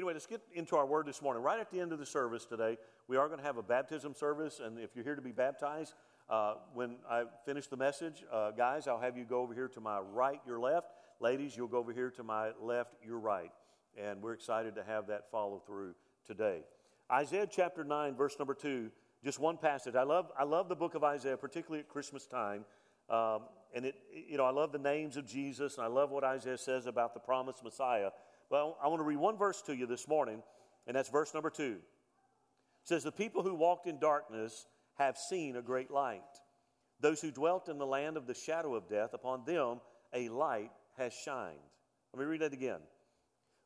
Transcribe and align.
Anyway, 0.00 0.14
let's 0.14 0.24
get 0.24 0.40
into 0.54 0.76
our 0.76 0.86
word 0.86 1.04
this 1.04 1.20
morning. 1.20 1.42
Right 1.42 1.60
at 1.60 1.70
the 1.70 1.78
end 1.78 1.92
of 1.92 1.98
the 1.98 2.06
service 2.06 2.46
today, 2.46 2.78
we 3.06 3.18
are 3.18 3.26
going 3.26 3.38
to 3.38 3.44
have 3.44 3.58
a 3.58 3.62
baptism 3.62 4.14
service, 4.14 4.58
and 4.58 4.78
if 4.78 4.96
you're 4.96 5.04
here 5.04 5.14
to 5.14 5.20
be 5.20 5.30
baptized, 5.30 5.92
uh, 6.30 6.54
when 6.72 6.96
I 7.06 7.24
finish 7.44 7.66
the 7.66 7.76
message, 7.76 8.24
uh, 8.32 8.52
guys, 8.52 8.88
I'll 8.88 8.98
have 8.98 9.18
you 9.18 9.26
go 9.26 9.42
over 9.42 9.52
here 9.52 9.68
to 9.68 9.80
my 9.82 9.98
right, 9.98 10.40
your 10.46 10.58
left. 10.58 10.86
Ladies, 11.20 11.54
you'll 11.54 11.68
go 11.68 11.76
over 11.76 11.92
here 11.92 12.10
to 12.12 12.22
my 12.22 12.52
left, 12.62 12.94
your 13.06 13.18
right. 13.18 13.52
And 13.94 14.22
we're 14.22 14.32
excited 14.32 14.74
to 14.76 14.84
have 14.84 15.06
that 15.08 15.30
follow 15.30 15.62
through 15.66 15.94
today. 16.26 16.60
Isaiah 17.12 17.46
chapter 17.46 17.84
9, 17.84 18.16
verse 18.16 18.36
number 18.38 18.54
2, 18.54 18.90
just 19.22 19.38
one 19.38 19.58
passage. 19.58 19.96
I 19.96 20.04
love, 20.04 20.32
I 20.38 20.44
love 20.44 20.70
the 20.70 20.76
book 20.76 20.94
of 20.94 21.04
Isaiah, 21.04 21.36
particularly 21.36 21.80
at 21.80 21.90
Christmas 21.90 22.26
time. 22.26 22.64
Um, 23.10 23.42
and 23.74 23.84
it, 23.84 23.96
you 24.28 24.38
know, 24.38 24.44
I 24.44 24.50
love 24.50 24.72
the 24.72 24.78
names 24.78 25.18
of 25.18 25.26
Jesus, 25.26 25.76
and 25.76 25.84
I 25.84 25.88
love 25.88 26.10
what 26.10 26.24
Isaiah 26.24 26.56
says 26.56 26.86
about 26.86 27.12
the 27.12 27.20
promised 27.20 27.62
Messiah. 27.62 28.10
Well, 28.50 28.76
I 28.82 28.88
want 28.88 28.98
to 28.98 29.04
read 29.04 29.18
one 29.18 29.38
verse 29.38 29.62
to 29.62 29.76
you 29.76 29.86
this 29.86 30.08
morning, 30.08 30.42
and 30.88 30.96
that's 30.96 31.08
verse 31.08 31.32
number 31.32 31.50
2. 31.50 31.62
It 31.62 31.78
says, 32.82 33.04
The 33.04 33.12
people 33.12 33.44
who 33.44 33.54
walked 33.54 33.86
in 33.86 34.00
darkness 34.00 34.66
have 34.98 35.16
seen 35.16 35.54
a 35.54 35.62
great 35.62 35.88
light. 35.88 36.22
Those 36.98 37.20
who 37.20 37.30
dwelt 37.30 37.68
in 37.68 37.78
the 37.78 37.86
land 37.86 38.16
of 38.16 38.26
the 38.26 38.34
shadow 38.34 38.74
of 38.74 38.88
death, 38.88 39.14
upon 39.14 39.44
them 39.44 39.80
a 40.12 40.28
light 40.28 40.72
has 40.98 41.12
shined. 41.14 41.58
Let 42.12 42.20
me 42.20 42.26
read 42.26 42.40
that 42.40 42.52
again. 42.52 42.80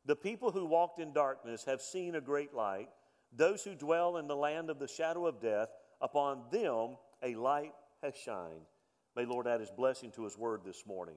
The 0.05 0.15
people 0.15 0.51
who 0.51 0.67
walked 0.67 0.99
in 0.99 1.13
darkness 1.13 1.65
have 1.65 1.81
seen 1.81 2.13
a 2.13 2.21
great 2.21 2.53
light. 2.53 2.89
Those 3.35 3.63
who 3.63 3.73
dwell 3.73 4.17
in 4.17 4.27
the 4.27 4.35
land 4.35 4.69
of 4.69 4.77
the 4.77 4.87
shadow 4.87 5.25
of 5.25 5.41
death, 5.41 5.69
upon 5.99 6.43
them 6.51 6.97
a 7.23 7.33
light 7.33 7.73
has 8.03 8.15
shined. 8.15 8.67
May 9.15 9.25
Lord 9.25 9.47
add 9.47 9.61
his 9.61 9.71
blessing 9.71 10.11
to 10.11 10.25
his 10.25 10.37
word 10.37 10.61
this 10.63 10.83
morning. 10.85 11.15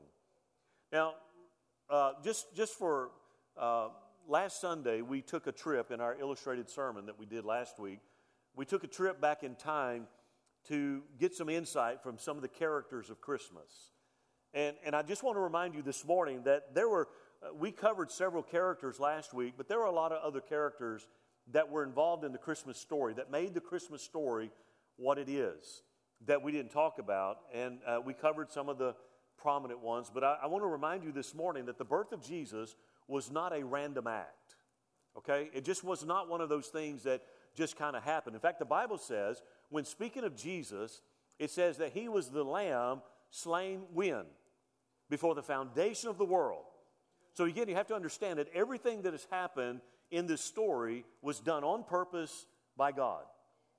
Now, 0.90 1.14
uh, 1.90 2.12
just, 2.24 2.56
just 2.56 2.72
for 2.78 3.10
uh, 3.58 3.88
last 4.28 4.60
Sunday, 4.60 5.02
we 5.02 5.20
took 5.20 5.46
a 5.46 5.52
trip 5.52 5.90
in 5.90 6.00
our 6.00 6.16
illustrated 6.20 6.70
sermon 6.70 7.06
that 7.06 7.18
we 7.18 7.26
did 7.26 7.44
last 7.44 7.78
week. 7.78 8.00
We 8.54 8.64
took 8.64 8.84
a 8.84 8.88
trip 8.88 9.20
back 9.20 9.42
in 9.42 9.54
time 9.56 10.06
to 10.68 11.02
get 11.18 11.34
some 11.34 11.48
insight 11.48 12.02
from 12.02 12.18
some 12.18 12.36
of 12.36 12.42
the 12.42 12.48
characters 12.48 13.10
of 13.10 13.20
Christmas. 13.20 13.92
And, 14.54 14.76
and 14.84 14.94
I 14.94 15.02
just 15.02 15.22
want 15.22 15.36
to 15.36 15.40
remind 15.40 15.74
you 15.74 15.82
this 15.82 16.04
morning 16.04 16.42
that 16.44 16.74
there 16.74 16.88
were, 16.88 17.08
uh, 17.42 17.54
we 17.54 17.70
covered 17.70 18.10
several 18.10 18.42
characters 18.42 19.00
last 19.00 19.34
week, 19.34 19.54
but 19.56 19.68
there 19.68 19.78
were 19.78 19.86
a 19.86 19.92
lot 19.92 20.12
of 20.12 20.22
other 20.22 20.40
characters 20.40 21.06
that 21.52 21.70
were 21.70 21.82
involved 21.82 22.24
in 22.24 22.32
the 22.32 22.38
Christmas 22.38 22.78
story 22.78 23.14
that 23.14 23.30
made 23.30 23.54
the 23.54 23.60
Christmas 23.60 24.02
story 24.02 24.50
what 24.96 25.18
it 25.18 25.28
is 25.28 25.82
that 26.26 26.42
we 26.42 26.52
didn't 26.52 26.72
talk 26.72 26.98
about. 26.98 27.38
And 27.54 27.78
uh, 27.86 28.00
we 28.04 28.12
covered 28.12 28.50
some 28.50 28.68
of 28.68 28.78
the 28.78 28.94
prominent 29.36 29.80
ones. 29.80 30.10
But 30.12 30.24
I, 30.24 30.38
I 30.42 30.46
want 30.46 30.62
to 30.64 30.68
remind 30.68 31.04
you 31.04 31.12
this 31.12 31.34
morning 31.34 31.66
that 31.66 31.78
the 31.78 31.84
birth 31.84 32.12
of 32.12 32.22
Jesus 32.22 32.74
was 33.08 33.30
not 33.30 33.52
a 33.52 33.64
random 33.64 34.06
act. 34.06 34.54
Okay? 35.16 35.50
It 35.52 35.64
just 35.64 35.82
was 35.82 36.04
not 36.04 36.28
one 36.28 36.40
of 36.40 36.48
those 36.48 36.68
things 36.68 37.02
that 37.02 37.22
just 37.56 37.76
kind 37.76 37.96
of 37.96 38.04
happened. 38.04 38.36
In 38.36 38.40
fact, 38.40 38.60
the 38.60 38.64
Bible 38.64 38.98
says, 38.98 39.42
when 39.70 39.84
speaking 39.84 40.22
of 40.22 40.36
Jesus, 40.36 41.00
it 41.38 41.50
says 41.50 41.78
that 41.78 41.92
he 41.92 42.08
was 42.08 42.28
the 42.28 42.44
lamb 42.44 43.02
slain 43.30 43.80
when? 43.92 44.24
Before 45.10 45.34
the 45.34 45.42
foundation 45.42 46.08
of 46.08 46.18
the 46.18 46.24
world. 46.24 46.64
So 47.34 47.44
again, 47.44 47.68
you 47.68 47.74
have 47.74 47.86
to 47.88 47.94
understand 47.94 48.38
that 48.38 48.48
everything 48.54 49.02
that 49.02 49.12
has 49.12 49.26
happened 49.30 49.80
in 50.10 50.26
this 50.26 50.42
story 50.42 51.04
was 51.22 51.40
done 51.40 51.64
on 51.64 51.84
purpose 51.84 52.46
by 52.76 52.92
God. 52.92 53.22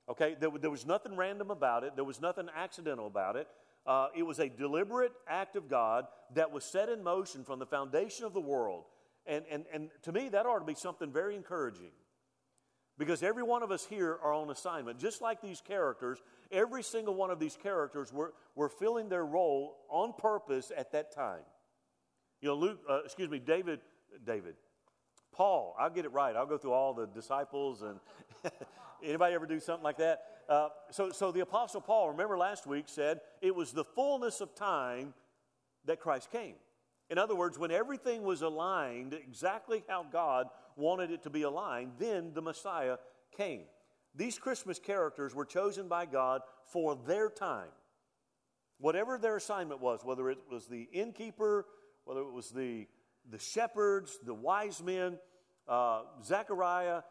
Okay, 0.10 0.36
there, 0.40 0.50
there 0.60 0.72
was 0.72 0.88
nothing 0.88 1.16
random 1.16 1.52
about 1.52 1.84
it, 1.84 1.96
there 1.96 2.04
was 2.04 2.20
nothing 2.20 2.48
accidental 2.56 3.06
about 3.06 3.36
it. 3.36 3.48
Uh, 3.86 4.08
it 4.16 4.24
was 4.24 4.40
a 4.40 4.50
deliberate 4.50 5.14
act 5.28 5.56
of 5.56 5.70
God 5.70 6.06
that 6.36 6.52
was 6.52 6.64
set 6.64 6.90
in 6.90 7.04
motion 7.04 7.44
from 7.44 7.60
the 7.60 7.66
foundation 7.66 8.26
of 8.26 8.34
the 8.34 8.42
world. 8.42 8.86
And, 9.26 9.46
and, 9.50 9.66
and 9.74 9.90
to 10.04 10.12
me, 10.12 10.30
that 10.30 10.46
ought 10.46 10.60
to 10.60 10.66
be 10.66 10.76
something 10.76 11.12
very 11.12 11.36
encouraging. 11.36 11.92
Because 12.98 13.24
every 13.24 13.44
one 13.44 13.64
of 13.64 13.72
us 13.72 13.86
here 13.86 14.20
are 14.22 14.34
on 14.34 14.50
assignment. 14.50 15.00
Just 15.00 15.22
like 15.22 15.42
these 15.42 15.62
characters, 15.62 16.22
every 16.52 16.84
single 16.84 17.16
one 17.16 17.32
of 17.32 17.40
these 17.40 17.56
characters 17.56 18.12
were, 18.12 18.34
were 18.56 18.68
filling 18.68 19.08
their 19.08 19.26
role 19.26 19.78
on 19.90 20.14
purpose 20.18 20.72
at 20.76 20.92
that 20.92 21.14
time. 21.14 21.44
You 22.42 22.50
know, 22.50 22.56
Luke, 22.56 22.80
uh, 22.90 23.00
excuse 23.06 23.30
me, 23.30 23.40
David, 23.40 23.80
David, 24.26 24.56
Paul, 25.32 25.76
I'll 25.80 25.90
get 25.90 26.06
it 26.06 26.12
right. 26.12 26.36
I'll 26.36 26.46
go 26.46 26.58
through 26.58 26.74
all 26.74 26.94
the 26.94 27.08
disciples 27.08 27.84
and 27.84 28.00
anybody 29.04 29.36
ever 29.36 29.46
do 29.46 29.60
something 29.60 29.84
like 29.84 29.98
that? 29.98 30.22
Uh, 30.50 30.70
so, 30.92 31.12
so 31.12 31.32
the 31.32 31.42
Apostle 31.42 31.80
Paul, 31.80 32.10
remember 32.10 32.38
last 32.38 32.66
week, 32.68 32.86
said 32.88 33.22
it 33.42 33.56
was 33.56 33.72
the 33.72 33.84
fullness 33.84 34.42
of 34.42 34.56
time 34.56 35.14
that 35.86 36.00
Christ 36.00 36.32
came. 36.32 36.56
In 37.10 37.18
other 37.18 37.36
words, 37.36 37.58
when 37.58 37.72
everything 37.72 38.24
was 38.24 38.42
aligned 38.42 39.14
exactly 39.14 39.84
how 39.88 40.06
God 40.12 40.48
wanted 40.76 41.12
it 41.12 41.24
to 41.24 41.30
be 41.30 41.42
aligned, 41.42 41.94
then 41.98 42.32
the 42.34 42.42
Messiah 42.42 42.98
came. 43.36 43.64
These 44.16 44.38
Christmas 44.38 44.80
characters 44.80 45.34
were 45.34 45.46
chosen 45.46 45.88
by 45.88 46.06
God 46.06 46.42
for 46.66 46.96
their 46.96 47.30
time. 47.30 47.70
Whatever 48.80 49.18
their 49.18 49.38
assignment 49.38 49.82
was, 49.82 50.02
whether 50.04 50.30
it 50.30 50.40
was 50.50 50.68
the 50.68 50.88
innkeeper, 50.94 51.66
whether 52.06 52.22
it 52.22 52.32
was 52.32 52.50
the, 52.50 52.88
the 53.30 53.40
shepherds, 53.40 54.20
the 54.24 54.34
wise 54.34 54.82
men, 54.82 55.20
uh, 55.68 56.04
Zechariah, 56.24 57.02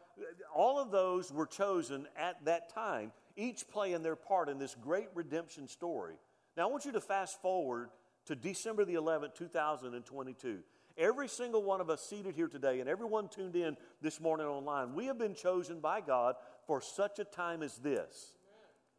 all 0.55 0.79
of 0.79 0.91
those 0.91 1.33
were 1.33 1.47
chosen 1.47 2.07
at 2.17 2.45
that 2.45 2.73
time, 2.73 3.13
each 3.37 3.69
playing 3.69 4.03
their 4.03 4.17
part 4.17 4.49
in 4.49 4.59
this 4.59 4.75
great 4.75 5.09
redemption 5.15 5.69
story. 5.69 6.15
Now, 6.57 6.69
I 6.69 6.71
want 6.71 6.85
you 6.85 6.93
to 6.93 7.01
fast 7.01 7.41
forward 7.41 7.91
to 8.29 8.37
December 8.37 8.85
the 8.85 8.95
11th, 8.95 9.35
2022. 9.37 10.59
Every 10.99 11.29
single 11.29 11.63
one 11.63 11.81
of 11.81 11.89
us 11.89 12.03
seated 12.03 12.35
here 12.35 12.47
today 12.47 12.81
and 12.81 12.89
everyone 12.89 13.29
tuned 13.29 13.57
in 13.57 13.75
this 14.03 14.21
morning 14.21 14.47
online, 14.47 14.95
we 14.95 15.07
have 15.07 15.19
been 15.19 15.35
chosen 15.35 15.81
by 15.81 16.03
God 16.03 16.35
for 16.67 16.83
such 16.83 17.19
a 17.19 17.25
time 17.25 17.63
as 17.63 17.79
this. 17.79 18.35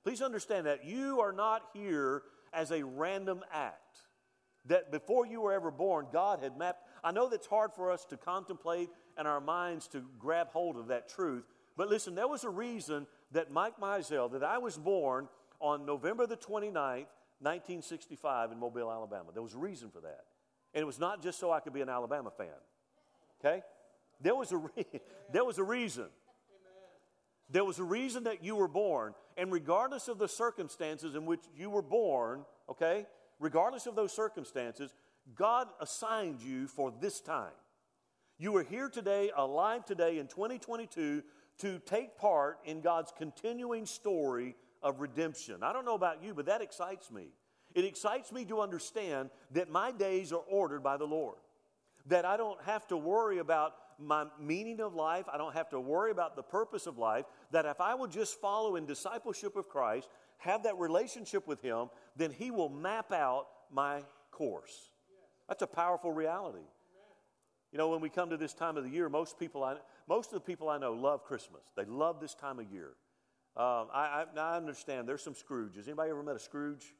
Please 0.03 0.23
understand 0.23 0.65
that 0.65 0.83
you 0.83 1.19
are 1.19 1.31
not 1.31 1.61
here 1.73 2.23
as 2.53 2.71
a 2.71 2.83
random 2.83 3.41
act. 3.53 3.99
That 4.65 4.91
before 4.91 5.27
you 5.27 5.41
were 5.41 5.53
ever 5.53 5.69
born, 5.69 6.07
God 6.11 6.39
had 6.41 6.57
mapped. 6.57 6.83
I 7.03 7.11
know 7.11 7.29
that's 7.29 7.45
hard 7.45 7.71
for 7.75 7.91
us 7.91 8.05
to 8.05 8.17
contemplate 8.17 8.89
and 9.15 9.27
our 9.27 9.39
minds 9.39 9.87
to 9.89 10.03
grab 10.17 10.47
hold 10.49 10.75
of 10.75 10.87
that 10.87 11.07
truth. 11.07 11.43
But 11.77 11.87
listen, 11.87 12.15
there 12.15 12.27
was 12.27 12.45
a 12.45 12.49
reason 12.49 13.05
that 13.31 13.51
Mike 13.51 13.79
Mizell, 13.79 14.31
that 14.31 14.43
I 14.43 14.57
was 14.57 14.75
born 14.75 15.27
on 15.59 15.85
November 15.85 16.25
the 16.25 16.35
29th, 16.35 17.05
1965 17.39 18.51
in 18.51 18.59
Mobile, 18.59 18.91
Alabama. 18.91 19.31
There 19.33 19.41
was 19.41 19.53
a 19.53 19.57
reason 19.57 19.89
for 19.89 20.01
that. 20.01 20.25
And 20.73 20.81
it 20.81 20.85
was 20.85 20.99
not 20.99 21.23
just 21.23 21.39
so 21.39 21.51
I 21.51 21.59
could 21.59 21.73
be 21.73 21.81
an 21.81 21.89
Alabama 21.89 22.31
fan. 22.31 22.47
Okay? 23.39 23.63
There 24.21 24.35
was 24.35 24.51
a, 24.51 24.57
re- 24.57 24.85
there 25.31 25.45
was 25.45 25.57
a 25.57 25.63
reason. 25.63 26.07
There 27.49 27.63
was 27.63 27.79
a 27.79 27.83
reason 27.83 28.25
that 28.25 28.43
you 28.43 28.55
were 28.55 28.67
born. 28.67 29.13
And 29.37 29.51
regardless 29.51 30.07
of 30.07 30.19
the 30.19 30.27
circumstances 30.27 31.15
in 31.15 31.25
which 31.25 31.41
you 31.55 31.69
were 31.69 31.81
born, 31.81 32.45
okay, 32.69 33.07
regardless 33.39 33.87
of 33.87 33.95
those 33.95 34.11
circumstances, 34.11 34.93
God 35.35 35.67
assigned 35.79 36.41
you 36.41 36.67
for 36.67 36.93
this 36.99 37.21
time. 37.21 37.53
You 38.37 38.55
are 38.57 38.63
here 38.63 38.89
today, 38.89 39.31
alive 39.35 39.85
today 39.85 40.19
in 40.19 40.27
2022, 40.27 41.23
to 41.59 41.79
take 41.79 42.17
part 42.17 42.59
in 42.63 42.81
God's 42.81 43.11
continuing 43.17 43.85
story 43.85 44.55
of 44.81 44.99
redemption. 44.99 45.63
I 45.63 45.73
don't 45.73 45.85
know 45.85 45.95
about 45.95 46.23
you, 46.23 46.33
but 46.33 46.45
that 46.47 46.61
excites 46.61 47.11
me. 47.11 47.27
It 47.75 47.85
excites 47.85 48.31
me 48.31 48.45
to 48.45 48.61
understand 48.61 49.29
that 49.51 49.69
my 49.69 49.91
days 49.91 50.31
are 50.31 50.43
ordered 50.49 50.83
by 50.83 50.97
the 50.97 51.05
Lord. 51.05 51.37
That 52.07 52.25
I 52.25 52.37
don't 52.37 52.61
have 52.63 52.87
to 52.87 52.97
worry 52.97 53.39
about 53.39 53.73
my 53.99 54.25
meaning 54.39 54.79
of 54.79 54.95
life. 54.95 55.25
I 55.31 55.37
don't 55.37 55.53
have 55.53 55.69
to 55.69 55.79
worry 55.79 56.11
about 56.11 56.35
the 56.35 56.43
purpose 56.43 56.87
of 56.87 56.97
life. 56.97 57.25
That 57.51 57.65
if 57.65 57.79
I 57.81 57.93
will 57.95 58.07
just 58.07 58.39
follow 58.39 58.75
in 58.75 58.85
discipleship 58.85 59.55
of 59.55 59.67
Christ, 59.67 60.07
have 60.37 60.63
that 60.63 60.77
relationship 60.77 61.47
with 61.47 61.61
Him, 61.61 61.89
then 62.15 62.31
He 62.31 62.49
will 62.49 62.69
map 62.69 63.11
out 63.11 63.47
my 63.71 64.01
course. 64.31 64.89
That's 65.47 65.61
a 65.61 65.67
powerful 65.67 66.11
reality. 66.11 66.65
You 67.71 67.77
know, 67.77 67.89
when 67.89 68.01
we 68.01 68.09
come 68.09 68.31
to 68.31 68.37
this 68.37 68.53
time 68.53 68.77
of 68.77 68.83
the 68.83 68.89
year, 68.89 69.09
most 69.09 69.37
people 69.37 69.63
I, 69.63 69.75
most 70.07 70.27
of 70.27 70.33
the 70.33 70.39
people 70.39 70.69
I 70.69 70.79
know 70.79 70.93
love 70.93 71.23
Christmas. 71.23 71.61
They 71.75 71.85
love 71.85 72.19
this 72.19 72.33
time 72.33 72.59
of 72.59 72.71
year. 72.71 72.93
Um, 73.59 73.87
I, 73.93 74.23
I, 74.37 74.39
I, 74.39 74.55
understand 74.55 75.05
there's 75.05 75.21
some 75.21 75.33
Scrooges. 75.33 75.85
Anybody 75.85 76.11
ever 76.11 76.23
met 76.23 76.37
a 76.37 76.39
Scrooge? 76.39 76.93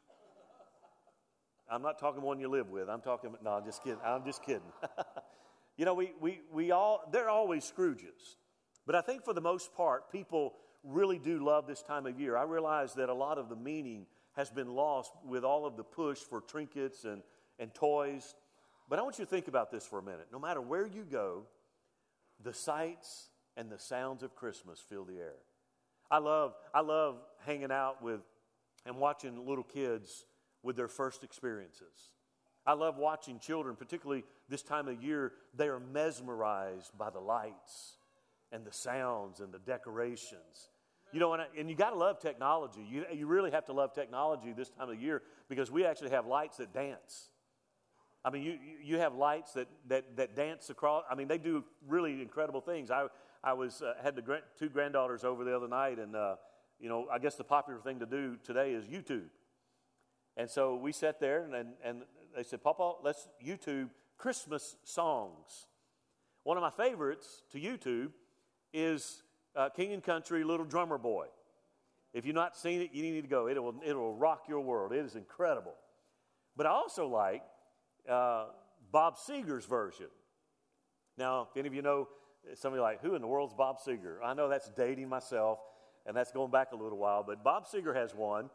I'm 1.71 1.81
not 1.81 1.97
talking 1.99 2.21
one 2.21 2.37
you 2.37 2.49
live 2.49 2.69
with. 2.69 2.89
I'm 2.89 2.99
talking, 2.99 3.33
no, 3.41 3.51
I'm 3.51 3.63
just 3.63 3.81
kidding. 3.81 3.99
I'm 4.03 4.25
just 4.25 4.43
kidding. 4.43 4.73
you 5.77 5.85
know, 5.85 5.93
we, 5.93 6.11
we, 6.19 6.41
we 6.51 6.71
all, 6.71 7.07
they're 7.13 7.29
always 7.29 7.63
Scrooges. 7.63 8.35
But 8.85 8.95
I 8.95 8.99
think 8.99 9.23
for 9.23 9.33
the 9.33 9.39
most 9.39 9.73
part, 9.73 10.11
people 10.11 10.55
really 10.83 11.17
do 11.17 11.41
love 11.41 11.65
this 11.65 11.81
time 11.81 12.05
of 12.05 12.19
year. 12.19 12.35
I 12.35 12.43
realize 12.43 12.93
that 12.95 13.07
a 13.07 13.13
lot 13.13 13.37
of 13.37 13.47
the 13.47 13.55
meaning 13.55 14.05
has 14.33 14.49
been 14.49 14.75
lost 14.75 15.13
with 15.25 15.45
all 15.45 15.65
of 15.65 15.77
the 15.77 15.85
push 15.85 16.17
for 16.19 16.41
trinkets 16.41 17.05
and, 17.05 17.21
and 17.57 17.73
toys. 17.73 18.35
But 18.89 18.99
I 18.99 19.03
want 19.03 19.17
you 19.17 19.23
to 19.23 19.31
think 19.31 19.47
about 19.47 19.71
this 19.71 19.85
for 19.85 19.99
a 19.99 20.03
minute. 20.03 20.27
No 20.29 20.39
matter 20.39 20.59
where 20.59 20.85
you 20.85 21.05
go, 21.09 21.43
the 22.43 22.53
sights 22.53 23.29
and 23.55 23.71
the 23.71 23.79
sounds 23.79 24.23
of 24.23 24.35
Christmas 24.35 24.83
fill 24.89 25.05
the 25.05 25.19
air. 25.19 25.35
I 26.11 26.17
love, 26.17 26.53
I 26.73 26.81
love 26.81 27.17
hanging 27.45 27.71
out 27.71 28.01
with 28.01 28.21
and 28.85 28.97
watching 28.97 29.47
little 29.47 29.63
kids 29.63 30.25
with 30.63 30.75
their 30.75 30.87
first 30.87 31.23
experiences. 31.23 32.11
I 32.65 32.73
love 32.73 32.97
watching 32.97 33.39
children, 33.39 33.75
particularly 33.75 34.23
this 34.47 34.61
time 34.61 34.87
of 34.87 35.01
year, 35.01 35.33
they 35.55 35.67
are 35.67 35.79
mesmerized 35.79 36.97
by 36.97 37.09
the 37.09 37.19
lights 37.19 37.97
and 38.51 38.65
the 38.65 38.73
sounds 38.73 39.39
and 39.39 39.53
the 39.53 39.59
decorations. 39.59 40.69
You 41.11 41.19
know, 41.19 41.33
and, 41.33 41.41
I, 41.41 41.45
and 41.57 41.69
you 41.69 41.75
got 41.75 41.91
to 41.91 41.97
love 41.97 42.19
technology. 42.19 42.85
You, 42.87 43.05
you 43.13 43.25
really 43.25 43.51
have 43.51 43.65
to 43.65 43.73
love 43.73 43.93
technology 43.93 44.53
this 44.53 44.69
time 44.69 44.89
of 44.89 45.01
year 45.01 45.23
because 45.49 45.71
we 45.71 45.85
actually 45.85 46.11
have 46.11 46.27
lights 46.27 46.57
that 46.57 46.73
dance. 46.73 47.29
I 48.23 48.29
mean, 48.29 48.43
you, 48.43 48.57
you 48.83 48.97
have 48.97 49.15
lights 49.15 49.53
that, 49.53 49.67
that, 49.87 50.17
that 50.17 50.35
dance 50.35 50.69
across. 50.69 51.05
I 51.09 51.15
mean, 51.15 51.27
they 51.27 51.37
do 51.37 51.63
really 51.87 52.21
incredible 52.21 52.61
things. 52.61 52.91
I, 52.91 53.07
I 53.43 53.53
was, 53.53 53.81
uh, 53.81 53.93
had 54.03 54.15
the 54.15 54.41
two 54.57 54.69
granddaughters 54.69 55.23
over 55.23 55.43
the 55.43 55.55
other 55.55 55.67
night, 55.67 55.97
and, 55.97 56.15
uh, 56.15 56.35
you 56.79 56.89
know, 56.89 57.07
I 57.11 57.19
guess 57.19 57.35
the 57.35 57.43
popular 57.43 57.79
thing 57.79 57.99
to 57.99 58.05
do 58.05 58.37
today 58.43 58.73
is 58.73 58.85
YouTube. 58.85 59.29
And 60.35 60.49
so 60.49 60.75
we 60.75 60.91
sat 60.91 61.19
there, 61.19 61.43
and, 61.43 61.53
and, 61.55 61.69
and 61.83 62.01
they 62.35 62.43
said, 62.43 62.63
Papa, 62.63 62.93
let's 63.03 63.27
YouTube 63.45 63.89
Christmas 64.17 64.75
songs. 64.83 65.67
One 66.43 66.57
of 66.57 66.63
my 66.63 66.71
favorites 66.71 67.43
to 67.51 67.59
YouTube 67.59 68.11
is 68.73 69.23
uh, 69.55 69.69
King 69.69 69.93
and 69.93 70.03
Country 70.03 70.43
Little 70.43 70.65
Drummer 70.65 70.97
Boy. 70.97 71.27
If 72.13 72.25
you've 72.25 72.35
not 72.35 72.57
seen 72.57 72.81
it, 72.81 72.89
you 72.91 73.03
need 73.03 73.21
to 73.21 73.27
go. 73.27 73.47
It 73.47 73.61
will, 73.61 73.75
it 73.85 73.93
will 73.93 74.15
rock 74.15 74.43
your 74.47 74.61
world. 74.61 74.91
It 74.91 75.05
is 75.05 75.15
incredible. 75.15 75.75
But 76.57 76.65
I 76.65 76.71
also 76.71 77.07
like 77.07 77.43
uh, 78.09 78.45
Bob 78.91 79.17
Seger's 79.17 79.65
version. 79.65 80.07
Now, 81.17 81.47
if 81.49 81.57
any 81.57 81.67
of 81.67 81.73
you 81.73 81.81
know, 81.81 82.07
somebody 82.55 82.81
like, 82.81 83.01
who 83.01 83.15
in 83.15 83.21
the 83.21 83.27
world's 83.27 83.53
Bob 83.53 83.77
Seger? 83.79 84.17
I 84.23 84.33
know 84.33 84.49
that's 84.49 84.69
dating 84.69 85.09
myself, 85.09 85.59
and 86.05 86.15
that's 86.15 86.31
going 86.31 86.51
back 86.51 86.71
a 86.71 86.75
little 86.75 86.97
while, 86.97 87.23
but 87.23 87.43
Bob 87.43 87.67
Seger 87.67 87.95
has 87.95 88.15
one, 88.15 88.49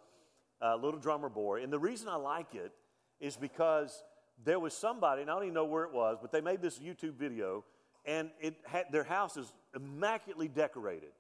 uh, 0.63 0.77
Little 0.77 1.01
Drummer 1.01 1.29
Boy. 1.29 1.63
And 1.63 1.73
the 1.73 1.79
reason 1.79 2.09
I 2.09 2.17
like 2.17 2.55
it 2.55 2.73
is 3.21 3.37
because 3.37 4.03
there 4.43 4.59
was 4.59 4.75
somebody, 4.75 5.23
and 5.23 5.31
I 5.31 5.35
don't 5.35 5.45
even 5.45 5.55
know 5.55 5.65
where 5.65 5.85
it 5.85 5.93
was, 5.93 6.19
but 6.21 6.33
they 6.33 6.41
made 6.41 6.61
this 6.61 6.79
YouTube 6.79 7.15
video, 7.15 7.65
and 8.05 8.31
it 8.41 8.57
had, 8.67 8.87
their 8.91 9.05
house 9.05 9.37
is 9.37 9.53
immaculately 9.75 10.49
decorated, 10.49 11.13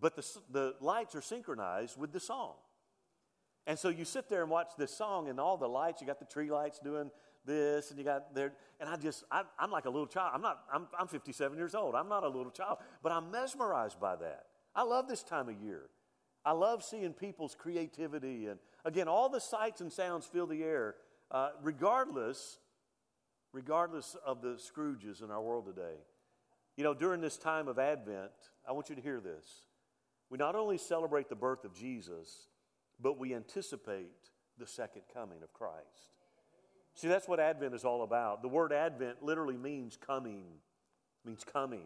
but 0.00 0.16
the, 0.16 0.24
the 0.50 0.74
lights 0.80 1.14
are 1.14 1.22
synchronized 1.22 1.98
with 1.98 2.12
the 2.12 2.20
song. 2.20 2.54
And 3.66 3.78
so 3.78 3.90
you 3.90 4.06
sit 4.06 4.30
there 4.30 4.42
and 4.42 4.50
watch 4.50 4.70
this 4.78 4.96
song, 4.96 5.28
and 5.28 5.38
all 5.38 5.58
the 5.58 5.68
lights, 5.68 6.00
you 6.00 6.06
got 6.06 6.18
the 6.18 6.24
tree 6.24 6.50
lights 6.50 6.78
doing 6.78 7.10
this, 7.48 7.90
and 7.90 7.98
you 7.98 8.04
got 8.04 8.32
there, 8.34 8.52
and 8.78 8.88
I 8.88 8.96
just, 8.96 9.24
I, 9.32 9.42
am 9.58 9.72
like 9.72 9.86
a 9.86 9.90
little 9.90 10.06
child. 10.06 10.30
I'm 10.34 10.42
not, 10.42 10.60
I'm, 10.72 10.86
I'm 10.96 11.08
57 11.08 11.58
years 11.58 11.74
old. 11.74 11.96
I'm 11.96 12.08
not 12.08 12.22
a 12.22 12.28
little 12.28 12.52
child, 12.52 12.78
but 13.02 13.10
I'm 13.10 13.32
mesmerized 13.32 13.98
by 13.98 14.14
that. 14.16 14.44
I 14.76 14.84
love 14.84 15.08
this 15.08 15.24
time 15.24 15.48
of 15.48 15.60
year. 15.60 15.86
I 16.44 16.52
love 16.52 16.84
seeing 16.84 17.12
people's 17.12 17.56
creativity, 17.56 18.46
and 18.46 18.60
again, 18.84 19.08
all 19.08 19.28
the 19.28 19.40
sights 19.40 19.80
and 19.80 19.92
sounds 19.92 20.26
fill 20.26 20.46
the 20.46 20.62
air, 20.62 20.94
uh, 21.32 21.50
regardless, 21.62 22.58
regardless 23.52 24.14
of 24.24 24.40
the 24.40 24.56
Scrooges 24.56 25.24
in 25.24 25.32
our 25.32 25.42
world 25.42 25.66
today. 25.66 25.96
You 26.76 26.84
know, 26.84 26.94
during 26.94 27.20
this 27.20 27.36
time 27.36 27.66
of 27.66 27.80
Advent, 27.80 28.30
I 28.66 28.70
want 28.70 28.88
you 28.88 28.94
to 28.94 29.02
hear 29.02 29.20
this. 29.20 29.62
We 30.30 30.38
not 30.38 30.54
only 30.54 30.78
celebrate 30.78 31.28
the 31.28 31.34
birth 31.34 31.64
of 31.64 31.74
Jesus, 31.74 32.46
but 33.00 33.18
we 33.18 33.34
anticipate 33.34 34.30
the 34.58 34.66
second 34.66 35.02
coming 35.12 35.42
of 35.42 35.52
Christ. 35.52 36.17
See, 36.98 37.06
that's 37.06 37.28
what 37.28 37.38
Advent 37.38 37.76
is 37.76 37.84
all 37.84 38.02
about. 38.02 38.42
The 38.42 38.48
word 38.48 38.72
Advent 38.72 39.22
literally 39.22 39.56
means 39.56 39.96
coming, 39.96 40.42
means 41.24 41.44
coming. 41.44 41.84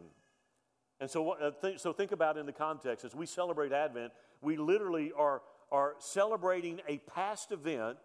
And 1.00 1.10
so, 1.10 1.32
uh, 1.32 1.50
th- 1.50 1.80
so 1.80 1.92
think 1.92 2.12
about 2.12 2.38
in 2.38 2.46
the 2.46 2.52
context 2.52 3.04
as 3.04 3.14
we 3.14 3.26
celebrate 3.26 3.72
Advent, 3.72 4.14
we 4.40 4.56
literally 4.56 5.12
are, 5.14 5.42
are 5.70 5.96
celebrating 5.98 6.80
a 6.88 6.96
past 6.96 7.52
event 7.52 7.98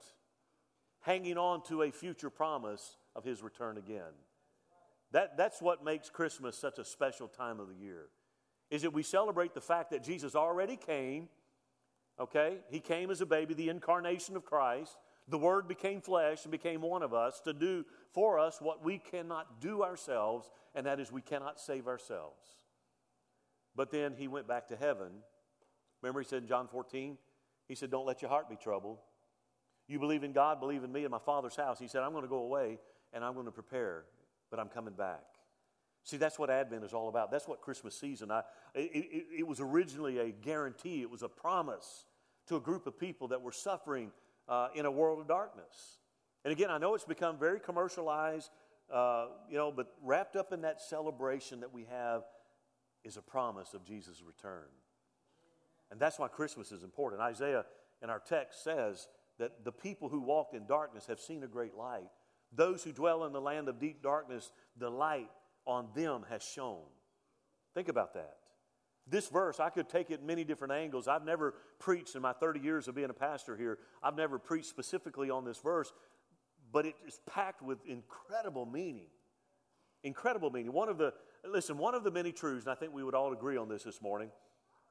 hanging 1.00 1.38
on 1.38 1.64
to 1.68 1.84
a 1.84 1.92
future 1.92 2.30
promise 2.30 2.98
of 3.16 3.24
his 3.24 3.42
return 3.42 3.78
again. 3.78 4.12
That, 5.12 5.38
that's 5.38 5.62
what 5.62 5.86
makes 5.86 6.10
Christmas 6.10 6.58
such 6.58 6.78
a 6.78 6.84
special 6.84 7.30
time 7.30 7.62
of 7.62 7.70
the 7.70 7.76
year. 7.76 8.08
Is 8.70 8.82
that 8.82 8.92
we 8.92 9.02
celebrate 9.02 9.54
the 9.54 9.62
fact 9.62 9.92
that 9.92 10.04
Jesus 10.04 10.36
already 10.36 10.76
came, 10.76 11.30
okay? 12.20 12.58
He 12.70 12.82
came 12.82 13.12
as 13.12 13.22
a 13.22 13.26
baby, 13.26 13.54
the 13.54 13.70
incarnation 13.70 14.36
of 14.36 14.44
Christ. 14.44 14.98
The 15.28 15.38
Word 15.38 15.68
became 15.68 16.02
flesh 16.02 16.44
and 16.44 16.52
became 16.52 16.82
one 16.82 17.04
of 17.04 17.14
us 17.14 17.42
to 17.42 17.54
do 17.54 17.86
for 18.14 18.40
us 18.40 18.62
what 18.62 18.84
we 18.84 18.98
cannot 18.98 19.60
do 19.60 19.84
ourselves, 19.84 20.50
and 20.74 20.86
that 20.86 21.00
is 21.00 21.12
we 21.12 21.22
cannot 21.22 21.60
save 21.60 21.88
ourselves. 21.88 22.42
But 23.76 23.92
then 23.92 24.16
He 24.18 24.28
went 24.28 24.48
back 24.48 24.68
to 24.70 24.76
heaven. 24.76 25.12
Remember, 26.02 26.22
He 26.22 26.28
said 26.28 26.44
in 26.44 26.48
John 26.48 26.68
14, 26.68 27.18
He 27.68 27.76
said, 27.76 27.92
Don't 27.92 28.06
let 28.06 28.22
your 28.22 28.30
heart 28.30 28.50
be 28.50 28.56
troubled. 28.56 29.00
You 29.88 30.00
believe 30.00 30.24
in 30.24 30.34
God, 30.34 30.60
believe 30.60 30.84
in 30.84 30.92
me 30.92 31.06
in 31.06 31.12
my 31.12 31.20
Father's 31.20 31.56
house. 31.56 31.80
He 31.80 31.88
said, 31.88 32.04
I'm 32.04 32.12
going 32.12 32.24
to 32.24 32.30
go 32.30 32.40
away 32.40 32.80
and 33.14 33.24
I'm 33.24 33.34
going 33.34 33.46
to 33.46 33.52
prepare 33.52 34.04
but 34.50 34.60
I'm 34.60 34.70
coming 34.70 34.94
back. 34.94 35.24
See, 36.04 36.18
that's 36.18 36.40
what 36.40 36.50
Advent 36.50 36.84
is 36.84 36.94
all 36.94 37.10
about. 37.10 37.32
That's 37.32 37.48
what 37.48 37.62
Christmas 37.62 37.98
season. 37.98 38.32
I, 38.32 38.44
it, 38.74 39.26
it 39.40 39.48
was 39.48 39.60
originally 39.60 40.20
a 40.20 40.32
guarantee. 40.32 41.02
It 41.02 41.10
was 41.10 41.22
a 41.22 41.28
promise 41.28 42.06
to 42.48 42.56
a 42.56 42.62
group 42.62 42.88
of 42.88 42.98
people 42.98 43.28
that 43.30 43.42
were 43.42 43.52
suffering 43.52 44.12
uh, 44.48 44.70
in 44.76 44.86
a 44.86 44.92
world 44.92 45.20
of 45.20 45.28
darkness. 45.28 46.00
And 46.44 46.52
again, 46.52 46.70
I 46.70 46.78
know 46.78 46.96
it's 46.96 47.04
become 47.04 47.38
very 47.38 47.60
commercialized, 47.60 48.52
uh, 48.94 49.28
you 49.50 49.58
know, 49.58 49.72
but 49.72 49.94
wrapped 50.04 50.36
up 50.36 50.54
in 50.54 50.62
that 50.62 50.82
celebration 50.82 51.60
that 51.60 51.74
we 51.74 51.86
have 51.90 52.24
is 53.04 53.18
a 53.18 53.22
promise 53.22 53.74
of 53.74 53.84
Jesus' 53.84 54.24
return. 54.26 54.68
And 55.92 56.00
that's 56.00 56.20
why 56.20 56.28
Christmas 56.28 56.72
is 56.72 56.84
important. 56.84 57.22
Isaiah 57.22 57.66
in 58.02 58.10
our 58.10 58.20
text 58.20 58.64
says 58.64 59.08
that 59.40 59.64
the 59.64 59.72
people 59.72 60.10
who 60.10 60.20
walked 60.22 60.54
in 60.54 60.66
darkness 60.66 61.06
have 61.08 61.20
seen 61.20 61.44
a 61.44 61.48
great 61.48 61.76
light. 61.76 62.10
Those 62.52 62.84
who 62.84 62.92
dwell 62.92 63.26
in 63.26 63.34
the 63.34 63.42
land 63.42 63.68
of 63.68 63.80
deep 63.80 64.02
darkness, 64.02 64.52
the 64.78 64.90
light 64.90 65.30
on 65.66 65.88
them 65.96 66.26
has 66.30 66.44
shone. 66.44 66.88
Think 67.74 67.90
about 67.90 68.14
that. 68.14 68.38
This 69.10 69.30
verse, 69.30 69.60
I 69.60 69.70
could 69.70 69.88
take 69.88 70.12
it 70.12 70.24
many 70.24 70.44
different 70.44 70.74
angles. 70.74 71.08
I've 71.08 71.24
never 71.24 71.54
preached 71.80 72.16
in 72.16 72.22
my 72.22 72.34
30 72.34 72.60
years 72.60 72.88
of 72.88 72.96
being 72.96 73.10
a 73.10 73.14
pastor 73.14 73.56
here, 73.56 73.78
I've 74.04 74.16
never 74.16 74.38
preached 74.38 74.68
specifically 74.68 75.30
on 75.30 75.46
this 75.46 75.60
verse, 75.60 75.94
but 76.74 76.86
it 76.86 76.96
is 77.06 77.20
packed 77.26 77.62
with 77.62 77.80
incredible 77.86 78.66
meaning. 78.66 79.08
Incredible 80.04 80.50
meaning. 80.50 80.74
One 80.74 80.90
of 80.90 80.98
the, 80.98 81.14
listen, 81.50 81.78
one 81.78 81.96
of 81.96 82.04
the 82.04 82.12
many 82.12 82.32
truths, 82.32 82.66
and 82.66 82.72
I 82.72 82.76
think 82.76 82.94
we 82.94 83.04
would 83.04 83.16
all 83.16 83.32
agree 83.32 83.58
on 83.58 83.70
this 83.70 83.84
this 83.84 84.02
morning 84.02 84.30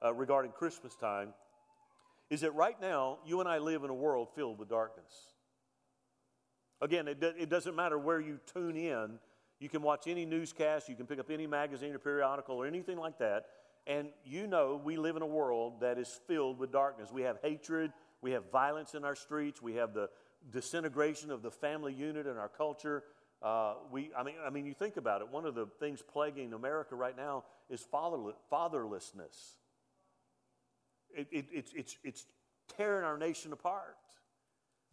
uh, 0.05 0.15
regarding 0.15 0.53
Christmas 0.53 0.97
time, 0.97 1.35
is 2.31 2.41
that 2.41 2.55
right 2.55 2.81
now, 2.81 3.19
you 3.25 3.41
and 3.41 3.49
I 3.49 3.59
live 3.59 3.85
in 3.85 3.91
a 3.91 3.95
world 3.95 4.29
filled 4.35 4.59
with 4.59 4.69
darkness. 4.69 5.13
Again, 6.81 7.07
it, 7.09 7.23
it 7.23 7.49
doesn't 7.49 7.77
matter 7.77 7.99
where 7.99 8.21
you 8.21 8.41
tune 8.53 8.77
in. 8.77 9.19
You 9.61 9.69
can 9.69 9.81
watch 9.81 10.07
any 10.07 10.27
newscast, 10.27 10.89
you 10.89 10.97
can 10.97 11.07
pick 11.07 11.19
up 11.19 11.31
any 11.31 11.47
magazine 11.47 11.95
or 11.95 11.99
periodical 11.99 12.57
or 12.57 12.67
anything 12.67 12.99
like 12.99 13.19
that, 13.19 13.47
and 13.87 14.09
you 14.25 14.47
know 14.47 14.81
we 14.83 14.97
live 14.97 15.17
in 15.17 15.23
a 15.23 15.27
world 15.27 15.81
that 15.81 15.99
is 15.99 16.21
filled 16.27 16.59
with 16.59 16.73
darkness. 16.73 17.11
We 17.13 17.23
have 17.23 17.39
hatred, 17.43 17.93
we 18.21 18.33
have 18.33 18.51
violence 18.51 18.95
in 18.95 19.05
our 19.05 19.15
streets, 19.15 19.63
we 19.63 19.75
have 19.75 19.95
the 19.95 20.09
disintegration 20.51 21.31
of 21.31 21.43
the 21.43 21.51
family 21.51 21.93
unit 21.93 22.27
in 22.27 22.37
our 22.37 22.49
culture. 22.49 23.05
Uh, 23.43 23.75
we, 23.91 24.11
I, 24.17 24.23
mean, 24.23 24.35
I 24.45 24.51
mean, 24.51 24.65
you 24.65 24.75
think 24.75 24.97
about 24.97 25.21
it. 25.21 25.29
One 25.29 25.45
of 25.45 25.55
the 25.55 25.67
things 25.79 26.03
plaguing 26.03 26.53
America 26.53 26.95
right 26.95 27.17
now 27.17 27.45
is 27.69 27.81
fatherless, 27.81 28.37
fatherlessness. 28.51 29.57
It, 31.15 31.29
it, 31.31 31.47
it's, 31.53 31.73
it's, 31.75 31.99
it's 32.03 32.27
tearing 32.77 33.05
our 33.05 33.19
nation 33.19 33.53
apart 33.53 33.97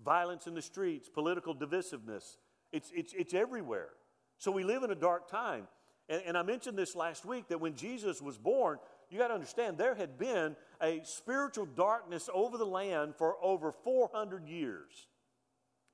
violence 0.03 0.47
in 0.47 0.53
the 0.53 0.61
streets, 0.61 1.09
political 1.09 1.55
divisiveness. 1.55 2.37
It's, 2.71 2.91
it's, 2.93 3.13
it's 3.13 3.33
everywhere. 3.33 3.89
So 4.37 4.51
we 4.51 4.63
live 4.63 4.83
in 4.83 4.91
a 4.91 4.95
dark 4.95 5.29
time. 5.29 5.67
And, 6.09 6.21
and 6.25 6.37
I 6.37 6.43
mentioned 6.43 6.77
this 6.77 6.95
last 6.95 7.25
week 7.25 7.47
that 7.49 7.59
when 7.59 7.75
Jesus 7.75 8.21
was 8.21 8.37
born, 8.37 8.79
you 9.09 9.19
got 9.19 9.29
to 9.29 9.33
understand 9.33 9.77
there 9.77 9.95
had 9.95 10.17
been 10.17 10.55
a 10.81 11.01
spiritual 11.03 11.65
darkness 11.65 12.29
over 12.33 12.57
the 12.57 12.65
land 12.65 13.15
for 13.15 13.35
over 13.41 13.71
400 13.71 14.47
years. 14.47 15.07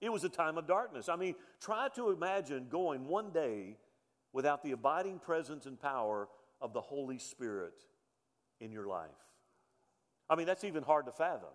It 0.02 0.12
was 0.12 0.24
a 0.24 0.30
time 0.30 0.58
of 0.58 0.66
darkness. 0.66 1.10
I 1.10 1.16
mean, 1.16 1.36
try 1.60 1.90
to 1.96 2.12
imagine 2.12 2.68
going 2.70 3.08
one 3.08 3.32
day 3.32 3.78
without 4.32 4.64
the 4.64 4.72
abiding 4.72 5.20
presence 5.20 5.66
and 5.66 5.80
power 5.80 6.30
of 6.62 6.74
the 6.74 6.82
Holy 6.82 7.18
Spirit 7.18 7.74
in 8.62 8.72
your 8.72 8.88
life. 8.88 9.10
I 10.30 10.36
mean, 10.36 10.46
that's 10.46 10.64
even 10.64 10.84
hard 10.84 11.06
to 11.08 11.12
fathom 11.12 11.50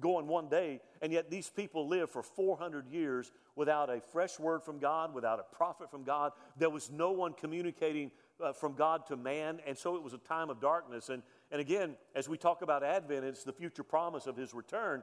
going 0.00 0.26
one 0.26 0.48
day, 0.48 0.80
and 1.02 1.12
yet 1.12 1.30
these 1.30 1.48
people 1.48 1.88
lived 1.88 2.10
for 2.10 2.22
400 2.22 2.88
years 2.88 3.30
without 3.54 3.90
a 3.90 4.00
fresh 4.00 4.38
word 4.38 4.62
from 4.62 4.78
God, 4.78 5.14
without 5.14 5.38
a 5.38 5.54
prophet 5.54 5.90
from 5.90 6.02
God. 6.02 6.32
There 6.56 6.70
was 6.70 6.90
no 6.90 7.12
one 7.12 7.32
communicating 7.32 8.10
uh, 8.42 8.52
from 8.52 8.74
God 8.74 9.06
to 9.06 9.16
man, 9.16 9.60
and 9.66 9.78
so 9.78 9.94
it 9.96 10.02
was 10.02 10.12
a 10.12 10.18
time 10.18 10.50
of 10.50 10.60
darkness. 10.60 11.08
And, 11.08 11.22
and 11.52 11.60
again, 11.60 11.94
as 12.14 12.28
we 12.28 12.36
talk 12.36 12.62
about 12.62 12.82
Advent, 12.82 13.24
it's 13.24 13.44
the 13.44 13.52
future 13.52 13.84
promise 13.84 14.26
of 14.26 14.36
his 14.36 14.52
return. 14.52 15.02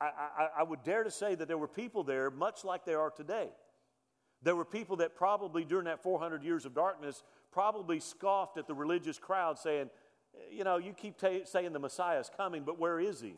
I, 0.00 0.04
I, 0.04 0.48
I 0.58 0.62
would 0.62 0.84
dare 0.84 1.02
to 1.02 1.10
say 1.10 1.34
that 1.34 1.48
there 1.48 1.56
were 1.56 1.68
people 1.68 2.04
there, 2.04 2.30
much 2.30 2.64
like 2.64 2.84
there 2.84 3.00
are 3.00 3.10
today. 3.10 3.48
There 4.42 4.56
were 4.56 4.64
people 4.64 4.96
that 4.96 5.14
probably 5.14 5.64
during 5.64 5.86
that 5.86 6.02
400 6.02 6.42
years 6.42 6.66
of 6.66 6.74
darkness 6.74 7.22
probably 7.52 8.00
scoffed 8.00 8.58
at 8.58 8.66
the 8.66 8.74
religious 8.74 9.18
crowd, 9.18 9.58
saying, 9.58 9.88
You 10.50 10.64
know, 10.64 10.76
you 10.76 10.92
keep 10.92 11.18
t- 11.18 11.42
saying 11.44 11.72
the 11.72 11.78
Messiah 11.78 12.18
is 12.18 12.30
coming, 12.36 12.64
but 12.64 12.78
where 12.78 13.00
is 13.00 13.20
he? 13.20 13.36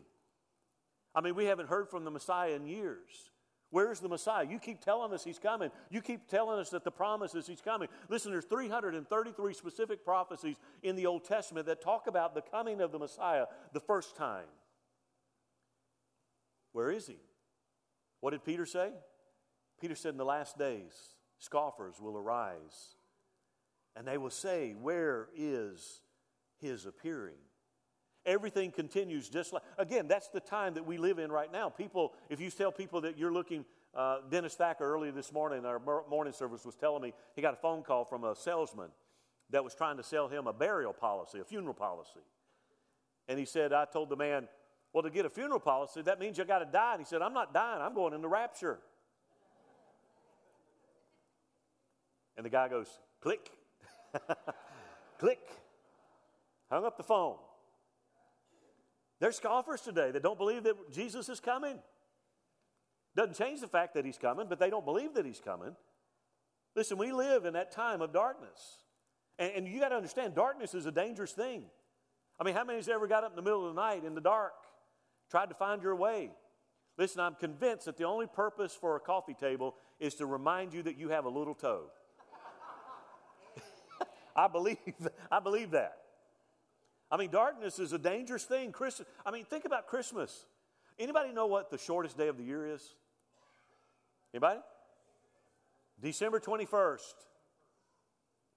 I 1.15 1.21
mean, 1.21 1.35
we 1.35 1.45
haven't 1.45 1.69
heard 1.69 1.89
from 1.89 2.03
the 2.03 2.11
Messiah 2.11 2.51
in 2.51 2.65
years. 2.65 3.31
Where's 3.71 3.99
the 3.99 4.09
Messiah? 4.09 4.45
You 4.45 4.59
keep 4.59 4.81
telling 4.81 5.11
us 5.11 5.23
he's 5.23 5.39
coming. 5.39 5.71
You 5.89 6.01
keep 6.01 6.27
telling 6.29 6.59
us 6.59 6.69
that 6.69 6.83
the 6.83 6.91
promise 6.91 7.35
is 7.35 7.47
he's 7.47 7.61
coming. 7.61 7.89
Listen, 8.09 8.31
there's 8.31 8.45
333 8.45 9.53
specific 9.53 10.05
prophecies 10.05 10.55
in 10.83 10.95
the 10.95 11.05
Old 11.07 11.25
Testament 11.25 11.65
that 11.67 11.81
talk 11.81 12.07
about 12.07 12.35
the 12.35 12.41
coming 12.41 12.81
of 12.81 12.91
the 12.91 12.99
Messiah 12.99 13.45
the 13.73 13.79
first 13.79 14.15
time. 14.15 14.45
Where 16.73 16.91
is 16.91 17.07
he? 17.07 17.17
What 18.19 18.31
did 18.31 18.43
Peter 18.43 18.65
say? 18.65 18.91
Peter 19.79 19.95
said, 19.95 20.11
In 20.11 20.17
the 20.17 20.25
last 20.25 20.57
days, 20.57 20.93
scoffers 21.39 21.99
will 21.99 22.17
arise, 22.17 22.95
and 23.95 24.07
they 24.07 24.17
will 24.17 24.29
say, 24.29 24.73
Where 24.73 25.29
is 25.35 26.01
his 26.59 26.85
appearing? 26.85 27.35
Everything 28.25 28.71
continues 28.71 29.29
just 29.29 29.53
like, 29.53 29.61
again, 29.77 30.07
that's 30.07 30.29
the 30.29 30.39
time 30.39 30.73
that 30.73 30.85
we 30.85 30.97
live 30.97 31.19
in 31.19 31.31
right 31.31 31.51
now. 31.51 31.69
People, 31.69 32.13
if 32.29 32.41
you 32.41 32.49
tell 32.49 32.71
people 32.71 33.01
that 33.01 33.17
you're 33.17 33.31
looking, 33.31 33.65
uh, 33.93 34.17
Dennis 34.29 34.55
Thacker 34.55 34.83
earlier 34.83 35.11
this 35.11 35.31
morning, 35.31 35.65
our 35.65 35.79
morning 36.09 36.33
service 36.33 36.65
was 36.65 36.75
telling 36.75 37.03
me 37.03 37.13
he 37.35 37.41
got 37.41 37.53
a 37.53 37.57
phone 37.57 37.83
call 37.83 38.03
from 38.03 38.23
a 38.23 38.35
salesman 38.35 38.89
that 39.51 39.63
was 39.63 39.75
trying 39.75 39.97
to 39.97 40.03
sell 40.03 40.27
him 40.27 40.47
a 40.47 40.53
burial 40.53 40.93
policy, 40.93 41.39
a 41.39 41.43
funeral 41.43 41.73
policy. 41.73 42.21
And 43.27 43.37
he 43.37 43.45
said, 43.45 43.73
I 43.73 43.85
told 43.85 44.09
the 44.09 44.15
man, 44.15 44.47
well, 44.91 45.03
to 45.03 45.09
get 45.09 45.25
a 45.25 45.29
funeral 45.29 45.59
policy, 45.59 46.01
that 46.03 46.19
means 46.19 46.37
you 46.37 46.45
got 46.45 46.59
to 46.59 46.65
die. 46.65 46.93
And 46.93 47.01
he 47.01 47.05
said, 47.05 47.21
I'm 47.21 47.33
not 47.33 47.53
dying, 47.53 47.81
I'm 47.81 47.93
going 47.93 48.13
into 48.13 48.27
rapture. 48.27 48.79
And 52.37 52.45
the 52.45 52.49
guy 52.49 52.67
goes, 52.67 52.87
click, 53.21 53.51
click, 55.19 55.39
hung 56.69 56.85
up 56.85 56.97
the 56.97 57.03
phone. 57.03 57.35
There's 59.19 59.37
scoffers 59.37 59.81
today 59.81 60.11
that 60.11 60.23
don't 60.23 60.37
believe 60.37 60.63
that 60.63 60.91
Jesus 60.91 61.29
is 61.29 61.39
coming. 61.39 61.79
Doesn't 63.15 63.37
change 63.37 63.61
the 63.61 63.67
fact 63.67 63.93
that 63.93 64.05
he's 64.05 64.17
coming, 64.17 64.47
but 64.49 64.59
they 64.59 64.69
don't 64.69 64.85
believe 64.85 65.13
that 65.13 65.25
he's 65.25 65.39
coming. 65.39 65.75
Listen, 66.75 66.97
we 66.97 67.13
live 67.13 67.45
in 67.45 67.53
that 67.53 67.71
time 67.71 68.01
of 68.01 68.11
darkness. 68.11 68.83
And, 69.39 69.51
and 69.55 69.67
you 69.67 69.79
got 69.79 69.89
to 69.89 69.95
understand, 69.95 70.35
darkness 70.35 70.73
is 70.73 70.85
a 70.85 70.91
dangerous 70.91 71.31
thing. 71.31 71.63
I 72.39 72.43
mean, 72.43 72.53
how 72.53 72.65
many 72.65 72.77
has 72.77 72.89
ever 72.89 73.07
got 73.07 73.23
up 73.23 73.31
in 73.31 73.37
the 73.37 73.41
middle 73.41 73.67
of 73.67 73.73
the 73.73 73.81
night 73.81 74.03
in 74.03 74.15
the 74.15 74.21
dark, 74.21 74.53
tried 75.31 75.47
to 75.47 75.55
find 75.55 75.81
your 75.81 75.95
way? 75.95 76.31
Listen, 76.97 77.21
I'm 77.21 77.35
convinced 77.35 77.85
that 77.85 77.97
the 77.97 78.03
only 78.03 78.27
purpose 78.27 78.73
for 78.73 78.97
a 78.97 78.99
coffee 78.99 79.33
table 79.33 79.75
is 79.99 80.15
to 80.15 80.25
remind 80.25 80.73
you 80.73 80.83
that 80.83 80.97
you 80.97 81.09
have 81.09 81.23
a 81.23 81.29
little 81.29 81.53
toe. 81.53 81.85
I 84.35 84.49
believe, 84.49 84.77
I 85.31 85.39
believe 85.39 85.71
that. 85.71 85.97
I 87.11 87.17
mean, 87.17 87.29
darkness 87.29 87.79
is 87.79 87.93
a 87.93 87.99
dangerous 87.99 88.43
thing. 88.43 88.71
Christmas, 88.71 89.07
I 89.25 89.31
mean, 89.31 89.45
think 89.45 89.65
about 89.65 89.87
Christmas. 89.87 90.45
Anybody 90.97 91.31
know 91.31 91.45
what 91.45 91.69
the 91.69 91.77
shortest 91.77 92.17
day 92.17 92.27
of 92.27 92.37
the 92.37 92.43
year 92.43 92.65
is? 92.73 92.81
Anybody? 94.33 94.59
December 96.01 96.39
21st. 96.39 97.13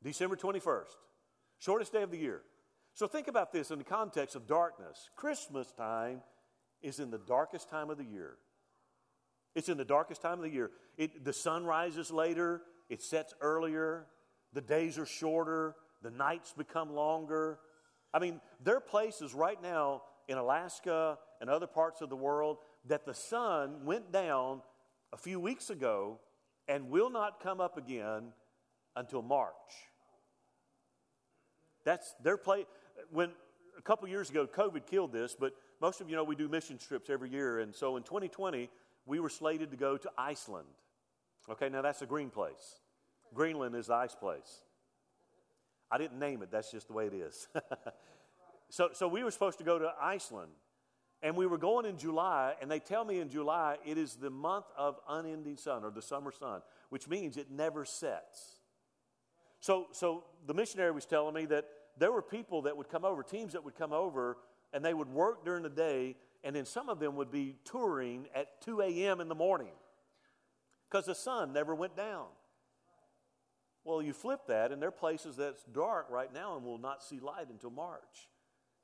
December 0.02 0.36
21st. 0.36 0.96
Shortest 1.58 1.92
day 1.92 2.02
of 2.02 2.10
the 2.10 2.18
year. 2.18 2.42
So 2.94 3.06
think 3.06 3.28
about 3.28 3.52
this 3.52 3.70
in 3.70 3.78
the 3.78 3.84
context 3.84 4.34
of 4.34 4.46
darkness. 4.46 5.10
Christmas 5.14 5.70
time 5.72 6.20
is 6.82 7.00
in 7.00 7.10
the 7.10 7.18
darkest 7.18 7.68
time 7.68 7.90
of 7.90 7.98
the 7.98 8.04
year. 8.04 8.36
It's 9.54 9.68
in 9.68 9.76
the 9.76 9.84
darkest 9.84 10.22
time 10.22 10.34
of 10.34 10.42
the 10.42 10.50
year. 10.50 10.70
It, 10.96 11.24
the 11.24 11.32
sun 11.32 11.64
rises 11.64 12.10
later, 12.10 12.62
it 12.88 13.02
sets 13.02 13.34
earlier, 13.40 14.06
the 14.52 14.60
days 14.60 14.98
are 14.98 15.06
shorter, 15.06 15.74
the 16.02 16.10
nights 16.10 16.54
become 16.56 16.94
longer. 16.94 17.58
I 18.12 18.18
mean, 18.18 18.40
there 18.62 18.76
are 18.76 18.80
places 18.80 19.34
right 19.34 19.60
now 19.62 20.02
in 20.28 20.38
Alaska 20.38 21.18
and 21.40 21.50
other 21.50 21.66
parts 21.66 22.00
of 22.00 22.08
the 22.08 22.16
world 22.16 22.58
that 22.86 23.04
the 23.04 23.14
sun 23.14 23.84
went 23.84 24.12
down 24.12 24.62
a 25.12 25.16
few 25.16 25.40
weeks 25.40 25.70
ago 25.70 26.18
and 26.68 26.90
will 26.90 27.10
not 27.10 27.42
come 27.42 27.60
up 27.60 27.76
again 27.76 28.32
until 28.96 29.22
March. 29.22 29.52
That's 31.84 32.14
their 32.22 32.36
place. 32.36 32.66
When 33.10 33.30
a 33.78 33.82
couple 33.82 34.08
years 34.08 34.28
ago, 34.28 34.46
COVID 34.46 34.86
killed 34.86 35.12
this, 35.12 35.36
but 35.38 35.54
most 35.80 36.00
of 36.00 36.10
you 36.10 36.16
know 36.16 36.24
we 36.24 36.36
do 36.36 36.48
mission 36.48 36.76
trips 36.76 37.08
every 37.08 37.30
year. 37.30 37.60
And 37.60 37.74
so 37.74 37.96
in 37.96 38.02
2020, 38.02 38.68
we 39.06 39.20
were 39.20 39.30
slated 39.30 39.70
to 39.70 39.76
go 39.76 39.96
to 39.96 40.10
Iceland. 40.18 40.68
Okay, 41.50 41.68
now 41.68 41.80
that's 41.80 42.02
a 42.02 42.06
green 42.06 42.28
place. 42.28 42.80
Greenland 43.32 43.74
is 43.74 43.86
the 43.86 43.94
ice 43.94 44.14
place. 44.14 44.62
I 45.90 45.98
didn't 45.98 46.18
name 46.18 46.42
it, 46.42 46.50
that's 46.50 46.70
just 46.70 46.88
the 46.88 46.92
way 46.92 47.06
it 47.06 47.14
is. 47.14 47.48
so, 48.68 48.90
so 48.92 49.08
we 49.08 49.24
were 49.24 49.30
supposed 49.30 49.58
to 49.58 49.64
go 49.64 49.78
to 49.78 49.92
Iceland, 50.00 50.50
and 51.22 51.36
we 51.36 51.46
were 51.46 51.58
going 51.58 51.86
in 51.86 51.96
July, 51.96 52.54
and 52.60 52.70
they 52.70 52.78
tell 52.78 53.04
me 53.04 53.20
in 53.20 53.28
July 53.28 53.76
it 53.84 53.98
is 53.98 54.14
the 54.14 54.30
month 54.30 54.66
of 54.76 54.98
unending 55.08 55.56
sun 55.56 55.84
or 55.84 55.90
the 55.90 56.02
summer 56.02 56.30
sun, 56.30 56.60
which 56.90 57.08
means 57.08 57.36
it 57.36 57.50
never 57.50 57.84
sets. 57.84 58.58
So, 59.60 59.86
so 59.92 60.24
the 60.46 60.54
missionary 60.54 60.92
was 60.92 61.06
telling 61.06 61.34
me 61.34 61.46
that 61.46 61.64
there 61.98 62.12
were 62.12 62.22
people 62.22 62.62
that 62.62 62.76
would 62.76 62.88
come 62.88 63.04
over, 63.04 63.22
teams 63.22 63.54
that 63.54 63.64
would 63.64 63.76
come 63.76 63.92
over, 63.92 64.36
and 64.72 64.84
they 64.84 64.94
would 64.94 65.08
work 65.08 65.44
during 65.44 65.62
the 65.62 65.68
day, 65.68 66.16
and 66.44 66.54
then 66.54 66.64
some 66.64 66.88
of 66.88 67.00
them 67.00 67.16
would 67.16 67.30
be 67.30 67.56
touring 67.64 68.26
at 68.34 68.60
2 68.62 68.82
a.m. 68.82 69.20
in 69.20 69.28
the 69.28 69.34
morning 69.34 69.72
because 70.88 71.06
the 71.06 71.14
sun 71.14 71.52
never 71.52 71.74
went 71.74 71.96
down. 71.96 72.26
Well, 73.88 74.02
you 74.02 74.12
flip 74.12 74.40
that, 74.48 74.70
and 74.70 74.82
there 74.82 74.90
are 74.90 74.92
places 74.92 75.36
that's 75.36 75.64
dark 75.64 76.08
right 76.10 76.30
now 76.30 76.56
and 76.56 76.66
will 76.66 76.76
not 76.76 77.02
see 77.02 77.20
light 77.20 77.46
until 77.48 77.70
March. 77.70 78.28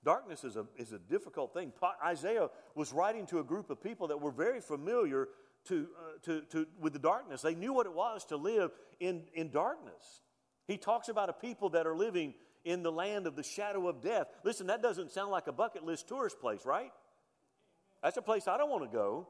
Darkness 0.03 0.45
is 0.45 0.57
a, 0.57 0.65
is 0.79 0.93
a 0.93 0.99
difficult 0.99 1.53
thing. 1.53 1.75
Isaiah 2.03 2.49
was 2.75 2.91
writing 2.91 3.27
to 3.27 3.41
a 3.41 3.45
group 3.45 3.69
of 3.69 3.83
people 3.83 4.09
that 4.09 4.19
were 4.19 4.31
very 4.31 4.63
familiar 4.63 5.29
to, 5.67 5.89
uh, 5.99 6.19
to, 6.23 6.41
to, 6.53 6.67
with 6.81 6.95
the 6.95 6.99
darkness. 6.99 7.43
They 7.43 7.55
knew 7.55 7.75
what 7.75 7.85
it 7.85 7.93
was 7.93 8.25
to 8.27 8.39
live 8.39 8.71
in, 8.99 9.25
in 9.35 9.51
darkness. 9.51 10.23
He 10.67 10.79
talks 10.79 11.11
about 11.11 11.29
a 11.29 11.35
people 11.35 11.69
that 11.71 11.87
are 11.87 11.95
living 11.95 12.33
in 12.65 12.83
the 12.83 12.93
land 12.93 13.27
of 13.27 13.37
the 13.37 13.43
shadow 13.43 13.89
of 13.89 14.01
death. 14.01 14.29
Listen, 14.43 14.69
that 14.69 14.81
doesn't 14.81 15.11
sound 15.11 15.31
like 15.31 15.49
a 15.49 15.53
bucket 15.53 15.85
list 15.85 16.09
tourist 16.09 16.41
place, 16.41 16.65
right? 16.65 16.93
That's 18.03 18.17
a 18.17 18.23
place 18.23 18.49
I 18.49 18.57
don't 18.57 18.71
want 18.71 18.91
to 18.91 18.97
go. 18.97 19.29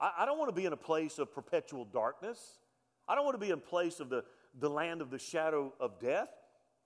I, 0.00 0.12
I 0.18 0.24
don't 0.24 0.38
want 0.38 0.50
to 0.50 0.54
be 0.54 0.66
in 0.66 0.72
a 0.72 0.76
place 0.76 1.18
of 1.18 1.34
perpetual 1.34 1.84
darkness. 1.84 2.60
I 3.08 3.16
don't 3.16 3.24
want 3.24 3.34
to 3.34 3.44
be 3.44 3.50
in 3.50 3.54
a 3.54 3.56
place 3.56 3.98
of 3.98 4.08
the, 4.08 4.22
the 4.58 4.70
land 4.70 5.00
of 5.00 5.10
the 5.10 5.18
shadow 5.18 5.72
of 5.80 6.00
death. 6.00 6.28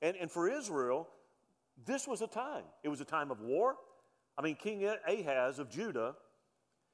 And, 0.03 0.17
and 0.17 0.31
for 0.31 0.49
Israel, 0.49 1.09
this 1.87 2.07
was 2.07 2.21
a 2.23 2.27
time. 2.27 2.65
It 2.83 2.89
was 2.89 3.01
a 3.01 3.05
time 3.05 3.31
of 3.31 3.41
war. 3.41 3.77
I 4.37 4.43
mean, 4.43 4.57
King 4.57 4.89
Ahaz 5.07 5.59
of 5.59 5.71
Judah 5.71 6.15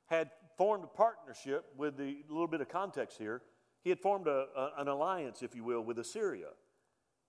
had 0.07 0.31
formed 0.57 0.85
a 0.85 0.89
partnership 0.89 1.65
with 1.77 1.97
the 1.97 2.19
little 2.29 2.49
bit 2.49 2.61
of 2.61 2.69
context 2.69 3.19
here. 3.19 3.43
He 3.83 3.91
had 3.91 3.99
formed 3.99 4.27
a, 4.27 4.47
a, 4.57 4.71
an 4.79 4.89
alliance, 4.89 5.43
if 5.43 5.55
you 5.55 5.65
will, 5.65 5.83
with 5.83 5.99
Assyria. 5.99 6.49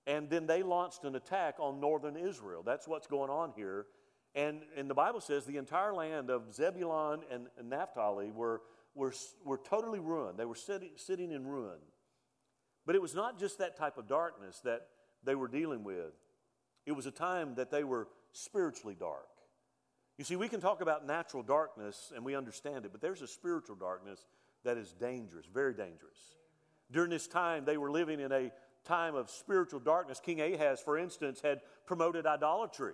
And 0.08 0.30
then 0.30 0.48
they 0.48 0.64
launched 0.64 1.04
an 1.04 1.16
attack 1.16 1.56
on 1.60 1.80
northern 1.80 2.18
Israel. 2.18 2.64
That's 2.66 2.88
what's 2.88 3.08
going 3.08 3.30
on 3.30 3.54
here. 3.56 3.86
And, 4.34 4.62
and 4.76 4.90
the 4.90 4.94
Bible 4.94 5.22
says 5.22 5.46
the 5.46 5.58
entire 5.58 5.94
land 5.94 6.30
of 6.30 6.54
Zebulun 6.54 7.22
and, 7.32 7.48
and 7.58 7.70
Naphtali 7.70 8.32
were, 8.32 8.62
were, 8.96 9.14
were 9.46 9.58
totally 9.58 10.00
ruined. 10.00 10.38
They 10.38 10.46
were 10.46 10.56
sitting, 10.56 10.92
sitting 10.96 11.32
in 11.32 11.46
ruin. 11.46 11.78
But 12.86 12.96
it 12.96 13.02
was 13.02 13.14
not 13.14 13.40
just 13.40 13.60
that 13.60 13.78
type 13.78 13.98
of 13.98 14.08
darkness 14.08 14.60
that 14.64 14.88
they 15.24 15.36
were 15.36 15.48
dealing 15.48 15.84
with, 15.84 16.14
it 16.86 16.94
was 16.94 17.06
a 17.06 17.12
time 17.12 17.56
that 17.56 17.70
they 17.70 17.84
were 17.84 18.08
spiritually 18.34 18.96
dark. 19.00 19.28
You 20.18 20.26
see, 20.26 20.36
we 20.36 20.50
can 20.50 20.62
talk 20.62 20.82
about 20.82 21.06
natural 21.06 21.44
darkness 21.44 22.12
and 22.16 22.26
we 22.26 22.36
understand 22.36 22.86
it, 22.86 22.92
but 22.92 23.02
there's 23.02 23.22
a 23.22 23.28
spiritual 23.28 23.76
darkness 23.76 24.26
that 24.64 24.78
is 24.78 24.94
dangerous, 24.94 25.46
very 25.52 25.74
dangerous. 25.74 26.38
During 26.92 27.10
this 27.10 27.28
time, 27.28 27.66
they 27.66 27.78
were 27.78 27.92
living 27.92 28.20
in 28.20 28.32
a 28.32 28.52
time 28.84 29.16
of 29.16 29.30
spiritual 29.30 29.80
darkness. 29.80 30.20
King 30.24 30.42
Ahaz, 30.42 30.80
for 30.80 30.98
instance, 30.98 31.42
had 31.42 31.62
promoted 31.86 32.26
idolatry. 32.26 32.94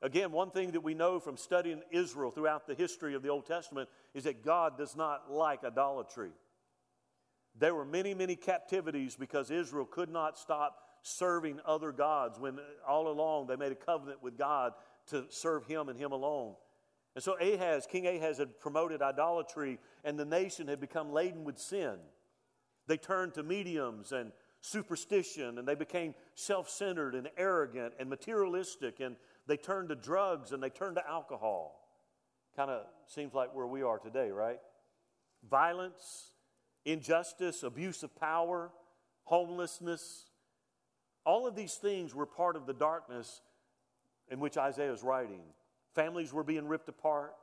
Again, 0.00 0.30
one 0.30 0.50
thing 0.50 0.72
that 0.72 0.82
we 0.82 0.94
know 0.94 1.18
from 1.18 1.36
studying 1.36 1.82
Israel 1.90 2.30
throughout 2.30 2.66
the 2.66 2.74
history 2.74 3.14
of 3.14 3.22
the 3.22 3.30
Old 3.30 3.46
Testament 3.46 3.88
is 4.14 4.24
that 4.24 4.44
God 4.44 4.78
does 4.78 4.94
not 4.94 5.30
like 5.30 5.64
idolatry. 5.64 6.30
There 7.58 7.74
were 7.74 7.84
many, 7.84 8.14
many 8.14 8.36
captivities 8.36 9.16
because 9.16 9.50
Israel 9.50 9.84
could 9.84 10.10
not 10.10 10.38
stop 10.38 10.78
serving 11.02 11.60
other 11.64 11.92
gods 11.92 12.38
when 12.38 12.58
all 12.86 13.08
along 13.08 13.46
they 13.46 13.56
made 13.56 13.72
a 13.72 13.76
covenant 13.76 14.22
with 14.22 14.36
God 14.36 14.72
to 15.08 15.24
serve 15.28 15.66
Him 15.66 15.88
and 15.88 15.98
Him 15.98 16.12
alone. 16.12 16.54
And 17.14 17.24
so 17.24 17.36
Ahaz, 17.40 17.86
King 17.90 18.06
Ahaz, 18.06 18.38
had 18.38 18.60
promoted 18.60 19.02
idolatry, 19.02 19.78
and 20.04 20.18
the 20.18 20.24
nation 20.24 20.68
had 20.68 20.80
become 20.80 21.12
laden 21.12 21.44
with 21.44 21.58
sin. 21.58 21.96
They 22.86 22.96
turned 22.96 23.34
to 23.34 23.42
mediums 23.42 24.12
and 24.12 24.30
superstition, 24.60 25.58
and 25.58 25.66
they 25.66 25.74
became 25.74 26.14
self 26.34 26.68
centered 26.68 27.14
and 27.14 27.28
arrogant 27.36 27.94
and 27.98 28.08
materialistic, 28.08 29.00
and 29.00 29.16
they 29.46 29.56
turned 29.56 29.88
to 29.88 29.96
drugs 29.96 30.52
and 30.52 30.62
they 30.62 30.70
turned 30.70 30.96
to 30.96 31.08
alcohol. 31.08 31.88
Kind 32.54 32.70
of 32.70 32.82
seems 33.06 33.34
like 33.34 33.54
where 33.54 33.66
we 33.66 33.82
are 33.82 33.98
today, 33.98 34.30
right? 34.30 34.58
Violence, 35.48 36.32
injustice, 36.84 37.62
abuse 37.62 38.02
of 38.02 38.14
power, 38.16 38.70
homelessness. 39.24 40.26
All 41.24 41.46
of 41.46 41.54
these 41.54 41.74
things 41.74 42.14
were 42.14 42.26
part 42.26 42.56
of 42.56 42.66
the 42.66 42.72
darkness 42.72 43.40
in 44.28 44.40
which 44.40 44.56
Isaiah 44.56 44.92
is 44.92 45.02
writing. 45.02 45.42
Families 45.94 46.32
were 46.32 46.44
being 46.44 46.66
ripped 46.68 46.88
apart, 46.88 47.34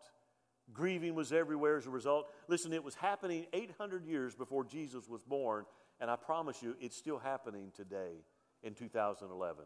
Grieving 0.73 1.13
was 1.13 1.31
everywhere 1.31 1.77
as 1.77 1.85
a 1.85 1.91
result. 1.91 2.27
Listen, 2.47 2.73
it 2.73 2.83
was 2.83 2.95
happening 2.95 3.45
800 3.53 4.05
years 4.05 4.33
before 4.33 4.63
Jesus 4.63 5.07
was 5.07 5.23
born, 5.23 5.65
and 5.99 6.09
I 6.09 6.15
promise 6.15 6.61
you, 6.63 6.75
it's 6.81 6.97
still 6.97 7.19
happening 7.19 7.71
today 7.75 8.23
in 8.63 8.73
2011. 8.73 9.63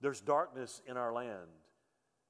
There's 0.00 0.20
darkness 0.20 0.80
in 0.86 0.96
our 0.96 1.12
land. 1.12 1.48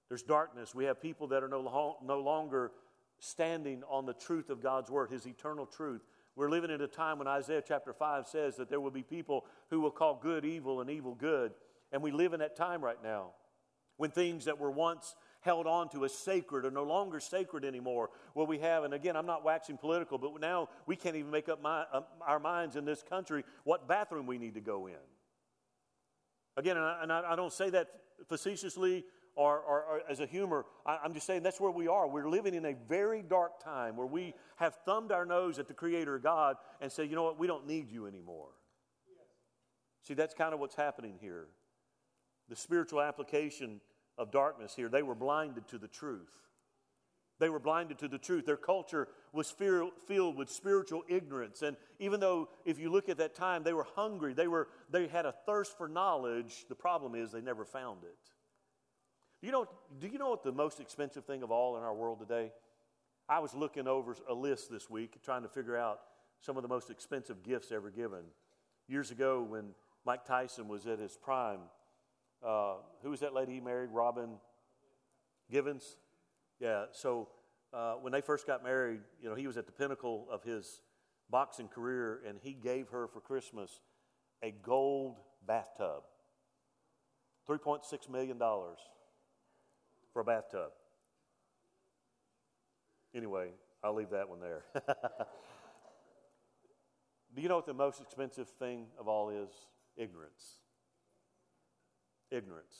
There's 0.08 0.22
darkness. 0.22 0.74
We 0.74 0.84
have 0.84 1.02
people 1.02 1.26
that 1.28 1.42
are 1.42 1.48
no, 1.48 1.98
no 2.02 2.20
longer 2.20 2.72
standing 3.18 3.82
on 3.90 4.06
the 4.06 4.14
truth 4.14 4.50
of 4.50 4.62
God's 4.62 4.90
word, 4.90 5.10
His 5.10 5.26
eternal 5.26 5.66
truth. 5.66 6.02
We're 6.36 6.50
living 6.50 6.70
in 6.70 6.82
a 6.82 6.86
time 6.86 7.18
when 7.18 7.26
Isaiah 7.26 7.62
chapter 7.66 7.94
5 7.94 8.28
says 8.28 8.56
that 8.56 8.68
there 8.68 8.80
will 8.80 8.90
be 8.90 9.02
people 9.02 9.46
who 9.70 9.80
will 9.80 9.90
call 9.90 10.20
good 10.22 10.44
evil 10.44 10.82
and 10.82 10.90
evil 10.90 11.14
good. 11.14 11.52
And 11.92 12.02
we 12.02 12.12
live 12.12 12.34
in 12.34 12.40
that 12.40 12.56
time 12.56 12.84
right 12.84 13.02
now 13.02 13.30
when 13.96 14.10
things 14.10 14.44
that 14.44 14.58
were 14.58 14.70
once 14.70 15.16
held 15.40 15.66
on 15.66 15.88
to 15.88 16.04
as 16.04 16.12
sacred 16.12 16.66
are 16.66 16.70
no 16.70 16.82
longer 16.82 17.20
sacred 17.20 17.64
anymore. 17.64 18.10
What 18.34 18.48
we 18.48 18.58
have, 18.58 18.84
and 18.84 18.92
again, 18.92 19.16
I'm 19.16 19.26
not 19.26 19.44
waxing 19.44 19.78
political, 19.78 20.18
but 20.18 20.38
now 20.40 20.68
we 20.86 20.94
can't 20.94 21.16
even 21.16 21.30
make 21.30 21.48
up 21.48 21.62
my, 21.62 21.84
uh, 21.90 22.02
our 22.20 22.38
minds 22.38 22.76
in 22.76 22.84
this 22.84 23.02
country 23.02 23.42
what 23.64 23.88
bathroom 23.88 24.26
we 24.26 24.36
need 24.36 24.54
to 24.54 24.60
go 24.60 24.88
in. 24.88 24.94
Again, 26.58 26.76
and 26.76 26.84
I, 26.84 27.02
and 27.02 27.12
I 27.12 27.36
don't 27.36 27.52
say 27.52 27.70
that 27.70 27.88
facetiously 28.28 29.04
or, 29.36 29.60
or, 29.60 29.84
or 29.84 30.02
as 30.08 30.20
a 30.20 30.26
humor. 30.26 30.64
I, 30.84 30.98
I'm 31.04 31.14
just 31.14 31.26
saying 31.26 31.42
that's 31.42 31.60
where 31.60 31.70
we 31.70 31.86
are. 31.86 32.08
We're 32.08 32.28
living 32.28 32.54
in 32.54 32.64
a 32.64 32.74
very 32.88 33.22
dark 33.22 33.62
time 33.62 33.96
where 33.96 34.06
we 34.06 34.34
have 34.56 34.74
thumbed 34.84 35.12
our 35.12 35.26
nose 35.26 35.58
at 35.58 35.68
the 35.68 35.74
Creator 35.74 36.18
God 36.18 36.56
and 36.80 36.90
say, 36.90 37.04
you 37.04 37.14
know 37.14 37.22
what, 37.22 37.38
we 37.38 37.46
don't 37.46 37.66
need 37.66 37.90
you 37.90 38.06
anymore. 38.06 38.48
See, 40.02 40.14
that's 40.14 40.34
kind 40.34 40.54
of 40.54 40.60
what's 40.60 40.74
happening 40.74 41.18
here. 41.20 41.46
The 42.48 42.56
spiritual 42.56 43.00
application 43.00 43.80
of 44.18 44.30
darkness 44.30 44.74
here, 44.74 44.88
they 44.88 45.02
were 45.02 45.14
blinded 45.14 45.68
to 45.68 45.78
the 45.78 45.88
truth. 45.88 46.32
They 47.38 47.50
were 47.50 47.58
blinded 47.58 47.98
to 47.98 48.08
the 48.08 48.16
truth. 48.16 48.46
Their 48.46 48.56
culture 48.56 49.08
was 49.34 49.50
filled 49.50 50.36
with 50.38 50.48
spiritual 50.48 51.02
ignorance. 51.06 51.60
And 51.60 51.76
even 51.98 52.18
though, 52.18 52.48
if 52.64 52.78
you 52.78 52.90
look 52.90 53.10
at 53.10 53.18
that 53.18 53.34
time, 53.34 53.62
they 53.62 53.74
were 53.74 53.86
hungry, 53.94 54.32
they, 54.32 54.48
were, 54.48 54.68
they 54.90 55.06
had 55.08 55.26
a 55.26 55.34
thirst 55.44 55.76
for 55.76 55.86
knowledge, 55.86 56.64
the 56.70 56.74
problem 56.74 57.14
is 57.14 57.32
they 57.32 57.42
never 57.42 57.66
found 57.66 58.04
it. 58.04 58.16
You 59.46 59.52
know, 59.52 59.68
do 60.00 60.08
you 60.08 60.18
know 60.18 60.30
what 60.30 60.42
the 60.42 60.50
most 60.50 60.80
expensive 60.80 61.24
thing 61.24 61.44
of 61.44 61.52
all 61.52 61.76
in 61.76 61.84
our 61.84 61.94
world 61.94 62.18
today? 62.18 62.50
I 63.28 63.38
was 63.38 63.54
looking 63.54 63.86
over 63.86 64.16
a 64.28 64.34
list 64.34 64.72
this 64.72 64.90
week 64.90 65.22
trying 65.22 65.42
to 65.42 65.48
figure 65.48 65.76
out 65.76 66.00
some 66.40 66.56
of 66.56 66.64
the 66.64 66.68
most 66.68 66.90
expensive 66.90 67.44
gifts 67.44 67.70
ever 67.70 67.92
given. 67.92 68.24
Years 68.88 69.12
ago, 69.12 69.46
when 69.48 69.66
Mike 70.04 70.24
Tyson 70.24 70.66
was 70.66 70.88
at 70.88 70.98
his 70.98 71.16
prime, 71.16 71.60
uh, 72.44 72.78
who 73.04 73.10
was 73.10 73.20
that 73.20 73.34
lady 73.34 73.52
he 73.52 73.60
married? 73.60 73.90
Robin 73.92 74.30
Givens? 75.48 75.96
Yeah, 76.58 76.86
so 76.90 77.28
uh, 77.72 77.92
when 78.00 78.12
they 78.12 78.22
first 78.22 78.48
got 78.48 78.64
married, 78.64 79.02
you 79.22 79.28
know, 79.28 79.36
he 79.36 79.46
was 79.46 79.56
at 79.56 79.66
the 79.66 79.72
pinnacle 79.72 80.26
of 80.28 80.42
his 80.42 80.82
boxing 81.30 81.68
career, 81.68 82.20
and 82.28 82.40
he 82.42 82.52
gave 82.52 82.88
her 82.88 83.06
for 83.06 83.20
Christmas 83.20 83.78
a 84.42 84.50
gold 84.50 85.18
bathtub. 85.46 86.02
$3.6 87.48 88.10
million 88.10 88.42
for 90.16 90.20
a 90.22 90.24
bathtub. 90.24 90.70
Anyway, 93.14 93.50
I'll 93.84 93.94
leave 93.94 94.08
that 94.12 94.30
one 94.30 94.40
there. 94.40 94.62
Do 97.34 97.42
you 97.42 97.50
know 97.50 97.56
what 97.56 97.66
the 97.66 97.74
most 97.74 98.00
expensive 98.00 98.48
thing 98.48 98.86
of 98.98 99.08
all 99.08 99.28
is? 99.28 99.50
Ignorance. 99.94 100.42
Ignorance. 102.30 102.74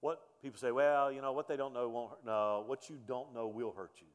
What 0.00 0.22
people 0.40 0.58
say, 0.58 0.70
well, 0.70 1.12
you 1.12 1.20
know, 1.20 1.32
what 1.32 1.48
they 1.48 1.58
don't 1.58 1.74
know 1.74 1.86
won't 1.90 2.12
hurt. 2.12 2.24
No, 2.24 2.64
what 2.66 2.88
you 2.88 2.96
don't 3.06 3.34
know 3.34 3.46
will 3.48 3.74
hurt 3.76 3.92
you. 4.00 4.06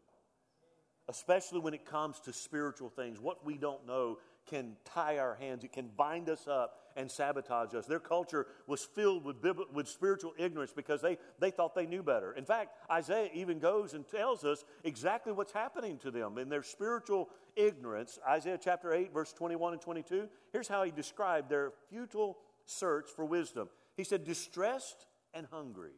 Especially 1.07 1.59
when 1.59 1.75
it 1.75 1.85
comes 1.85 2.19
to 2.21 2.33
spiritual 2.33 2.89
things. 2.89 3.19
What 3.19 3.45
we 3.45 3.59
don't 3.59 3.85
know 3.85 4.17
can 4.49 4.75
tie 4.85 5.19
our 5.19 5.35
hands, 5.35 5.63
it 5.63 5.71
can 5.71 5.91
bind 5.95 6.31
us 6.31 6.47
up 6.47 6.80
and 6.95 7.09
sabotage 7.09 7.73
us. 7.73 7.85
Their 7.85 7.99
culture 7.99 8.47
was 8.67 8.83
filled 8.83 9.23
with, 9.25 9.37
with 9.73 9.87
spiritual 9.87 10.33
ignorance 10.37 10.73
because 10.75 11.01
they, 11.01 11.17
they 11.39 11.51
thought 11.51 11.75
they 11.75 11.85
knew 11.85 12.03
better. 12.03 12.33
In 12.33 12.45
fact, 12.45 12.75
Isaiah 12.89 13.29
even 13.33 13.59
goes 13.59 13.93
and 13.93 14.07
tells 14.07 14.43
us 14.43 14.63
exactly 14.83 15.33
what's 15.33 15.53
happening 15.53 15.97
to 15.99 16.11
them 16.11 16.37
in 16.37 16.49
their 16.49 16.63
spiritual 16.63 17.29
ignorance. 17.55 18.19
Isaiah 18.27 18.59
chapter 18.61 18.93
8, 18.93 19.13
verse 19.13 19.33
21 19.33 19.73
and 19.73 19.81
22. 19.81 20.27
Here's 20.51 20.67
how 20.67 20.83
he 20.83 20.91
described 20.91 21.49
their 21.49 21.71
futile 21.89 22.37
search 22.65 23.09
for 23.15 23.25
wisdom. 23.25 23.69
He 23.97 24.03
said, 24.03 24.23
distressed 24.23 25.05
and 25.33 25.47
hungry. 25.51 25.93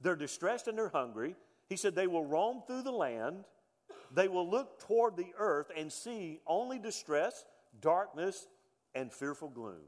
They're 0.00 0.16
distressed 0.16 0.68
and 0.68 0.76
they're 0.76 0.88
hungry. 0.88 1.36
He 1.68 1.76
said, 1.76 1.94
they 1.94 2.06
will 2.06 2.24
roam 2.24 2.62
through 2.66 2.82
the 2.82 2.92
land. 2.92 3.44
They 4.12 4.28
will 4.28 4.48
look 4.48 4.80
toward 4.80 5.16
the 5.16 5.32
earth 5.38 5.70
and 5.76 5.92
see 5.92 6.40
only 6.46 6.78
distress, 6.78 7.44
darkness, 7.80 8.46
and 8.94 9.12
fearful 9.12 9.48
gloom. 9.48 9.82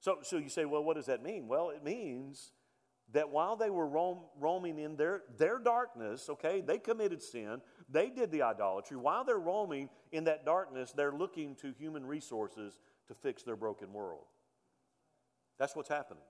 So, 0.00 0.18
so 0.22 0.36
you 0.36 0.48
say, 0.48 0.64
well, 0.64 0.84
what 0.84 0.96
does 0.96 1.06
that 1.06 1.22
mean? 1.22 1.48
Well, 1.48 1.70
it 1.70 1.82
means 1.82 2.52
that 3.12 3.30
while 3.30 3.56
they 3.56 3.70
were 3.70 3.86
roam, 3.86 4.18
roaming 4.38 4.78
in 4.78 4.96
their, 4.96 5.22
their 5.38 5.58
darkness, 5.58 6.28
okay, 6.28 6.60
they 6.60 6.78
committed 6.78 7.22
sin, 7.22 7.60
they 7.88 8.10
did 8.10 8.30
the 8.30 8.42
idolatry. 8.42 8.96
While 8.96 9.24
they're 9.24 9.38
roaming 9.38 9.88
in 10.12 10.24
that 10.24 10.44
darkness, 10.44 10.92
they're 10.96 11.12
looking 11.12 11.54
to 11.56 11.72
human 11.72 12.04
resources 12.04 12.78
to 13.08 13.14
fix 13.14 13.42
their 13.42 13.56
broken 13.56 13.92
world. 13.92 14.24
That's 15.58 15.76
what's 15.76 15.88
happening. 15.88 16.22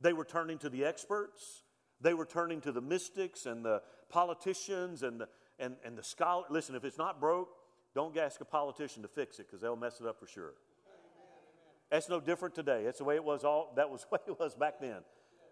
They 0.00 0.12
were 0.12 0.24
turning 0.24 0.58
to 0.58 0.68
the 0.68 0.84
experts, 0.84 1.62
they 2.00 2.14
were 2.14 2.26
turning 2.26 2.60
to 2.62 2.72
the 2.72 2.82
mystics 2.82 3.46
and 3.46 3.64
the 3.64 3.82
politicians 4.10 5.02
and 5.02 5.20
the, 5.20 5.28
and, 5.58 5.76
and 5.84 5.96
the 5.96 6.02
scholar. 6.02 6.44
Listen, 6.50 6.74
if 6.74 6.84
it's 6.84 6.98
not 6.98 7.20
broke, 7.20 7.48
don't 7.94 8.16
ask 8.18 8.40
a 8.42 8.44
politician 8.44 9.02
to 9.02 9.08
fix 9.08 9.38
it 9.38 9.46
because 9.46 9.62
they'll 9.62 9.76
mess 9.76 10.00
it 10.00 10.06
up 10.06 10.20
for 10.20 10.26
sure. 10.26 10.52
That's 11.90 12.08
no 12.08 12.20
different 12.20 12.54
today. 12.54 12.82
That's 12.84 12.98
the 12.98 13.04
way 13.04 13.14
it 13.14 13.24
was 13.24 13.44
all 13.44 13.72
that 13.76 13.90
was 13.90 14.02
the 14.10 14.14
way 14.14 14.20
it 14.26 14.38
was 14.38 14.54
back 14.54 14.80
then. 14.80 14.98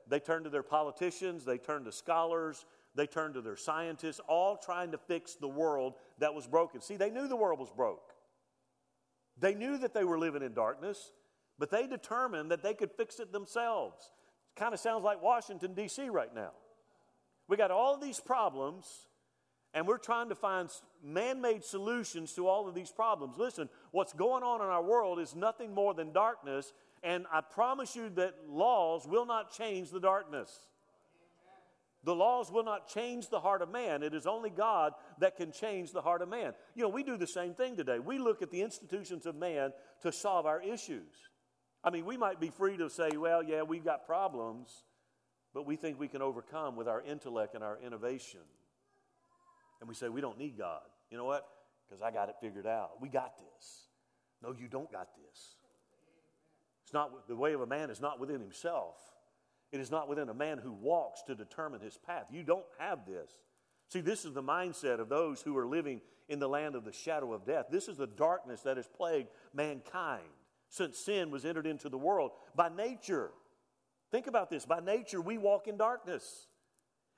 They 0.07 0.21
turned 0.21 0.45
to 0.45 0.51
their 0.51 0.63
politicians, 0.63 1.45
they 1.45 1.57
turned 1.57 1.87
to 1.87 1.93
scholars, 1.93 2.67
they 2.95 3.07
turned 3.07 3.35
to 3.35 3.41
their 3.41 3.57
scientists, 3.57 4.21
all 4.29 4.57
trying 4.57 4.93
to 4.93 4.99
fix 4.99 5.35
the 5.35 5.49
world 5.49 5.95
that 6.19 6.35
was 6.35 6.47
broken. 6.47 6.81
See, 6.81 6.97
they 6.97 7.11
knew 7.11 7.27
the 7.27 7.37
world 7.37 7.59
was 7.59 7.71
broke. 7.71 8.13
They 9.39 9.55
knew 9.55 9.79
that 9.79 9.95
they 9.95 10.05
were 10.05 10.19
living 10.19 10.43
in 10.43 10.53
darkness, 10.53 11.13
but 11.59 11.71
they 11.71 11.87
determined 11.87 12.51
that 12.51 12.63
they 12.63 12.75
could 12.75 12.93
fix 12.93 13.19
it 13.19 13.33
themselves. 13.33 14.11
Kind 14.57 14.75
of 14.75 14.81
sounds 14.81 15.03
like 15.03 15.23
Washington, 15.23 15.75
D.C. 15.75 16.09
right 16.11 16.33
now. 16.35 16.53
We 17.49 17.57
got 17.57 17.71
all 17.71 17.99
these 17.99 18.21
problems, 18.21 18.87
and 19.75 19.89
we're 19.89 19.99
trying 19.99 20.29
to 20.29 20.37
find 20.37 20.71
man 21.03 21.41
made 21.41 21.65
solutions 21.65 22.33
to 22.35 22.47
all 22.47 22.69
of 22.69 22.75
these 22.75 22.93
problems. 22.93 23.37
Listen, 23.37 23.69
what's 23.91 24.13
going 24.13 24.45
on 24.45 24.61
in 24.61 24.69
our 24.69 24.83
world 24.83 25.19
is 25.19 25.35
nothing 25.35 25.75
more 25.75 25.93
than 25.93 26.13
darkness, 26.13 26.73
and 27.03 27.27
I 27.31 27.41
promise 27.41 27.97
you 27.97 28.09
that 28.11 28.35
laws 28.49 29.07
will 29.07 29.27
not 29.27 29.53
change 29.53 29.91
the 29.91 30.01
darkness. 30.01 30.51
The 32.05 32.15
laws 32.15 32.53
will 32.53 32.65
not 32.65 32.87
change 32.87 33.31
the 33.31 33.41
heart 33.41 33.63
of 33.63 33.71
man. 33.71 34.03
It 34.03 34.15
is 34.15 34.27
only 34.27 34.51
God 34.51 34.93
that 35.19 35.37
can 35.37 35.51
change 35.51 35.91
the 35.91 36.03
heart 36.03 36.23
of 36.23 36.29
man. 36.29 36.53
You 36.75 36.83
know, 36.83 36.91
we 36.91 37.03
do 37.03 37.17
the 37.17 37.27
same 37.27 37.55
thing 37.55 37.77
today. 37.77 37.99
We 37.99 38.19
look 38.19 38.43
at 38.43 38.51
the 38.51 38.61
institutions 38.61 39.27
of 39.27 39.35
man 39.35 39.73
to 40.03 40.13
solve 40.13 40.45
our 40.47 40.63
issues. 40.63 41.15
I 41.83 41.91
mean, 41.91 42.05
we 42.05 42.17
might 42.17 42.41
be 42.41 42.51
free 42.51 42.77
to 42.77 42.91
say, 42.91 43.17
well, 43.17 43.43
yeah, 43.43 43.63
we've 43.63 43.85
got 43.85 44.07
problems, 44.07 44.85
but 45.55 45.67
we 45.67 45.77
think 45.77 45.99
we 45.99 46.09
can 46.09 46.21
overcome 46.23 46.77
with 46.77 46.89
our 46.89 47.03
intellect 47.03 47.55
and 47.55 47.65
our 47.65 47.79
innovation 47.85 48.41
and 49.85 49.89
we 49.91 49.95
say 49.95 50.09
we 50.09 50.23
don't 50.23 50.39
need 50.39 50.57
God. 50.57 50.81
You 51.11 51.19
know 51.19 51.27
what? 51.27 51.47
Because 51.87 52.01
I 52.01 52.11
got 52.11 52.31
it 52.31 52.37
figured 52.41 52.67
out. 52.67 52.93
We 53.03 53.11
got 53.11 53.35
this. 53.37 53.89
No, 54.43 54.55
you 54.59 54.67
don't 54.67 54.91
got 54.91 55.09
this. 55.15 55.57
It's 56.85 56.95
not 56.95 57.29
the 57.29 57.37
way 57.37 57.53
of 57.53 57.61
a 57.61 57.67
man 57.67 57.91
is 57.91 58.01
not 58.01 58.19
within 58.19 58.41
himself. 58.41 58.97
It 59.73 59.81
is 59.81 59.91
not 59.91 60.09
within 60.09 60.31
a 60.31 60.35
man 60.35 60.57
who 60.57 60.73
walks 60.73 61.21
to 61.27 61.35
determine 61.35 61.83
his 61.83 61.99
path. 61.99 62.25
You 62.33 62.43
don't 62.43 62.65
have 62.79 63.05
this. 63.05 63.31
See, 63.91 64.01
this 64.01 64.25
is 64.25 64.33
the 64.33 64.43
mindset 64.43 65.01
of 65.01 65.11
those 65.11 65.43
who 65.43 65.55
are 65.59 65.67
living 65.67 66.01
in 66.31 66.39
the 66.39 66.49
land 66.49 66.77
of 66.77 66.87
the 66.87 66.93
shadow 66.93 67.35
of 67.35 67.45
death. 67.45 67.67
This 67.71 67.87
is 67.87 67.99
the 67.99 68.07
darkness 68.07 68.63
that 68.63 68.79
has 68.79 68.89
plagued 68.89 69.29
mankind 69.53 70.25
since 70.71 70.97
sin 70.99 71.31
was 71.31 71.45
entered 71.45 71.67
into 71.67 71.91
the 71.91 71.99
world. 71.99 72.31
By 72.57 72.71
nature, 72.71 73.33
think 74.11 74.29
about 74.29 74.49
this 74.49 74.65
by 74.65 74.81
nature, 74.81 75.21
we 75.21 75.37
walk 75.37 75.69
in 75.69 75.77
darkness. 75.77 76.47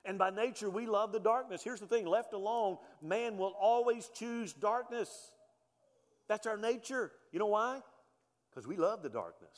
And 0.05 0.17
by 0.17 0.29
nature, 0.29 0.69
we 0.69 0.85
love 0.85 1.11
the 1.11 1.19
darkness. 1.19 1.63
Here's 1.63 1.79
the 1.79 1.87
thing 1.87 2.05
left 2.05 2.33
alone, 2.33 2.77
man 3.01 3.37
will 3.37 3.55
always 3.59 4.09
choose 4.13 4.53
darkness. 4.53 5.31
That's 6.27 6.47
our 6.47 6.57
nature. 6.57 7.11
You 7.31 7.39
know 7.39 7.47
why? 7.47 7.81
Because 8.49 8.67
we 8.67 8.77
love 8.77 9.03
the 9.03 9.09
darkness. 9.09 9.57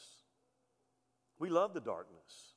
We 1.39 1.49
love 1.49 1.73
the 1.73 1.81
darkness. 1.81 2.55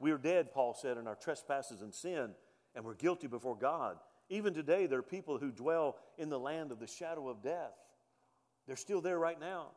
We 0.00 0.10
are 0.10 0.18
dead, 0.18 0.52
Paul 0.52 0.74
said, 0.74 0.96
in 0.96 1.06
our 1.06 1.14
trespasses 1.14 1.82
and 1.82 1.94
sin, 1.94 2.30
and 2.74 2.84
we're 2.84 2.94
guilty 2.94 3.26
before 3.26 3.56
God. 3.56 3.98
Even 4.28 4.54
today, 4.54 4.86
there 4.86 4.98
are 4.98 5.02
people 5.02 5.38
who 5.38 5.52
dwell 5.52 5.96
in 6.18 6.28
the 6.28 6.38
land 6.38 6.72
of 6.72 6.80
the 6.80 6.86
shadow 6.86 7.28
of 7.28 7.42
death. 7.42 7.74
They're 8.66 8.76
still 8.76 9.00
there 9.00 9.18
right 9.18 9.38
now. 9.38 9.68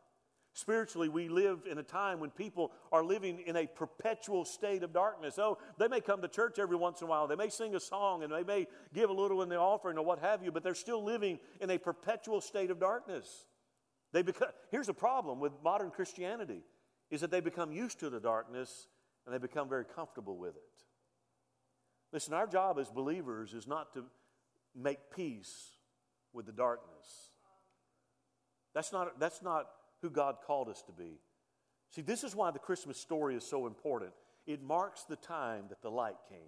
Spiritually, 0.58 1.10
we 1.10 1.28
live 1.28 1.68
in 1.70 1.80
a 1.80 1.84
time 1.84 2.22
when 2.22 2.30
people 2.30 2.72
are 2.89 3.04
living 3.04 3.41
in 3.46 3.58
a 3.58 3.68
perpetual 3.68 4.46
state 4.46 4.84
of 4.84 4.94
darkness. 4.94 5.38
Oh, 5.38 5.58
they 5.78 5.89
may 5.89 6.00
come 6.00 6.22
to 6.22 6.30
church 6.30 6.60
every 6.60 6.78
once 6.78 7.02
in 7.02 7.08
a 7.08 7.10
while. 7.10 7.28
They 7.28 7.36
may 7.36 7.50
sing 7.50 7.76
a 7.76 7.80
song 7.80 8.24
and 8.24 8.32
they 8.32 8.44
may 8.44 8.68
give 8.94 9.10
a 9.10 9.13
little 9.13 9.41
in 9.41 9.50
the 9.50 9.58
offering 9.58 9.98
or 9.98 10.06
what 10.06 10.20
have 10.20 10.41
you, 10.41 10.54
but 10.54 10.63
they're 10.63 10.74
still 10.74 11.04
living 11.04 11.39
in 11.60 11.70
a 11.72 11.78
perpetual 11.78 12.39
state 12.39 12.72
of 12.72 12.80
darkness. 12.80 13.48
They 14.13 14.22
become, 14.22 14.48
here's 14.72 14.88
a 14.88 14.94
problem 14.94 15.41
with 15.41 15.52
modern 15.62 15.91
Christianity 15.91 16.63
is 17.12 17.20
that 17.20 17.32
they 17.32 17.41
become 17.41 17.74
used 17.74 18.00
to 18.00 18.10
the 18.10 18.22
darkness 18.22 18.88
and 19.26 19.36
they 19.36 19.39
become 19.39 19.68
very 19.68 19.84
comfortable 19.84 20.38
with 20.38 20.56
it. 20.56 20.63
Listen, 22.13 22.34
our 22.34 22.48
job 22.48 22.80
as 22.80 22.89
believers 22.89 23.54
is 23.54 23.68
not 23.68 23.91
to 23.96 24.06
make 24.74 25.00
peace 25.13 25.72
with 26.32 26.46
the 26.46 26.54
darkness. 26.54 27.32
That's 28.74 28.94
not, 28.94 29.20
that's 29.20 29.41
not 29.41 29.68
who 30.01 30.10
God 30.10 30.38
called 30.45 30.69
us 30.69 30.81
to 30.84 30.91
be. 30.91 31.19
See, 31.91 32.01
this 32.01 32.23
is 32.23 32.36
why 32.36 32.51
the 32.51 32.60
Christmas 32.60 32.97
story 32.97 33.36
is 33.36 33.45
so 33.45 33.67
important. 33.67 34.12
It 34.45 34.62
marks 34.62 35.03
the 35.03 35.15
time 35.15 35.65
that 35.69 35.81
the 35.81 35.89
light 35.89 36.17
came. 36.29 36.39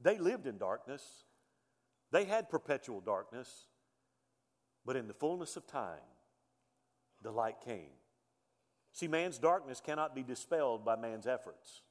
They 0.00 0.18
lived 0.18 0.46
in 0.46 0.58
darkness, 0.58 1.24
they 2.10 2.24
had 2.24 2.48
perpetual 2.48 3.00
darkness, 3.00 3.66
but 4.84 4.96
in 4.96 5.06
the 5.06 5.14
fullness 5.14 5.56
of 5.56 5.66
time, 5.66 6.00
the 7.22 7.30
light 7.30 7.60
came. 7.64 7.90
See, 8.92 9.06
man's 9.06 9.38
darkness 9.38 9.80
cannot 9.84 10.14
be 10.14 10.22
dispelled 10.22 10.84
by 10.84 10.96
man's 10.96 11.26
efforts. 11.26 11.82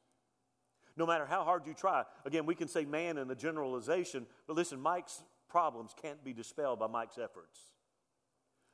No 0.98 1.06
matter 1.06 1.26
how 1.26 1.44
hard 1.44 1.66
you 1.66 1.74
try. 1.74 2.04
Again, 2.26 2.46
we 2.46 2.56
can 2.56 2.68
say 2.68 2.84
man 2.84 3.18
in 3.18 3.28
the 3.28 3.36
generalization, 3.36 4.26
but 4.48 4.58
listen, 4.58 4.82
Mike's 4.82 5.24
problems 5.48 5.96
can't 6.00 6.24
be 6.24 6.34
dispelled 6.34 6.80
by 6.80 6.88
Mike's 6.88 7.18
efforts. 7.18 7.60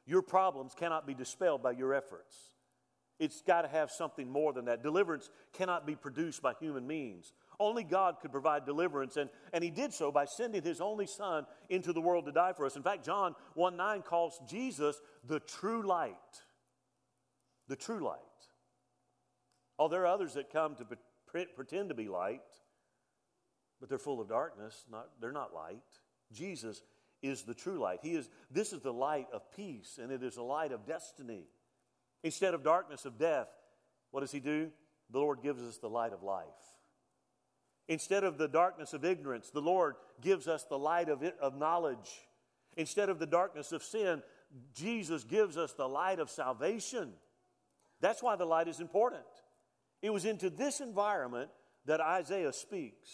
Your 0.05 0.21
problems 0.21 0.73
cannot 0.75 1.07
be 1.07 1.13
dispelled 1.13 1.63
by 1.63 1.71
your 1.71 1.93
efforts. 1.93 2.35
It's 3.17 3.41
got 3.41 3.61
to 3.61 3.67
have 3.69 3.91
something 3.91 4.29
more 4.29 4.51
than 4.51 4.65
that. 4.65 4.83
Deliverance 4.83 5.29
cannot 5.53 5.87
be 5.87 5.95
produced 5.95 6.41
by 6.41 6.53
human 6.59 6.85
means. 6.85 7.31
Only 7.59 7.83
God 7.83 8.17
could 8.21 8.31
provide 8.31 8.65
deliverance, 8.65 9.15
and, 9.15 9.29
and 9.53 9.63
He 9.63 9.69
did 9.69 9.93
so 9.93 10.11
by 10.11 10.25
sending 10.25 10.61
His 10.61 10.81
only 10.81 11.07
Son 11.07 11.45
into 11.69 11.93
the 11.93 12.01
world 12.01 12.25
to 12.25 12.33
die 12.33 12.51
for 12.51 12.65
us. 12.65 12.75
In 12.75 12.83
fact, 12.83 13.05
John 13.05 13.35
1 13.53 13.77
9 13.77 14.01
calls 14.01 14.41
Jesus 14.47 15.01
the 15.25 15.39
true 15.39 15.87
light. 15.87 16.13
The 17.69 17.77
true 17.77 18.03
light. 18.03 18.19
Oh, 19.79 19.87
there 19.87 20.01
are 20.01 20.07
others 20.07 20.33
that 20.33 20.51
come 20.51 20.75
to 20.75 20.85
pre- 21.25 21.45
pretend 21.45 21.89
to 21.89 21.95
be 21.95 22.09
light, 22.09 22.41
but 23.79 23.87
they're 23.87 23.97
full 23.97 24.19
of 24.19 24.27
darkness. 24.27 24.85
Not, 24.91 25.09
they're 25.21 25.31
not 25.31 25.53
light. 25.53 25.83
Jesus 26.33 26.81
is 27.27 27.43
the 27.43 27.53
true 27.53 27.79
light. 27.79 27.99
He 28.01 28.15
is, 28.15 28.29
this 28.51 28.73
is 28.73 28.81
the 28.81 28.93
light 28.93 29.27
of 29.33 29.41
peace, 29.55 29.99
and 30.01 30.11
it 30.11 30.23
is 30.23 30.37
a 30.37 30.43
light 30.43 30.71
of 30.71 30.85
destiny. 30.85 31.45
Instead 32.23 32.53
of 32.53 32.63
darkness 32.63 33.05
of 33.05 33.17
death, 33.17 33.47
what 34.11 34.21
does 34.21 34.31
He 34.31 34.39
do? 34.39 34.71
The 35.11 35.19
Lord 35.19 35.41
gives 35.41 35.61
us 35.61 35.77
the 35.77 35.89
light 35.89 36.13
of 36.13 36.23
life. 36.23 36.45
Instead 37.87 38.23
of 38.23 38.37
the 38.37 38.47
darkness 38.47 38.93
of 38.93 39.05
ignorance, 39.05 39.51
the 39.51 39.61
Lord 39.61 39.95
gives 40.21 40.47
us 40.47 40.63
the 40.63 40.77
light 40.77 41.07
of, 41.09 41.21
it, 41.21 41.35
of 41.39 41.57
knowledge. 41.57 42.09
Instead 42.77 43.09
of 43.09 43.19
the 43.19 43.27
darkness 43.27 43.71
of 43.71 43.83
sin, 43.83 44.23
Jesus 44.73 45.23
gives 45.23 45.57
us 45.57 45.73
the 45.73 45.87
light 45.87 46.19
of 46.19 46.29
salvation. 46.29 47.13
That's 48.01 48.23
why 48.23 48.35
the 48.35 48.45
light 48.45 48.67
is 48.67 48.79
important. 48.79 49.23
It 50.01 50.11
was 50.11 50.25
into 50.25 50.49
this 50.49 50.81
environment 50.81 51.49
that 51.85 52.01
Isaiah 52.01 52.53
speaks. 52.53 53.09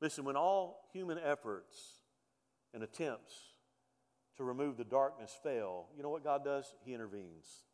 Listen, 0.00 0.24
when 0.24 0.36
all 0.36 0.88
human 0.92 1.18
efforts 1.18 1.97
and 2.74 2.82
attempts 2.82 3.34
to 4.36 4.44
remove 4.44 4.76
the 4.76 4.84
darkness 4.84 5.36
fail, 5.42 5.86
you 5.96 6.02
know 6.02 6.10
what 6.10 6.24
God 6.24 6.44
does? 6.44 6.74
He 6.84 6.94
intervenes. 6.94 7.64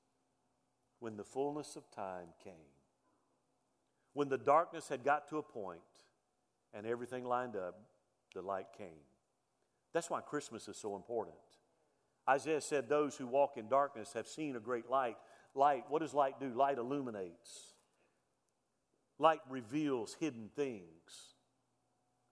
When 1.00 1.16
the 1.16 1.24
fullness 1.24 1.76
of 1.76 1.90
time 1.90 2.28
came, 2.42 2.54
when 4.14 4.28
the 4.28 4.38
darkness 4.38 4.88
had 4.88 5.04
got 5.04 5.28
to 5.28 5.38
a 5.38 5.42
point 5.42 5.80
and 6.72 6.86
everything 6.86 7.24
lined 7.24 7.56
up, 7.56 7.78
the 8.34 8.42
light 8.42 8.68
came. 8.76 9.02
That's 9.92 10.08
why 10.08 10.20
Christmas 10.20 10.68
is 10.68 10.76
so 10.76 10.96
important. 10.96 11.36
Isaiah 12.28 12.60
said, 12.60 12.88
Those 12.88 13.16
who 13.16 13.26
walk 13.26 13.56
in 13.56 13.68
darkness 13.68 14.12
have 14.14 14.26
seen 14.26 14.56
a 14.56 14.60
great 14.60 14.88
light. 14.88 15.16
Light, 15.54 15.84
what 15.88 16.00
does 16.00 16.14
light 16.14 16.40
do? 16.40 16.48
Light 16.48 16.78
illuminates, 16.78 17.74
light 19.18 19.40
reveals 19.48 20.16
hidden 20.18 20.50
things. 20.56 21.34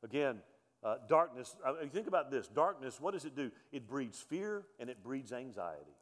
Again, 0.03 0.41
uh, 0.85 0.97
darkness, 1.09 1.57
uh, 1.65 1.75
think 1.93 2.09
about 2.09 2.31
this 2.31 2.49
darkness, 2.49 3.01
what 3.01 3.15
does 3.15 3.25
it 3.25 3.37
do? 3.37 3.51
It 3.71 3.87
breeds 3.89 4.19
fear 4.19 4.65
and 4.81 4.91
it 4.91 5.03
breeds 5.03 5.33
anxiety. 5.33 5.97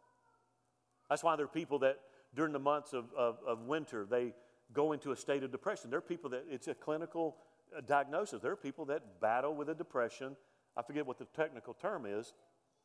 That's 1.09 1.23
why 1.23 1.37
there 1.37 1.45
are 1.45 1.49
people 1.49 1.81
that 1.81 1.99
during 2.35 2.53
the 2.53 2.61
months 2.61 2.93
of, 2.93 3.07
of, 3.17 3.39
of 3.47 3.63
winter, 3.63 4.07
they 4.09 4.33
go 4.73 4.93
into 4.93 5.11
a 5.13 5.17
state 5.17 5.43
of 5.43 5.51
depression. 5.51 5.91
There 5.91 5.99
are 5.99 6.03
people 6.03 6.31
that 6.31 6.45
it's 6.49 6.69
a 6.69 6.75
clinical 6.75 7.37
uh, 7.77 7.81
diagnosis. 7.87 8.41
There 8.41 8.53
are 8.53 8.57
people 8.57 8.87
that 8.87 9.21
battle 9.21 9.55
with 9.55 9.69
a 9.69 9.75
depression. 9.75 10.37
I 10.77 10.83
forget 10.83 11.07
what 11.07 11.19
the 11.19 11.27
technical 11.37 11.75
term 11.75 12.07
is, 12.07 12.33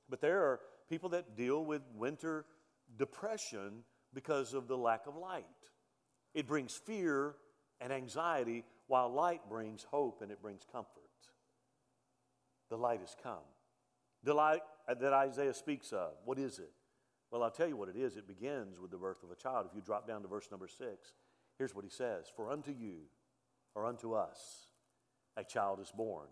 but 0.09 0.19
there 0.19 0.41
are 0.41 0.59
people 0.89 1.09
that 1.09 1.37
deal 1.37 1.63
with 1.63 1.81
winter 1.95 2.45
depression 2.97 3.83
because 4.13 4.53
of 4.53 4.67
the 4.67 4.77
lack 4.77 5.07
of 5.07 5.15
light. 5.15 5.45
It 6.33 6.47
brings 6.47 6.73
fear 6.73 7.35
and 7.79 7.93
anxiety, 7.93 8.63
while 8.87 9.09
light 9.09 9.41
brings 9.49 9.83
hope 9.83 10.21
and 10.21 10.31
it 10.31 10.41
brings 10.41 10.65
comfort 10.69 11.04
the 12.69 12.77
light 12.77 13.01
has 13.01 13.15
come. 13.21 13.43
The 14.23 14.33
light 14.33 14.61
that 14.87 15.13
Isaiah 15.13 15.53
speaks 15.53 15.91
of, 15.91 16.13
what 16.25 16.39
is 16.39 16.59
it? 16.59 16.71
Well, 17.31 17.43
I'll 17.43 17.51
tell 17.51 17.67
you 17.67 17.77
what 17.77 17.89
it 17.89 17.95
is. 17.95 18.17
It 18.17 18.27
begins 18.27 18.79
with 18.79 18.91
the 18.91 18.97
birth 18.97 19.23
of 19.23 19.31
a 19.31 19.35
child. 19.35 19.67
If 19.69 19.75
you 19.75 19.81
drop 19.81 20.07
down 20.07 20.21
to 20.21 20.27
verse 20.27 20.47
number 20.51 20.67
six, 20.67 21.13
here's 21.57 21.75
what 21.75 21.83
he 21.83 21.89
says 21.89 22.31
For 22.35 22.49
unto 22.49 22.71
you, 22.71 23.01
or 23.75 23.85
unto 23.85 24.13
us, 24.13 24.67
a 25.35 25.43
child 25.43 25.79
is 25.79 25.91
born. 25.91 26.27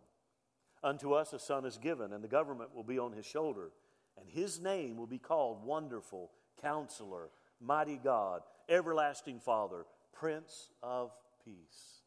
Unto 0.83 1.13
us 1.13 1.33
a 1.33 1.39
son 1.39 1.65
is 1.65 1.77
given, 1.77 2.13
and 2.13 2.23
the 2.23 2.27
government 2.27 2.75
will 2.75 2.83
be 2.83 2.99
on 2.99 3.13
his 3.13 3.25
shoulder. 3.25 3.71
And 4.19 4.29
his 4.29 4.59
name 4.59 4.97
will 4.97 5.07
be 5.07 5.17
called 5.17 5.65
Wonderful, 5.65 6.31
Counselor, 6.61 7.29
Mighty 7.59 7.99
God, 8.01 8.41
Everlasting 8.69 9.39
Father, 9.39 9.85
Prince 10.13 10.69
of 10.83 11.11
Peace. 11.43 12.01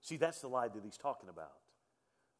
See, 0.00 0.16
that's 0.16 0.40
the 0.40 0.48
light 0.48 0.74
that 0.74 0.84
he's 0.84 0.98
talking 0.98 1.28
about. 1.28 1.52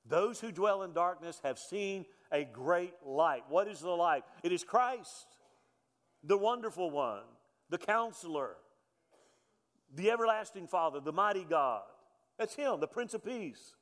Those 0.08 0.40
who 0.40 0.52
dwell 0.52 0.82
in 0.82 0.92
darkness 0.92 1.40
have 1.42 1.58
seen 1.58 2.06
a 2.30 2.44
great 2.44 2.94
light. 3.04 3.44
What 3.48 3.68
is 3.68 3.80
the 3.80 3.90
light? 3.90 4.24
It 4.42 4.52
is 4.52 4.64
Christ, 4.64 5.26
the 6.22 6.38
wonderful 6.38 6.90
one, 6.90 7.22
the 7.70 7.78
counselor, 7.78 8.56
the 9.94 10.10
everlasting 10.10 10.66
Father, 10.66 11.00
the 11.00 11.12
mighty 11.12 11.44
God. 11.44 11.82
That's 12.38 12.54
Him, 12.54 12.80
the 12.80 12.86
Prince 12.86 13.14
of 13.14 13.24
Peace. 13.24 13.76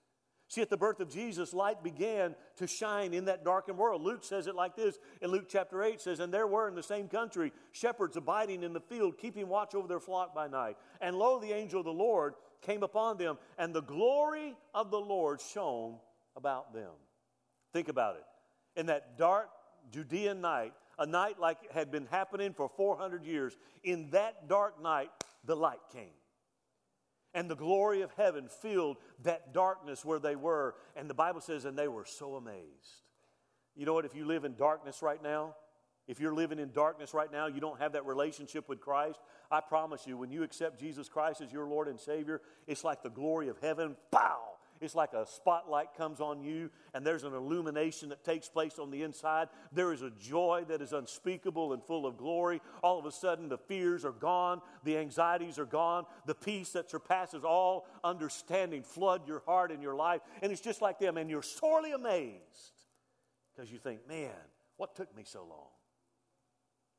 See, 0.49 0.61
at 0.61 0.71
the 0.71 0.77
birth 0.77 1.01
of 1.01 1.09
Jesus, 1.09 1.55
light 1.55 1.83
began 1.83 2.35
to 2.57 2.67
shine 2.67 3.15
in 3.15 3.25
that 3.25 3.45
darkened 3.45 3.79
world. 3.79 4.03
Luke 4.03 4.23
says 4.23 4.47
it 4.47 4.55
like 4.55 4.77
this 4.77 4.99
in 5.23 5.31
Luke 5.31 5.47
chapter 5.49 5.83
8 5.83 6.01
says, 6.01 6.21
And 6.21 6.33
there 6.33 6.47
were 6.47 6.69
in 6.69 6.75
the 6.75 6.83
same 6.83 7.09
country 7.09 7.51
shepherds 7.73 8.17
abiding 8.17 8.63
in 8.63 8.73
the 8.73 8.81
field, 8.81 9.19
keeping 9.19 9.49
watch 9.49 9.75
over 9.75 9.89
their 9.89 10.01
flock 10.01 10.35
by 10.35 10.47
night. 10.47 10.77
And 11.01 11.17
lo, 11.17 11.41
the 11.41 11.53
angel 11.53 11.81
of 11.81 11.87
the 11.87 11.93
Lord 11.93 12.35
came 12.61 12.83
upon 12.83 13.17
them, 13.17 13.39
and 13.59 13.75
the 13.75 13.83
glory 13.83 14.55
of 14.75 14.91
the 14.91 15.01
Lord 15.01 15.41
shone 15.41 15.97
about 16.37 16.73
them. 16.73 16.91
Think 17.73 17.89
about 17.89 18.17
it. 18.17 18.25
In 18.79 18.87
that 18.87 19.19
dark 19.19 19.49
Judean 19.93 20.41
night, 20.41 20.73
a 20.99 21.07
night 21.07 21.39
like 21.41 21.73
had 21.73 21.91
been 21.91 22.07
happening 22.07 22.53
for 22.53 22.69
400 22.69 23.25
years, 23.25 23.57
in 23.83 24.11
that 24.11 24.49
dark 24.49 24.83
night, 24.83 25.11
the 25.45 25.57
light 25.57 25.81
came. 25.93 26.15
And 27.35 27.51
the 27.51 27.57
glory 27.57 28.03
of 28.03 28.13
heaven 28.17 28.49
filled 28.49 28.97
that 29.25 29.53
darkness 29.53 30.05
where 30.05 30.21
they 30.21 30.37
were. 30.37 30.77
And 30.95 31.11
the 31.11 31.15
Bible 31.15 31.41
says, 31.41 31.65
and 31.65 31.77
they 31.77 31.89
were 31.89 32.05
so 32.05 32.37
amazed. 32.37 33.03
You 33.75 33.87
know 33.87 33.95
what? 33.95 34.05
If 34.05 34.15
you 34.15 34.25
live 34.25 34.45
in 34.45 34.55
darkness 34.55 35.03
right 35.03 35.21
now, 35.21 35.57
if 36.07 36.21
you're 36.21 36.35
living 36.35 36.59
in 36.59 36.71
darkness 36.71 37.15
right 37.15 37.33
now, 37.33 37.47
you 37.47 37.61
don't 37.61 37.81
have 37.81 37.93
that 37.93 38.07
relationship 38.07 38.69
with 38.69 38.81
Christ, 38.81 39.19
I 39.51 39.61
promise 39.61 40.07
you, 40.07 40.17
when 40.17 40.31
you 40.31 40.43
accept 40.43 40.79
Jesus 40.79 41.09
Christ 41.09 41.41
as 41.41 41.53
your 41.53 41.67
Lord 41.67 41.89
and 41.89 41.99
Savior, 41.99 42.43
it's 42.67 42.85
like 42.85 43.03
the 43.03 43.11
glory 43.11 43.49
of 43.49 43.59
heaven, 43.61 43.97
pow, 44.13 44.54
it's 44.81 44.95
like 44.95 45.13
a 45.13 45.27
spotlight 45.27 45.95
comes 45.97 46.21
on 46.21 46.43
you 46.43 46.71
and 46.93 47.07
there's 47.07 47.25
an 47.25 47.33
illumination 47.33 48.09
that 48.09 48.25
takes 48.25 48.49
place 48.49 48.79
on 48.79 48.91
the 48.91 49.03
inside. 49.03 49.49
There 49.73 49.93
is 49.93 50.03
a 50.03 50.11
joy 50.11 50.65
that 50.69 50.83
is 50.83 50.93
unspeakable 50.93 51.73
and 51.73 51.83
full 51.83 52.07
of 52.07 52.17
glory. 52.17 52.61
All 52.83 52.99
of 52.99 53.07
a 53.07 53.13
sudden, 53.13 53.49
the 53.49 53.59
fears 53.59 54.05
are 54.05 54.13
gone, 54.13 54.61
the 54.83 54.99
anxieties 54.99 55.59
are 55.59 55.65
gone, 55.65 56.07
the 56.27 56.35
peace 56.35 56.71
that 56.71 56.91
surpasses 56.91 57.45
all 57.45 57.87
understanding 58.03 58.83
flood 58.83 59.27
your 59.29 59.43
heart 59.47 59.71
and 59.71 59.83
your 59.83 59.95
life. 59.95 60.23
And 60.43 60.51
it's 60.51 60.61
just 60.61 60.83
like 60.83 60.99
them, 60.99 61.17
and 61.17 61.31
you're 61.31 61.43
sorely 61.43 61.93
amazed 61.93 62.43
because 63.55 63.71
you 63.71 63.79
think, 63.79 64.09
man, 64.09 64.31
what 64.77 64.97
took 64.97 65.15
me 65.17 65.23
so 65.25 65.41
long? 65.49 65.69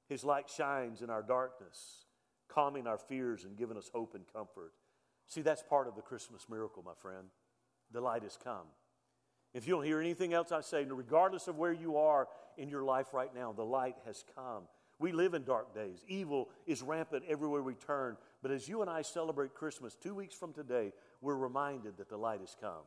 His 0.08 0.24
light 0.24 0.50
shines 0.50 1.02
in 1.02 1.10
our 1.10 1.24
darkness, 1.24 2.06
calming 2.48 2.88
our 2.88 2.98
fears 2.98 3.44
and 3.44 3.58
giving 3.58 3.78
us 3.78 3.90
hope 3.94 4.16
and 4.16 4.24
comfort. 4.32 4.72
See, 5.28 5.42
that's 5.42 5.64
part 5.64 5.88
of 5.88 5.96
the 5.96 6.02
Christmas 6.02 6.46
miracle, 6.50 6.84
my 6.86 6.94
friend 6.94 7.28
the 7.96 8.02
light 8.02 8.24
has 8.24 8.38
come. 8.44 8.68
If 9.54 9.66
you 9.66 9.74
don't 9.74 9.86
hear 9.86 10.02
anything 10.02 10.34
else 10.34 10.52
I 10.52 10.62
say, 10.62 10.84
regardless 10.84 11.48
of 11.48 11.58
where 11.58 11.72
you 11.72 11.98
are 11.98 12.28
in 12.58 12.70
your 12.70 12.84
life 12.84 13.14
right 13.14 13.34
now, 13.34 13.54
the 13.54 13.64
light 13.64 13.96
has 14.06 14.24
come. 14.36 14.64
We 15.00 15.12
live 15.12 15.34
in 15.34 15.44
dark 15.44 15.74
days. 15.74 16.04
Evil 16.08 16.50
is 16.66 16.82
rampant 16.82 17.24
everywhere 17.28 17.62
we 17.62 17.74
turn. 17.74 18.18
But 18.42 18.52
as 18.52 18.68
you 18.68 18.82
and 18.82 18.90
I 18.90 19.02
celebrate 19.02 19.54
Christmas 19.54 19.96
two 19.96 20.14
weeks 20.14 20.36
from 20.36 20.54
today, 20.54 20.94
we're 21.22 21.38
reminded 21.38 21.98
that 21.98 22.10
the 22.10 22.18
light 22.18 22.42
has 22.42 22.56
come. 22.60 22.84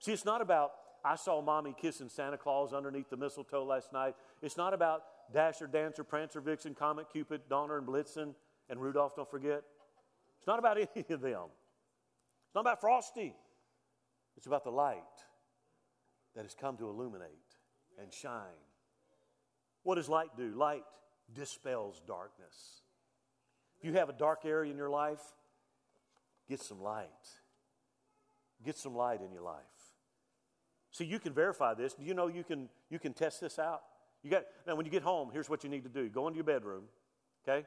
See, 0.00 0.12
it's 0.12 0.24
not 0.24 0.40
about, 0.40 0.72
I 1.04 1.16
saw 1.16 1.40
mommy 1.40 1.74
kissing 1.80 2.08
Santa 2.08 2.38
Claus 2.38 2.72
underneath 2.72 3.10
the 3.10 3.16
mistletoe 3.16 3.64
last 3.64 3.92
night. 3.92 4.14
It's 4.42 4.56
not 4.56 4.74
about 4.74 5.04
Dasher, 5.32 5.66
Dancer, 5.66 6.04
Prancer, 6.04 6.40
Vixen, 6.40 6.74
Comet, 6.74 7.06
Cupid, 7.10 7.42
Donner, 7.48 7.78
and 7.78 7.86
Blitzen, 7.86 8.34
and 8.68 8.80
Rudolph, 8.80 9.16
don't 9.16 9.30
forget. 9.30 9.62
It's 10.38 10.46
not 10.46 10.58
about 10.58 10.76
any 10.96 11.06
of 11.10 11.20
them. 11.20 11.46
It's 12.46 12.54
not 12.54 12.62
about 12.62 12.80
Frosty. 12.80 13.34
It's 14.36 14.46
about 14.46 14.64
the 14.64 14.70
light 14.70 15.02
that 16.34 16.42
has 16.42 16.54
come 16.54 16.76
to 16.78 16.88
illuminate 16.88 17.30
and 18.00 18.12
shine. 18.12 18.42
What 19.82 19.96
does 19.96 20.08
light 20.08 20.30
do? 20.36 20.50
Light 20.54 20.84
dispels 21.32 22.00
darkness. 22.06 22.82
If 23.78 23.84
you 23.84 23.92
have 23.94 24.08
a 24.08 24.14
dark 24.14 24.44
area 24.44 24.70
in 24.70 24.76
your 24.76 24.90
life, 24.90 25.20
get 26.48 26.60
some 26.60 26.82
light. 26.82 27.08
Get 28.64 28.76
some 28.76 28.94
light 28.94 29.20
in 29.20 29.32
your 29.32 29.42
life. 29.42 29.62
See, 30.90 31.04
you 31.04 31.18
can 31.18 31.32
verify 31.32 31.74
this. 31.74 31.94
Do 31.94 32.04
you 32.04 32.14
know 32.14 32.28
you 32.28 32.44
can 32.44 32.68
you 32.88 32.98
can 32.98 33.12
test 33.12 33.40
this 33.40 33.58
out? 33.58 33.82
You 34.22 34.30
got 34.30 34.44
now 34.66 34.74
when 34.74 34.86
you 34.86 34.92
get 34.92 35.02
home, 35.02 35.30
here's 35.32 35.50
what 35.50 35.64
you 35.64 35.70
need 35.70 35.82
to 35.82 35.88
do. 35.88 36.08
Go 36.08 36.28
into 36.28 36.36
your 36.36 36.44
bedroom, 36.44 36.84
okay? 37.46 37.66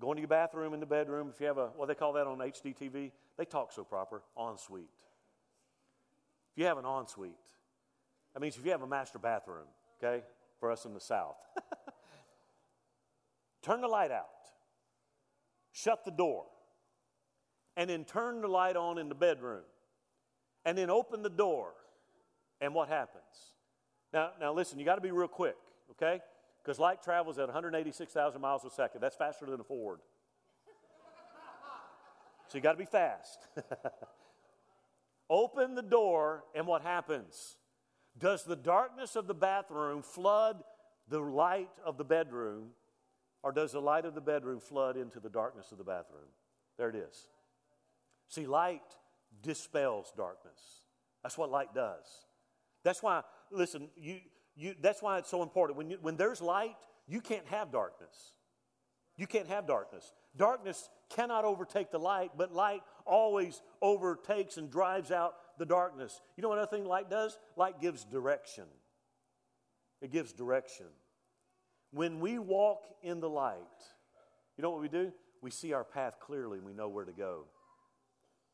Go 0.00 0.12
into 0.12 0.20
your 0.20 0.28
bathroom 0.28 0.74
in 0.74 0.80
the 0.80 0.86
bedroom. 0.86 1.30
If 1.34 1.40
you 1.40 1.46
have 1.46 1.58
a 1.58 1.68
what 1.68 1.88
they 1.88 1.94
call 1.94 2.12
that 2.12 2.26
on 2.26 2.38
HGTV, 2.38 3.10
they 3.36 3.44
talk 3.44 3.72
so 3.72 3.84
proper, 3.84 4.22
ensuite. 4.38 4.90
You 6.58 6.64
have 6.64 6.76
an 6.76 6.86
ensuite, 6.86 7.36
that 8.34 8.40
means 8.40 8.56
if 8.56 8.64
you 8.64 8.72
have 8.72 8.82
a 8.82 8.86
master 8.86 9.20
bathroom, 9.20 9.68
okay, 10.02 10.24
for 10.58 10.72
us 10.72 10.86
in 10.86 10.92
the 10.92 10.98
South. 10.98 11.36
turn 13.62 13.80
the 13.80 13.86
light 13.86 14.10
out, 14.10 14.26
shut 15.70 16.04
the 16.04 16.10
door, 16.10 16.46
and 17.76 17.88
then 17.88 18.04
turn 18.04 18.40
the 18.40 18.48
light 18.48 18.74
on 18.74 18.98
in 18.98 19.08
the 19.08 19.14
bedroom, 19.14 19.62
and 20.64 20.76
then 20.76 20.90
open 20.90 21.22
the 21.22 21.30
door, 21.30 21.74
and 22.60 22.74
what 22.74 22.88
happens? 22.88 23.52
Now, 24.12 24.30
now 24.40 24.52
listen, 24.52 24.80
you 24.80 24.84
got 24.84 24.96
to 24.96 25.00
be 25.00 25.12
real 25.12 25.28
quick, 25.28 25.58
okay? 25.92 26.18
Because 26.64 26.80
light 26.80 27.04
travels 27.04 27.38
at 27.38 27.44
186,000 27.44 28.40
miles 28.40 28.64
a 28.64 28.70
second. 28.70 29.00
That's 29.00 29.14
faster 29.14 29.46
than 29.46 29.60
a 29.60 29.64
Ford. 29.64 30.00
so 32.48 32.58
you 32.58 32.62
got 32.62 32.72
to 32.72 32.78
be 32.78 32.84
fast. 32.84 33.46
open 35.30 35.74
the 35.74 35.82
door, 35.82 36.44
and 36.54 36.66
what 36.66 36.82
happens? 36.82 37.56
Does 38.18 38.44
the 38.44 38.56
darkness 38.56 39.16
of 39.16 39.26
the 39.26 39.34
bathroom 39.34 40.02
flood 40.02 40.62
the 41.08 41.20
light 41.20 41.70
of 41.84 41.96
the 41.96 42.04
bedroom, 42.04 42.70
or 43.42 43.52
does 43.52 43.72
the 43.72 43.80
light 43.80 44.04
of 44.04 44.14
the 44.14 44.20
bedroom 44.20 44.60
flood 44.60 44.96
into 44.96 45.20
the 45.20 45.30
darkness 45.30 45.72
of 45.72 45.78
the 45.78 45.84
bathroom? 45.84 46.28
There 46.76 46.90
it 46.90 46.96
is. 46.96 47.28
See, 48.28 48.46
light 48.46 48.82
dispels 49.42 50.12
darkness. 50.16 50.82
That's 51.22 51.38
what 51.38 51.50
light 51.50 51.74
does. 51.74 52.26
That's 52.84 53.02
why, 53.02 53.22
listen, 53.50 53.88
you, 53.96 54.16
you, 54.54 54.74
that's 54.80 55.02
why 55.02 55.18
it's 55.18 55.30
so 55.30 55.42
important. 55.42 55.78
When, 55.78 55.90
you, 55.90 55.98
when 56.00 56.16
there's 56.16 56.40
light, 56.40 56.76
you 57.06 57.20
can't 57.20 57.46
have 57.46 57.72
darkness. 57.72 58.32
You 59.16 59.26
can't 59.26 59.48
have 59.48 59.66
darkness. 59.66 60.12
Darkness 60.36 60.88
cannot 61.10 61.44
overtake 61.44 61.90
the 61.90 61.98
light, 61.98 62.32
but 62.36 62.52
light 62.52 62.82
always 63.08 63.62
overtakes 63.82 64.56
and 64.56 64.70
drives 64.70 65.10
out 65.10 65.34
the 65.58 65.66
darkness. 65.66 66.20
You 66.36 66.42
know 66.42 66.48
what 66.48 66.58
other 66.58 66.70
thing 66.70 66.84
light 66.84 67.10
does? 67.10 67.38
Light 67.56 67.80
gives 67.80 68.04
direction. 68.04 68.64
It 70.00 70.12
gives 70.12 70.32
direction. 70.32 70.86
When 71.90 72.20
we 72.20 72.38
walk 72.38 72.84
in 73.02 73.20
the 73.20 73.28
light, 73.28 73.56
you 74.56 74.62
know 74.62 74.70
what 74.70 74.80
we 74.80 74.88
do? 74.88 75.12
We 75.40 75.50
see 75.50 75.72
our 75.72 75.84
path 75.84 76.18
clearly 76.20 76.58
and 76.58 76.66
we 76.66 76.74
know 76.74 76.88
where 76.88 77.04
to 77.04 77.12
go. 77.12 77.44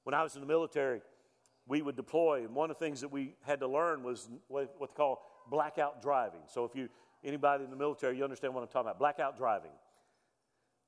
When 0.04 0.14
I 0.14 0.22
was 0.22 0.34
in 0.34 0.40
the 0.40 0.46
military, 0.46 1.00
we 1.66 1.80
would 1.80 1.96
deploy, 1.96 2.44
and 2.44 2.54
one 2.54 2.70
of 2.70 2.78
the 2.78 2.84
things 2.84 3.00
that 3.00 3.10
we 3.10 3.34
had 3.42 3.60
to 3.60 3.66
learn 3.66 4.02
was 4.02 4.28
what, 4.48 4.78
they 4.78 4.86
call 4.94 5.22
blackout 5.50 6.02
driving. 6.02 6.40
So 6.46 6.64
if 6.64 6.74
you 6.74 6.88
anybody 7.24 7.64
in 7.64 7.70
the 7.70 7.76
military, 7.76 8.18
you 8.18 8.24
understand 8.24 8.54
what 8.54 8.60
I'm 8.60 8.68
talking 8.68 8.88
about. 8.88 8.98
Blackout 8.98 9.38
driving. 9.38 9.70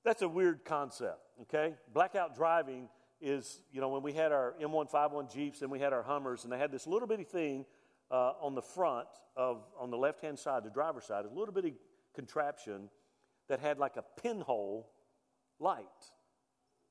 That's 0.04 0.22
a 0.22 0.28
weird 0.28 0.64
concept, 0.64 1.18
okay? 1.42 1.74
Blackout 1.92 2.36
driving 2.36 2.88
is, 3.20 3.60
you 3.72 3.80
know, 3.80 3.88
when 3.88 4.02
we 4.02 4.12
had 4.12 4.32
our 4.32 4.54
M151 4.60 5.32
Jeeps 5.32 5.62
and 5.62 5.70
we 5.70 5.78
had 5.78 5.92
our 5.92 6.02
Hummers, 6.02 6.44
and 6.44 6.52
they 6.52 6.58
had 6.58 6.70
this 6.70 6.86
little 6.86 7.08
bitty 7.08 7.24
thing 7.24 7.64
uh, 8.10 8.32
on 8.40 8.54
the 8.54 8.62
front 8.62 9.08
of, 9.36 9.62
on 9.78 9.90
the 9.90 9.96
left 9.96 10.20
hand 10.20 10.38
side, 10.38 10.64
the 10.64 10.70
driver's 10.70 11.04
side, 11.04 11.24
a 11.24 11.38
little 11.38 11.54
bitty 11.54 11.74
contraption 12.14 12.88
that 13.48 13.60
had 13.60 13.78
like 13.78 13.96
a 13.96 14.04
pinhole 14.20 14.90
light. 15.58 15.84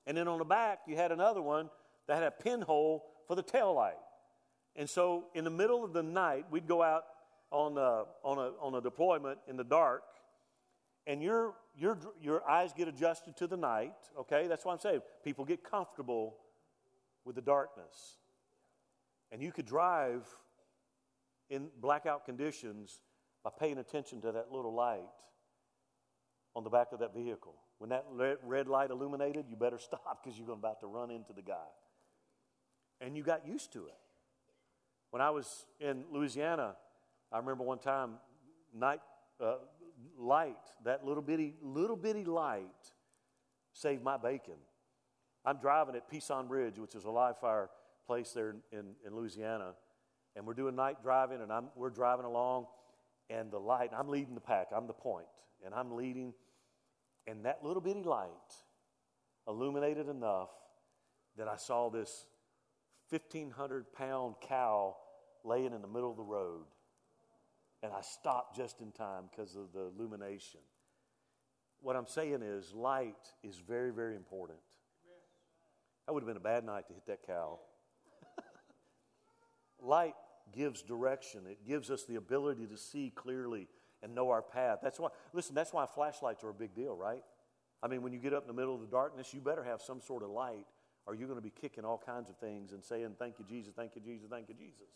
And 0.07 0.15
then 0.15 0.27
on 0.27 0.39
the 0.39 0.45
back, 0.45 0.79
you 0.87 0.95
had 0.95 1.11
another 1.11 1.41
one 1.41 1.69
that 2.07 2.15
had 2.15 2.23
a 2.23 2.31
pinhole 2.31 3.05
for 3.27 3.35
the 3.35 3.43
tail 3.43 3.73
light. 3.73 3.95
And 4.75 4.89
so 4.89 5.25
in 5.33 5.43
the 5.43 5.49
middle 5.49 5.83
of 5.83 5.93
the 5.93 6.03
night, 6.03 6.45
we'd 6.51 6.67
go 6.67 6.83
out 6.83 7.05
on 7.51 7.77
a, 7.77 8.03
on 8.23 8.37
a, 8.37 8.51
on 8.61 8.75
a 8.75 8.81
deployment 8.81 9.39
in 9.47 9.55
the 9.57 9.63
dark, 9.63 10.03
and 11.07 11.21
your, 11.21 11.53
your, 11.77 11.97
your 12.21 12.49
eyes 12.49 12.73
get 12.73 12.87
adjusted 12.87 13.37
to 13.37 13.47
the 13.47 13.57
night, 13.57 13.93
okay? 14.19 14.47
That's 14.47 14.65
why 14.65 14.73
I'm 14.73 14.79
saying. 14.79 15.01
People 15.23 15.45
get 15.45 15.63
comfortable 15.63 16.37
with 17.25 17.35
the 17.35 17.41
darkness. 17.41 18.17
And 19.31 19.41
you 19.41 19.51
could 19.51 19.65
drive 19.65 20.25
in 21.49 21.67
blackout 21.79 22.25
conditions 22.25 23.01
by 23.43 23.51
paying 23.59 23.77
attention 23.77 24.21
to 24.21 24.31
that 24.31 24.51
little 24.51 24.73
light 24.73 25.03
on 26.55 26.63
the 26.63 26.69
back 26.69 26.87
of 26.91 26.99
that 26.99 27.13
vehicle. 27.13 27.55
When 27.77 27.89
that 27.89 28.05
red 28.43 28.67
light 28.67 28.89
illuminated, 28.89 29.45
you 29.49 29.55
better 29.55 29.77
stop 29.79 30.23
because 30.23 30.39
you're 30.39 30.51
about 30.51 30.79
to 30.79 30.87
run 30.87 31.11
into 31.11 31.33
the 31.33 31.41
guy. 31.41 31.67
And 33.01 33.15
you 33.15 33.23
got 33.23 33.45
used 33.45 33.73
to 33.73 33.85
it. 33.87 33.97
When 35.11 35.21
I 35.21 35.29
was 35.29 35.65
in 35.79 36.05
Louisiana, 36.11 36.75
I 37.31 37.37
remember 37.37 37.63
one 37.63 37.79
time, 37.79 38.15
night 38.73 39.01
uh, 39.39 39.55
light, 40.17 40.55
that 40.83 41.05
little 41.05 41.23
bitty, 41.23 41.55
little 41.61 41.95
bitty 41.95 42.25
light 42.25 42.91
saved 43.73 44.03
my 44.03 44.17
bacon. 44.17 44.55
I'm 45.45 45.57
driving 45.57 45.95
at 45.95 46.09
Peason 46.09 46.49
Ridge, 46.49 46.79
which 46.79 46.95
is 46.95 47.03
a 47.05 47.11
live 47.11 47.39
fire 47.39 47.69
place 48.07 48.31
there 48.31 48.49
in, 48.49 48.79
in, 48.79 48.85
in 49.05 49.15
Louisiana, 49.15 49.73
and 50.35 50.45
we're 50.45 50.53
doing 50.53 50.75
night 50.75 51.01
driving, 51.01 51.41
and 51.41 51.51
I'm, 51.51 51.67
we're 51.75 51.89
driving 51.89 52.25
along, 52.25 52.67
and 53.29 53.51
the 53.51 53.59
light, 53.59 53.91
I'm 53.97 54.09
leading 54.09 54.35
the 54.35 54.41
pack, 54.41 54.67
I'm 54.75 54.87
the 54.87 54.93
point, 54.93 55.27
and 55.65 55.73
I'm 55.73 55.95
leading, 55.95 56.33
and 57.27 57.45
that 57.45 57.63
little 57.63 57.81
bitty 57.81 58.03
light 58.03 58.29
illuminated 59.47 60.09
enough 60.09 60.49
that 61.37 61.47
I 61.47 61.57
saw 61.57 61.89
this 61.89 62.25
1,500 63.09 63.93
pound 63.93 64.35
cow 64.41 64.95
laying 65.43 65.73
in 65.73 65.81
the 65.81 65.87
middle 65.87 66.09
of 66.09 66.17
the 66.17 66.23
road. 66.23 66.65
And 67.85 67.93
I 67.93 68.01
stopped 68.01 68.55
just 68.55 68.81
in 68.81 68.91
time 68.91 69.25
because 69.29 69.55
of 69.55 69.71
the 69.71 69.91
illumination. 69.95 70.59
What 71.81 71.95
I'm 71.95 72.07
saying 72.07 72.41
is, 72.41 72.73
light 72.73 73.13
is 73.43 73.61
very, 73.67 73.91
very 73.91 74.15
important. 74.15 74.57
That 76.05 76.13
would 76.13 76.23
have 76.23 76.27
been 76.27 76.37
a 76.37 76.39
bad 76.39 76.65
night 76.65 76.87
to 76.87 76.93
hit 76.93 77.05
that 77.05 77.27
cow. 77.27 77.59
light 79.79 80.15
gives 80.51 80.81
direction, 80.81 81.41
it 81.47 81.59
gives 81.67 81.91
us 81.91 82.05
the 82.05 82.15
ability 82.15 82.65
to 82.65 82.77
see 82.77 83.11
clearly 83.15 83.67
and 84.01 84.15
know 84.15 84.31
our 84.31 84.41
path. 84.41 84.79
That's 84.81 84.99
why, 84.99 85.09
listen, 85.31 85.53
that's 85.53 85.71
why 85.71 85.85
flashlights 85.85 86.43
are 86.43 86.49
a 86.49 86.53
big 86.55 86.73
deal, 86.73 86.95
right? 86.95 87.21
I 87.83 87.87
mean, 87.87 88.01
when 88.01 88.13
you 88.13 88.19
get 88.19 88.33
up 88.33 88.43
in 88.43 88.47
the 88.47 88.53
middle 88.53 88.73
of 88.73 88.81
the 88.81 88.87
darkness, 88.87 89.31
you 89.31 89.41
better 89.41 89.63
have 89.63 89.79
some 89.79 90.01
sort 90.01 90.23
of 90.23 90.31
light, 90.31 90.65
or 91.05 91.13
you're 91.13 91.27
going 91.27 91.39
to 91.39 91.43
be 91.43 91.53
kicking 91.61 91.85
all 91.85 92.01
kinds 92.03 92.31
of 92.31 92.37
things 92.37 92.71
and 92.71 92.83
saying, 92.83 93.15
Thank 93.19 93.35
you, 93.37 93.45
Jesus, 93.47 93.73
thank 93.75 93.91
you, 93.95 94.01
Jesus, 94.01 94.27
thank 94.27 94.49
you, 94.49 94.55
Jesus. 94.55 94.87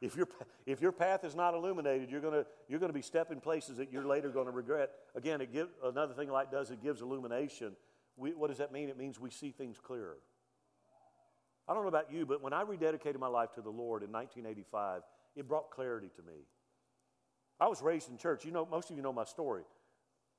If, 0.00 0.16
your, 0.16 0.28
if 0.66 0.80
your 0.80 0.92
path 0.92 1.24
is 1.24 1.34
not 1.34 1.54
illuminated, 1.54 2.10
you're 2.10 2.20
going 2.20 2.44
you're 2.68 2.80
to 2.80 2.92
be 2.92 3.02
stepping 3.02 3.40
places 3.40 3.78
that 3.78 3.92
you're 3.92 4.06
later 4.06 4.28
going 4.28 4.46
to 4.46 4.52
regret. 4.52 4.90
Again, 5.14 5.40
it 5.40 5.52
give, 5.52 5.68
another 5.84 6.14
thing 6.14 6.30
light 6.30 6.50
does, 6.50 6.70
it 6.70 6.82
gives 6.82 7.00
illumination. 7.00 7.76
We, 8.16 8.34
what 8.34 8.48
does 8.48 8.58
that 8.58 8.72
mean? 8.72 8.88
It 8.88 8.98
means 8.98 9.18
we 9.18 9.30
see 9.30 9.50
things 9.50 9.78
clearer. 9.82 10.18
I 11.68 11.74
don't 11.74 11.82
know 11.82 11.88
about 11.88 12.12
you, 12.12 12.26
but 12.26 12.42
when 12.42 12.52
I 12.52 12.62
rededicated 12.62 13.18
my 13.18 13.26
life 13.26 13.52
to 13.54 13.60
the 13.60 13.70
Lord 13.70 14.02
in 14.02 14.12
1985, 14.12 15.02
it 15.34 15.48
brought 15.48 15.70
clarity 15.70 16.10
to 16.16 16.22
me. 16.22 16.44
I 17.58 17.68
was 17.68 17.82
raised 17.82 18.10
in 18.10 18.18
church. 18.18 18.44
You 18.44 18.52
know, 18.52 18.66
most 18.70 18.90
of 18.90 18.96
you 18.96 19.02
know 19.02 19.12
my 19.12 19.24
story. 19.24 19.62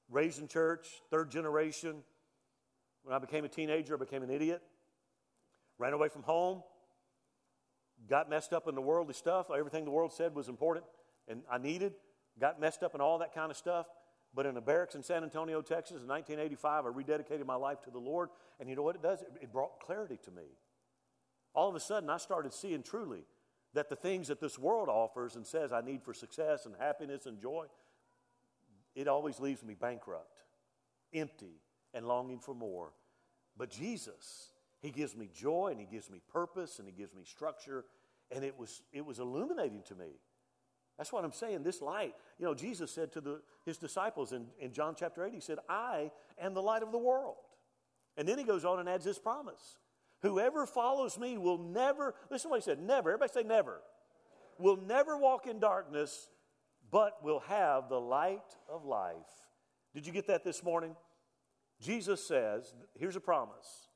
Raised 0.09 0.39
in 0.39 0.47
church, 0.47 0.87
third 1.11 1.29
generation. 1.29 1.97
When 3.03 3.15
I 3.15 3.19
became 3.19 3.43
a 3.43 3.49
teenager, 3.49 3.95
I 3.95 3.97
became 3.97 4.23
an 4.23 4.29
idiot. 4.29 4.61
Ran 5.79 5.93
away 5.93 6.09
from 6.09 6.23
home. 6.23 6.61
Got 8.09 8.29
messed 8.29 8.53
up 8.53 8.67
in 8.67 8.75
the 8.75 8.81
worldly 8.81 9.13
stuff. 9.13 9.47
Everything 9.55 9.85
the 9.85 9.91
world 9.91 10.13
said 10.13 10.35
was 10.35 10.49
important 10.49 10.85
and 11.27 11.41
I 11.51 11.57
needed. 11.57 11.93
Got 12.39 12.59
messed 12.59 12.83
up 12.83 12.95
in 12.95 13.01
all 13.01 13.17
that 13.19 13.33
kind 13.33 13.51
of 13.51 13.57
stuff. 13.57 13.87
But 14.33 14.45
in 14.45 14.55
a 14.57 14.61
barracks 14.61 14.93
in 14.95 15.03
San 15.03 15.23
Antonio, 15.23 15.61
Texas 15.61 16.01
in 16.01 16.07
1985, 16.07 16.85
I 16.85 16.89
rededicated 16.89 17.45
my 17.45 17.55
life 17.55 17.81
to 17.83 17.89
the 17.89 17.97
Lord. 17.97 18.29
And 18.59 18.69
you 18.69 18.75
know 18.75 18.83
what 18.83 18.95
it 18.95 19.01
does? 19.01 19.23
It 19.41 19.51
brought 19.51 19.79
clarity 19.79 20.19
to 20.25 20.31
me 20.31 20.43
all 21.57 21.67
of 21.67 21.75
a 21.75 21.79
sudden 21.79 22.09
I 22.09 22.17
started 22.17 22.53
seeing 22.53 22.83
truly 22.83 23.23
that 23.73 23.89
the 23.89 23.95
things 23.95 24.27
that 24.27 24.39
this 24.39 24.59
world 24.59 24.89
offers 24.89 25.35
and 25.35 25.45
says 25.45 25.73
I 25.73 25.81
need 25.81 26.03
for 26.03 26.13
success 26.13 26.67
and 26.67 26.75
happiness 26.77 27.25
and 27.25 27.41
joy, 27.41 27.65
it 28.95 29.07
always 29.07 29.39
leaves 29.39 29.63
me 29.63 29.73
bankrupt, 29.73 30.43
empty, 31.13 31.59
and 31.95 32.07
longing 32.07 32.39
for 32.39 32.53
more. 32.53 32.93
But 33.57 33.71
Jesus, 33.71 34.51
He 34.81 34.91
gives 34.91 35.15
me 35.15 35.29
joy 35.33 35.69
and 35.71 35.79
He 35.79 35.85
gives 35.85 36.09
me 36.09 36.21
purpose 36.31 36.79
and 36.79 36.87
He 36.87 36.93
gives 36.93 37.13
me 37.13 37.23
structure. 37.23 37.85
And 38.31 38.43
it 38.43 38.57
was, 38.57 38.81
it 38.91 39.05
was 39.05 39.19
illuminating 39.19 39.83
to 39.87 39.95
me. 39.95 40.19
That's 40.97 41.13
what 41.13 41.23
I'm 41.23 41.31
saying. 41.31 41.63
This 41.63 41.81
light, 41.81 42.15
you 42.39 42.45
know, 42.45 42.55
Jesus 42.55 42.91
said 42.91 43.11
to 43.13 43.21
the, 43.21 43.41
his 43.65 43.77
disciples 43.77 44.33
in, 44.33 44.47
in 44.59 44.73
John 44.73 44.95
chapter 44.97 45.23
8, 45.23 45.33
He 45.33 45.39
said, 45.39 45.59
I 45.69 46.11
am 46.41 46.53
the 46.53 46.61
light 46.61 46.83
of 46.83 46.91
the 46.91 46.97
world. 46.97 47.35
And 48.17 48.27
then 48.27 48.37
He 48.37 48.43
goes 48.43 48.65
on 48.65 48.79
and 48.79 48.89
adds 48.89 49.05
this 49.05 49.19
promise 49.19 49.77
Whoever 50.21 50.65
follows 50.65 51.19
me 51.19 51.37
will 51.37 51.59
never, 51.59 52.15
listen 52.31 52.49
to 52.49 52.51
what 52.51 52.61
He 52.61 52.65
said, 52.65 52.81
never, 52.81 53.11
everybody 53.11 53.31
say 53.31 53.43
never, 53.43 53.81
will 54.57 54.77
never 54.77 55.17
walk 55.17 55.45
in 55.45 55.59
darkness, 55.59 56.29
but 56.89 57.23
will 57.23 57.41
have 57.41 57.89
the 57.89 57.99
light 57.99 58.55
of 58.67 58.85
life. 58.85 59.15
Did 59.93 60.07
you 60.07 60.13
get 60.13 60.27
that 60.27 60.43
this 60.43 60.63
morning? 60.63 60.95
Jesus 61.79 62.25
says, 62.25 62.73
here's 62.95 63.15
a 63.15 63.21
promise. 63.21 63.86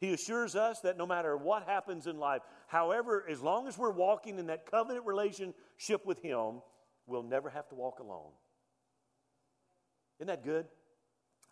He 0.00 0.12
assures 0.12 0.56
us 0.56 0.80
that 0.80 0.98
no 0.98 1.06
matter 1.06 1.36
what 1.36 1.64
happens 1.64 2.06
in 2.06 2.18
life, 2.18 2.42
however, 2.66 3.24
as 3.28 3.40
long 3.40 3.66
as 3.68 3.78
we're 3.78 3.90
walking 3.90 4.38
in 4.38 4.46
that 4.48 4.70
covenant 4.70 5.06
relationship 5.06 6.04
with 6.04 6.20
Him, 6.20 6.60
we'll 7.06 7.22
never 7.22 7.48
have 7.50 7.68
to 7.68 7.74
walk 7.74 8.00
alone. 8.00 8.32
Isn't 10.18 10.28
that 10.28 10.44
good? 10.44 10.66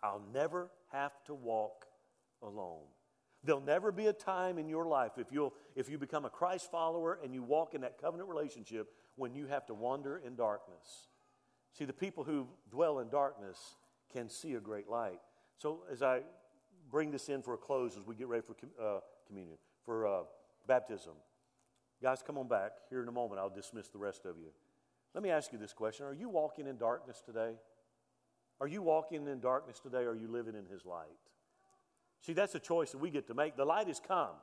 I'll 0.01 0.23
never 0.33 0.69
have 0.91 1.11
to 1.25 1.33
walk 1.33 1.85
alone. 2.41 2.83
There'll 3.43 3.61
never 3.61 3.91
be 3.91 4.07
a 4.07 4.13
time 4.13 4.57
in 4.57 4.69
your 4.69 4.85
life 4.85 5.13
if, 5.17 5.27
you'll, 5.31 5.53
if 5.75 5.89
you 5.89 5.97
become 5.97 6.23
a 6.25 6.29
Christ 6.29 6.71
follower 6.71 7.19
and 7.23 7.33
you 7.33 7.43
walk 7.43 7.73
in 7.73 7.81
that 7.81 7.99
covenant 7.99 8.29
relationship 8.29 8.87
when 9.15 9.33
you 9.33 9.47
have 9.47 9.65
to 9.67 9.73
wander 9.73 10.17
in 10.17 10.35
darkness. 10.35 11.07
See, 11.73 11.85
the 11.85 11.93
people 11.93 12.23
who 12.23 12.47
dwell 12.69 12.99
in 12.99 13.09
darkness 13.09 13.75
can 14.11 14.29
see 14.29 14.53
a 14.53 14.59
great 14.59 14.87
light. 14.87 15.19
So, 15.57 15.83
as 15.91 16.01
I 16.01 16.21
bring 16.93 17.09
this 17.09 17.27
in 17.27 17.41
for 17.41 17.55
a 17.55 17.57
close, 17.57 17.97
as 17.97 18.05
we 18.05 18.13
get 18.13 18.27
ready 18.27 18.43
for 18.43 18.55
uh, 18.79 18.99
communion, 19.27 19.57
for 19.83 20.05
uh, 20.05 20.21
baptism, 20.67 21.13
guys, 22.01 22.23
come 22.25 22.37
on 22.37 22.47
back. 22.47 22.71
Here 22.91 23.01
in 23.01 23.07
a 23.09 23.11
moment, 23.11 23.41
I'll 23.41 23.49
dismiss 23.49 23.89
the 23.89 23.97
rest 23.97 24.25
of 24.25 24.37
you. 24.37 24.49
Let 25.15 25.23
me 25.23 25.31
ask 25.31 25.51
you 25.51 25.57
this 25.57 25.73
question 25.73 26.05
Are 26.05 26.13
you 26.13 26.29
walking 26.29 26.67
in 26.67 26.77
darkness 26.77 27.21
today? 27.25 27.55
Are 28.61 28.67
you 28.67 28.83
walking 28.83 29.27
in 29.27 29.39
darkness 29.39 29.79
today, 29.79 30.03
or 30.03 30.11
are 30.11 30.15
you 30.15 30.27
living 30.27 30.53
in 30.55 30.67
His 30.71 30.85
light? 30.85 31.07
See, 32.21 32.33
that's 32.33 32.53
a 32.53 32.59
choice 32.59 32.91
that 32.91 32.99
we 32.99 33.09
get 33.09 33.25
to 33.27 33.33
make. 33.33 33.57
The 33.57 33.65
light 33.65 33.87
has 33.87 33.99
come, 33.99 34.35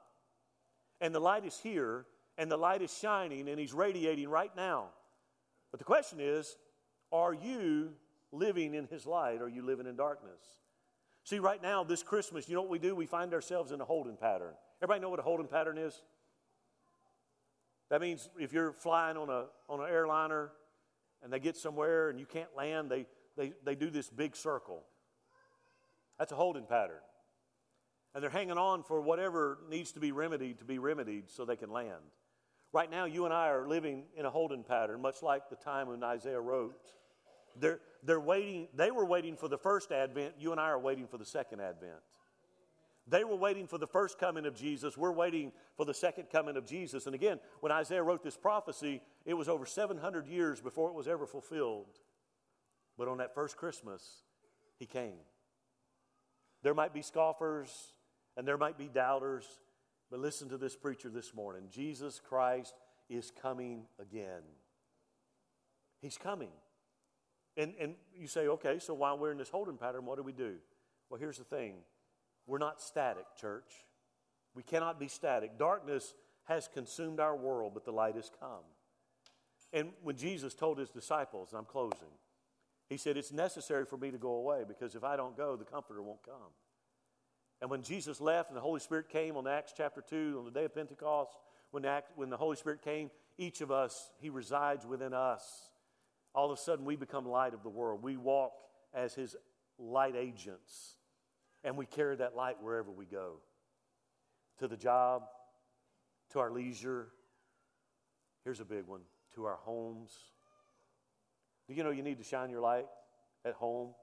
and 1.00 1.14
the 1.14 1.20
light 1.20 1.46
is 1.46 1.58
here, 1.62 2.04
and 2.36 2.50
the 2.50 2.56
light 2.56 2.82
is 2.82 2.92
shining, 2.98 3.48
and 3.48 3.60
He's 3.60 3.72
radiating 3.72 4.28
right 4.28 4.54
now. 4.56 4.88
But 5.70 5.78
the 5.78 5.84
question 5.84 6.18
is, 6.20 6.56
are 7.12 7.32
you 7.32 7.92
living 8.32 8.74
in 8.74 8.88
His 8.88 9.06
light, 9.06 9.40
or 9.40 9.44
are 9.44 9.48
you 9.48 9.62
living 9.62 9.86
in 9.86 9.94
darkness? 9.94 10.59
See, 11.30 11.38
right 11.38 11.62
now, 11.62 11.84
this 11.84 12.02
Christmas, 12.02 12.48
you 12.48 12.56
know 12.56 12.62
what 12.62 12.70
we 12.70 12.80
do? 12.80 12.96
We 12.96 13.06
find 13.06 13.32
ourselves 13.34 13.70
in 13.70 13.80
a 13.80 13.84
holding 13.84 14.16
pattern. 14.16 14.52
Everybody 14.82 15.00
know 15.00 15.10
what 15.10 15.20
a 15.20 15.22
holding 15.22 15.46
pattern 15.46 15.78
is? 15.78 16.02
That 17.88 18.00
means 18.00 18.28
if 18.36 18.52
you're 18.52 18.72
flying 18.72 19.16
on, 19.16 19.30
a, 19.30 19.44
on 19.68 19.78
an 19.78 19.88
airliner 19.88 20.50
and 21.22 21.32
they 21.32 21.38
get 21.38 21.56
somewhere 21.56 22.10
and 22.10 22.18
you 22.18 22.26
can't 22.26 22.48
land, 22.56 22.90
they, 22.90 23.06
they, 23.36 23.52
they 23.64 23.76
do 23.76 23.90
this 23.90 24.10
big 24.10 24.34
circle. 24.34 24.82
That's 26.18 26.32
a 26.32 26.34
holding 26.34 26.64
pattern. 26.64 26.98
And 28.12 28.24
they're 28.24 28.28
hanging 28.28 28.58
on 28.58 28.82
for 28.82 29.00
whatever 29.00 29.58
needs 29.70 29.92
to 29.92 30.00
be 30.00 30.10
remedied 30.10 30.58
to 30.58 30.64
be 30.64 30.80
remedied 30.80 31.30
so 31.30 31.44
they 31.44 31.54
can 31.54 31.70
land. 31.70 32.02
Right 32.72 32.90
now, 32.90 33.04
you 33.04 33.24
and 33.24 33.32
I 33.32 33.50
are 33.50 33.68
living 33.68 34.02
in 34.16 34.26
a 34.26 34.30
holding 34.30 34.64
pattern, 34.64 35.00
much 35.00 35.22
like 35.22 35.48
the 35.48 35.54
time 35.54 35.86
when 35.86 36.02
Isaiah 36.02 36.40
wrote. 36.40 36.90
They're, 37.58 37.80
they're 38.02 38.20
waiting, 38.20 38.68
they 38.74 38.90
were 38.90 39.04
waiting 39.04 39.36
for 39.36 39.48
the 39.48 39.58
first 39.58 39.92
advent. 39.92 40.34
You 40.38 40.52
and 40.52 40.60
I 40.60 40.68
are 40.68 40.78
waiting 40.78 41.06
for 41.06 41.18
the 41.18 41.24
second 41.24 41.60
advent. 41.60 42.00
They 43.06 43.24
were 43.24 43.36
waiting 43.36 43.66
for 43.66 43.78
the 43.78 43.86
first 43.86 44.18
coming 44.18 44.46
of 44.46 44.54
Jesus. 44.54 44.96
We're 44.96 45.12
waiting 45.12 45.52
for 45.76 45.84
the 45.84 45.94
second 45.94 46.30
coming 46.30 46.56
of 46.56 46.64
Jesus. 46.64 47.06
And 47.06 47.14
again, 47.14 47.40
when 47.58 47.72
Isaiah 47.72 48.02
wrote 48.02 48.22
this 48.22 48.36
prophecy, 48.36 49.02
it 49.24 49.34
was 49.34 49.48
over 49.48 49.66
700 49.66 50.28
years 50.28 50.60
before 50.60 50.90
it 50.90 50.94
was 50.94 51.08
ever 51.08 51.26
fulfilled. 51.26 51.98
But 52.96 53.08
on 53.08 53.18
that 53.18 53.34
first 53.34 53.56
Christmas, 53.56 54.22
he 54.78 54.86
came. 54.86 55.18
There 56.62 56.74
might 56.74 56.94
be 56.94 57.02
scoffers 57.02 57.70
and 58.36 58.46
there 58.46 58.58
might 58.58 58.78
be 58.78 58.86
doubters, 58.86 59.44
but 60.10 60.20
listen 60.20 60.48
to 60.50 60.58
this 60.58 60.76
preacher 60.76 61.08
this 61.08 61.34
morning. 61.34 61.62
Jesus 61.70 62.20
Christ 62.20 62.74
is 63.08 63.32
coming 63.42 63.86
again. 63.98 64.42
He's 66.00 66.16
coming. 66.16 66.50
And, 67.56 67.74
and 67.80 67.94
you 68.14 68.26
say, 68.26 68.46
okay, 68.48 68.78
so 68.78 68.94
while 68.94 69.18
we're 69.18 69.32
in 69.32 69.38
this 69.38 69.48
holding 69.48 69.76
pattern, 69.76 70.06
what 70.06 70.16
do 70.16 70.22
we 70.22 70.32
do? 70.32 70.54
Well, 71.08 71.18
here's 71.18 71.38
the 71.38 71.44
thing 71.44 71.74
we're 72.46 72.58
not 72.58 72.80
static, 72.80 73.26
church. 73.40 73.84
We 74.54 74.62
cannot 74.62 74.98
be 74.98 75.08
static. 75.08 75.58
Darkness 75.58 76.14
has 76.44 76.68
consumed 76.72 77.20
our 77.20 77.36
world, 77.36 77.72
but 77.74 77.84
the 77.84 77.92
light 77.92 78.16
has 78.16 78.30
come. 78.40 78.64
And 79.72 79.90
when 80.02 80.16
Jesus 80.16 80.54
told 80.54 80.78
his 80.78 80.90
disciples, 80.90 81.50
and 81.52 81.58
I'm 81.58 81.64
closing, 81.64 82.08
he 82.88 82.96
said, 82.96 83.16
It's 83.16 83.32
necessary 83.32 83.84
for 83.84 83.96
me 83.96 84.10
to 84.10 84.18
go 84.18 84.32
away 84.32 84.64
because 84.66 84.94
if 84.94 85.04
I 85.04 85.16
don't 85.16 85.36
go, 85.36 85.54
the 85.54 85.64
Comforter 85.64 86.02
won't 86.02 86.22
come. 86.24 86.52
And 87.60 87.70
when 87.70 87.82
Jesus 87.82 88.20
left 88.20 88.48
and 88.48 88.56
the 88.56 88.62
Holy 88.62 88.80
Spirit 88.80 89.08
came 89.08 89.36
on 89.36 89.46
Acts 89.46 89.72
chapter 89.76 90.02
2, 90.02 90.36
on 90.38 90.44
the 90.44 90.50
day 90.50 90.64
of 90.64 90.74
Pentecost, 90.74 91.36
when 91.70 91.84
the, 91.84 92.02
when 92.16 92.30
the 92.30 92.36
Holy 92.36 92.56
Spirit 92.56 92.82
came, 92.82 93.10
each 93.38 93.60
of 93.60 93.70
us, 93.70 94.10
He 94.18 94.28
resides 94.28 94.86
within 94.86 95.14
us 95.14 95.69
all 96.34 96.50
of 96.50 96.58
a 96.58 96.60
sudden 96.60 96.84
we 96.84 96.96
become 96.96 97.26
light 97.26 97.54
of 97.54 97.62
the 97.62 97.68
world. 97.68 98.02
We 98.02 98.16
walk 98.16 98.52
as 98.94 99.14
his 99.14 99.36
light 99.78 100.14
agents, 100.16 100.96
and 101.64 101.76
we 101.76 101.86
carry 101.86 102.16
that 102.16 102.36
light 102.36 102.56
wherever 102.60 102.90
we 102.90 103.06
go 103.06 103.36
to 104.58 104.68
the 104.68 104.76
job, 104.76 105.22
to 106.32 106.38
our 106.38 106.50
leisure. 106.50 107.08
Here's 108.44 108.60
a 108.60 108.64
big 108.64 108.86
one 108.86 109.00
to 109.34 109.44
our 109.44 109.56
homes. 109.56 110.12
Do 111.68 111.74
you 111.74 111.84
know 111.84 111.90
you 111.90 112.02
need 112.02 112.18
to 112.18 112.24
shine 112.24 112.50
your 112.50 112.60
light 112.60 112.86
at 113.44 113.54
home 113.54 113.94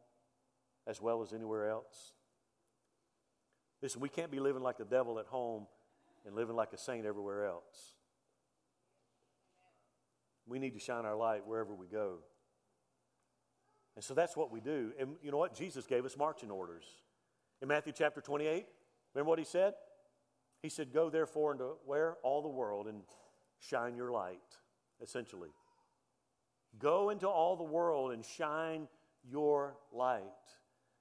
as 0.87 1.01
well 1.01 1.21
as 1.21 1.33
anywhere 1.33 1.69
else? 1.69 2.13
Listen, 3.81 4.01
we 4.01 4.09
can't 4.09 4.31
be 4.31 4.39
living 4.39 4.63
like 4.63 4.77
the 4.77 4.85
devil 4.85 5.19
at 5.19 5.27
home 5.27 5.67
and 6.25 6.35
living 6.35 6.55
like 6.55 6.73
a 6.73 6.77
saint 6.77 7.05
everywhere 7.05 7.45
else. 7.45 7.96
We 10.47 10.59
need 10.59 10.73
to 10.73 10.79
shine 10.79 11.05
our 11.05 11.15
light 11.15 11.45
wherever 11.45 11.73
we 11.73 11.87
go. 11.87 12.19
And 13.95 14.03
so 14.03 14.13
that's 14.13 14.37
what 14.37 14.51
we 14.51 14.61
do. 14.61 14.93
And 14.99 15.15
you 15.23 15.31
know 15.31 15.37
what? 15.37 15.55
Jesus 15.55 15.85
gave 15.85 16.05
us 16.05 16.15
marching 16.17 16.51
orders. 16.51 16.85
In 17.61 17.67
Matthew 17.67 17.93
chapter 17.95 18.21
28, 18.21 18.65
remember 19.13 19.29
what 19.29 19.39
he 19.39 19.45
said? 19.45 19.73
He 20.61 20.69
said, 20.69 20.93
Go 20.93 21.09
therefore 21.09 21.51
into 21.51 21.73
where? 21.85 22.17
All 22.23 22.41
the 22.41 22.47
world 22.47 22.87
and 22.87 23.01
shine 23.59 23.95
your 23.95 24.11
light, 24.11 24.39
essentially. 25.01 25.49
Go 26.79 27.09
into 27.09 27.27
all 27.27 27.55
the 27.55 27.63
world 27.63 28.11
and 28.11 28.23
shine 28.23 28.87
your 29.27 29.75
light. 29.91 30.23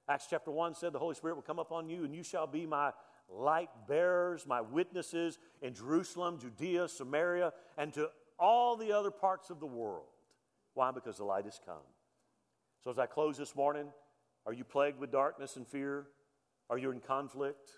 Acts 0.09 0.27
chapter 0.29 0.51
1 0.51 0.73
said 0.75 0.93
the 0.93 0.99
Holy 0.99 1.15
Spirit 1.15 1.35
will 1.35 1.43
come 1.43 1.59
upon 1.59 1.89
you, 1.89 2.03
and 2.03 2.15
you 2.15 2.23
shall 2.23 2.47
be 2.47 2.65
my 2.65 2.91
light 3.29 3.69
bearers, 3.87 4.45
my 4.47 4.61
witnesses 4.61 5.37
in 5.61 5.73
Jerusalem, 5.73 6.39
Judea, 6.39 6.87
Samaria, 6.87 7.51
and 7.77 7.93
to 7.93 8.09
all 8.39 8.75
the 8.75 8.91
other 8.91 9.11
parts 9.11 9.49
of 9.49 9.59
the 9.59 9.65
world. 9.65 10.05
Why? 10.73 10.91
Because 10.91 11.17
the 11.17 11.23
light 11.23 11.45
has 11.45 11.59
come. 11.65 11.75
So, 12.83 12.91
as 12.91 12.99
I 12.99 13.05
close 13.05 13.37
this 13.37 13.55
morning, 13.55 13.87
are 14.45 14.53
you 14.53 14.63
plagued 14.63 14.99
with 14.99 15.11
darkness 15.11 15.55
and 15.55 15.67
fear? 15.67 16.05
Are 16.69 16.77
you 16.77 16.91
in 16.91 16.99
conflict? 16.99 17.71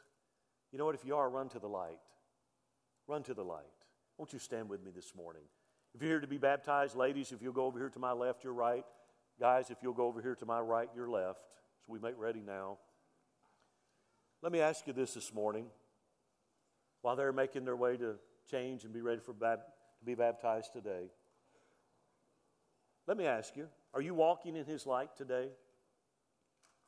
You 0.72 0.78
know 0.78 0.86
what? 0.86 0.96
If 0.96 1.06
you 1.06 1.16
are, 1.16 1.30
run 1.30 1.50
to 1.50 1.60
the 1.60 1.68
light. 1.68 2.00
Run 3.08 3.24
to 3.24 3.34
the 3.34 3.44
light. 3.44 3.64
Won't 4.18 4.34
you 4.34 4.40
stand 4.40 4.70
with 4.70 4.84
me 4.84 4.92
this 4.94 5.14
morning? 5.16 5.44
If 5.96 6.02
you're 6.02 6.12
here 6.12 6.20
to 6.20 6.28
be 6.28 6.38
baptized, 6.38 6.96
ladies, 6.96 7.32
if 7.32 7.42
you'll 7.42 7.54
go 7.54 7.66
over 7.66 7.80
here 7.80 7.90
to 7.90 8.00
my 8.00 8.12
left, 8.12 8.44
your 8.44 8.54
right. 8.54 8.86
Guys, 9.40 9.70
if 9.70 9.78
you'll 9.82 9.94
go 9.94 10.06
over 10.06 10.22
here 10.22 10.36
to 10.36 10.46
my 10.46 10.60
right, 10.60 10.90
your 10.96 11.10
left. 11.10 11.40
So 11.86 11.94
we 11.94 12.00
make 12.00 12.16
ready 12.18 12.42
now. 12.46 12.78
Let 14.42 14.52
me 14.52 14.60
ask 14.60 14.86
you 14.86 14.94
this 14.94 15.14
this 15.14 15.34
morning. 15.34 15.66
While 17.02 17.16
they're 17.16 17.34
making 17.34 17.66
their 17.66 17.76
way 17.76 17.98
to 17.98 18.16
change 18.52 18.84
and 18.84 18.94
be 18.94 19.02
ready 19.02 19.22
for 19.22 19.34
baptism, 19.34 19.74
to 20.00 20.06
be 20.06 20.16
baptized 20.16 20.74
today. 20.74 21.12
Let 23.08 23.18
me 23.18 23.26
ask 23.26 23.56
you 23.56 23.68
are 23.94 24.02
you 24.02 24.14
walking 24.14 24.56
in 24.56 24.66
His 24.66 24.86
light 24.86 25.16
today? 25.18 25.50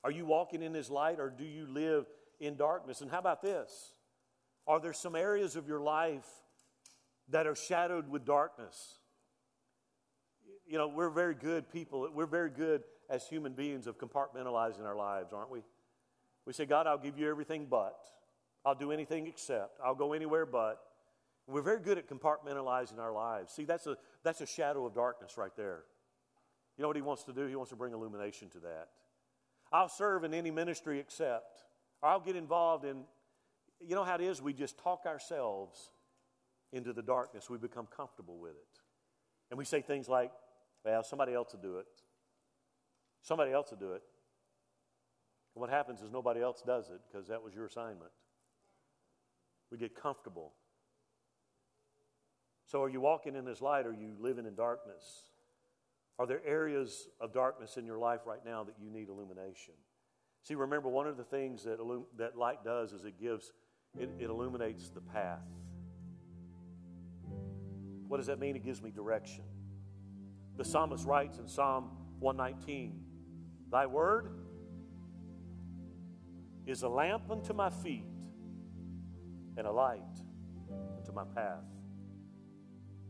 Are 0.03 0.11
you 0.11 0.25
walking 0.25 0.61
in 0.63 0.73
His 0.73 0.89
light 0.89 1.19
or 1.19 1.29
do 1.29 1.43
you 1.43 1.65
live 1.67 2.05
in 2.39 2.55
darkness? 2.55 3.01
And 3.01 3.09
how 3.09 3.19
about 3.19 3.41
this? 3.41 3.93
Are 4.67 4.79
there 4.79 4.93
some 4.93 5.15
areas 5.15 5.55
of 5.55 5.67
your 5.67 5.81
life 5.81 6.27
that 7.29 7.47
are 7.47 7.55
shadowed 7.55 8.09
with 8.09 8.25
darkness? 8.25 8.99
You 10.67 10.77
know, 10.77 10.87
we're 10.87 11.09
very 11.09 11.35
good 11.35 11.71
people. 11.71 12.07
We're 12.13 12.25
very 12.25 12.49
good 12.49 12.83
as 13.09 13.27
human 13.27 13.53
beings 13.53 13.87
of 13.87 13.97
compartmentalizing 13.97 14.85
our 14.85 14.95
lives, 14.95 15.33
aren't 15.33 15.51
we? 15.51 15.61
We 16.45 16.53
say, 16.53 16.65
God, 16.65 16.87
I'll 16.87 16.97
give 16.97 17.17
you 17.17 17.29
everything 17.29 17.67
but. 17.69 17.99
I'll 18.63 18.75
do 18.75 18.91
anything 18.91 19.27
except. 19.27 19.79
I'll 19.83 19.95
go 19.95 20.13
anywhere 20.13 20.45
but. 20.45 20.81
We're 21.51 21.61
very 21.61 21.79
good 21.79 21.97
at 21.97 22.07
compartmentalizing 22.07 22.99
our 22.99 23.11
lives. 23.11 23.53
See, 23.53 23.65
that's 23.65 23.85
a, 23.87 23.97
that's 24.23 24.41
a 24.41 24.45
shadow 24.45 24.85
of 24.85 24.93
darkness 24.93 25.37
right 25.37 25.55
there. 25.55 25.83
You 26.77 26.83
know 26.83 26.87
what 26.87 26.95
he 26.95 27.01
wants 27.01 27.23
to 27.25 27.33
do? 27.33 27.45
He 27.47 27.55
wants 27.55 27.71
to 27.71 27.75
bring 27.75 27.93
illumination 27.93 28.49
to 28.51 28.59
that. 28.59 28.87
I'll 29.71 29.89
serve 29.89 30.23
in 30.23 30.33
any 30.33 30.51
ministry 30.51 30.99
except, 30.99 31.63
or 32.01 32.09
I'll 32.09 32.19
get 32.19 32.35
involved 32.35 32.85
in, 32.85 33.03
you 33.79 33.95
know 33.95 34.03
how 34.03 34.15
it 34.15 34.21
is? 34.21 34.41
We 34.41 34.53
just 34.53 34.77
talk 34.77 35.05
ourselves 35.05 35.91
into 36.71 36.93
the 36.93 37.01
darkness. 37.01 37.49
We 37.49 37.57
become 37.57 37.87
comfortable 37.95 38.37
with 38.37 38.51
it. 38.51 38.79
And 39.49 39.57
we 39.57 39.65
say 39.65 39.81
things 39.81 40.07
like, 40.07 40.31
well, 40.85 41.03
somebody 41.03 41.33
else 41.33 41.53
will 41.53 41.61
do 41.61 41.77
it. 41.77 41.85
Somebody 43.21 43.51
else 43.51 43.71
will 43.71 43.77
do 43.77 43.91
it. 43.93 44.01
And 45.55 45.61
what 45.61 45.69
happens 45.69 46.01
is 46.01 46.09
nobody 46.11 46.41
else 46.41 46.63
does 46.65 46.89
it 46.89 47.01
because 47.11 47.27
that 47.27 47.43
was 47.43 47.53
your 47.53 47.65
assignment. 47.65 48.11
We 49.69 49.77
get 49.77 49.95
comfortable. 49.95 50.53
So, 52.71 52.81
are 52.81 52.89
you 52.89 53.01
walking 53.01 53.35
in 53.35 53.43
this 53.43 53.61
light 53.61 53.85
or 53.85 53.89
are 53.89 53.93
you 53.93 54.13
living 54.17 54.45
in 54.45 54.55
darkness? 54.55 55.03
Are 56.17 56.25
there 56.25 56.39
areas 56.45 57.09
of 57.19 57.33
darkness 57.33 57.75
in 57.75 57.85
your 57.85 57.97
life 57.97 58.21
right 58.25 58.39
now 58.45 58.63
that 58.63 58.75
you 58.81 58.89
need 58.89 59.09
illumination? 59.09 59.73
See, 60.43 60.55
remember, 60.55 60.87
one 60.87 61.05
of 61.05 61.17
the 61.17 61.25
things 61.25 61.65
that, 61.65 61.79
illum- 61.79 62.05
that 62.17 62.37
light 62.37 62.63
does 62.63 62.93
is 62.93 63.03
it 63.03 63.19
gives, 63.19 63.51
it, 63.99 64.09
it 64.19 64.29
illuminates 64.29 64.87
the 64.87 65.01
path. 65.01 65.43
What 68.07 68.19
does 68.19 68.27
that 68.27 68.39
mean? 68.39 68.55
It 68.55 68.63
gives 68.63 68.81
me 68.81 68.89
direction. 68.89 69.43
The 70.55 70.63
psalmist 70.63 71.05
writes 71.05 71.39
in 71.39 71.49
Psalm 71.49 71.89
119 72.19 73.03
Thy 73.69 73.85
word 73.85 74.29
is 76.65 76.83
a 76.83 76.89
lamp 76.89 77.29
unto 77.29 77.51
my 77.51 77.69
feet 77.69 78.05
and 79.57 79.67
a 79.67 79.71
light 79.73 79.99
unto 80.97 81.11
my 81.11 81.25
path. 81.35 81.65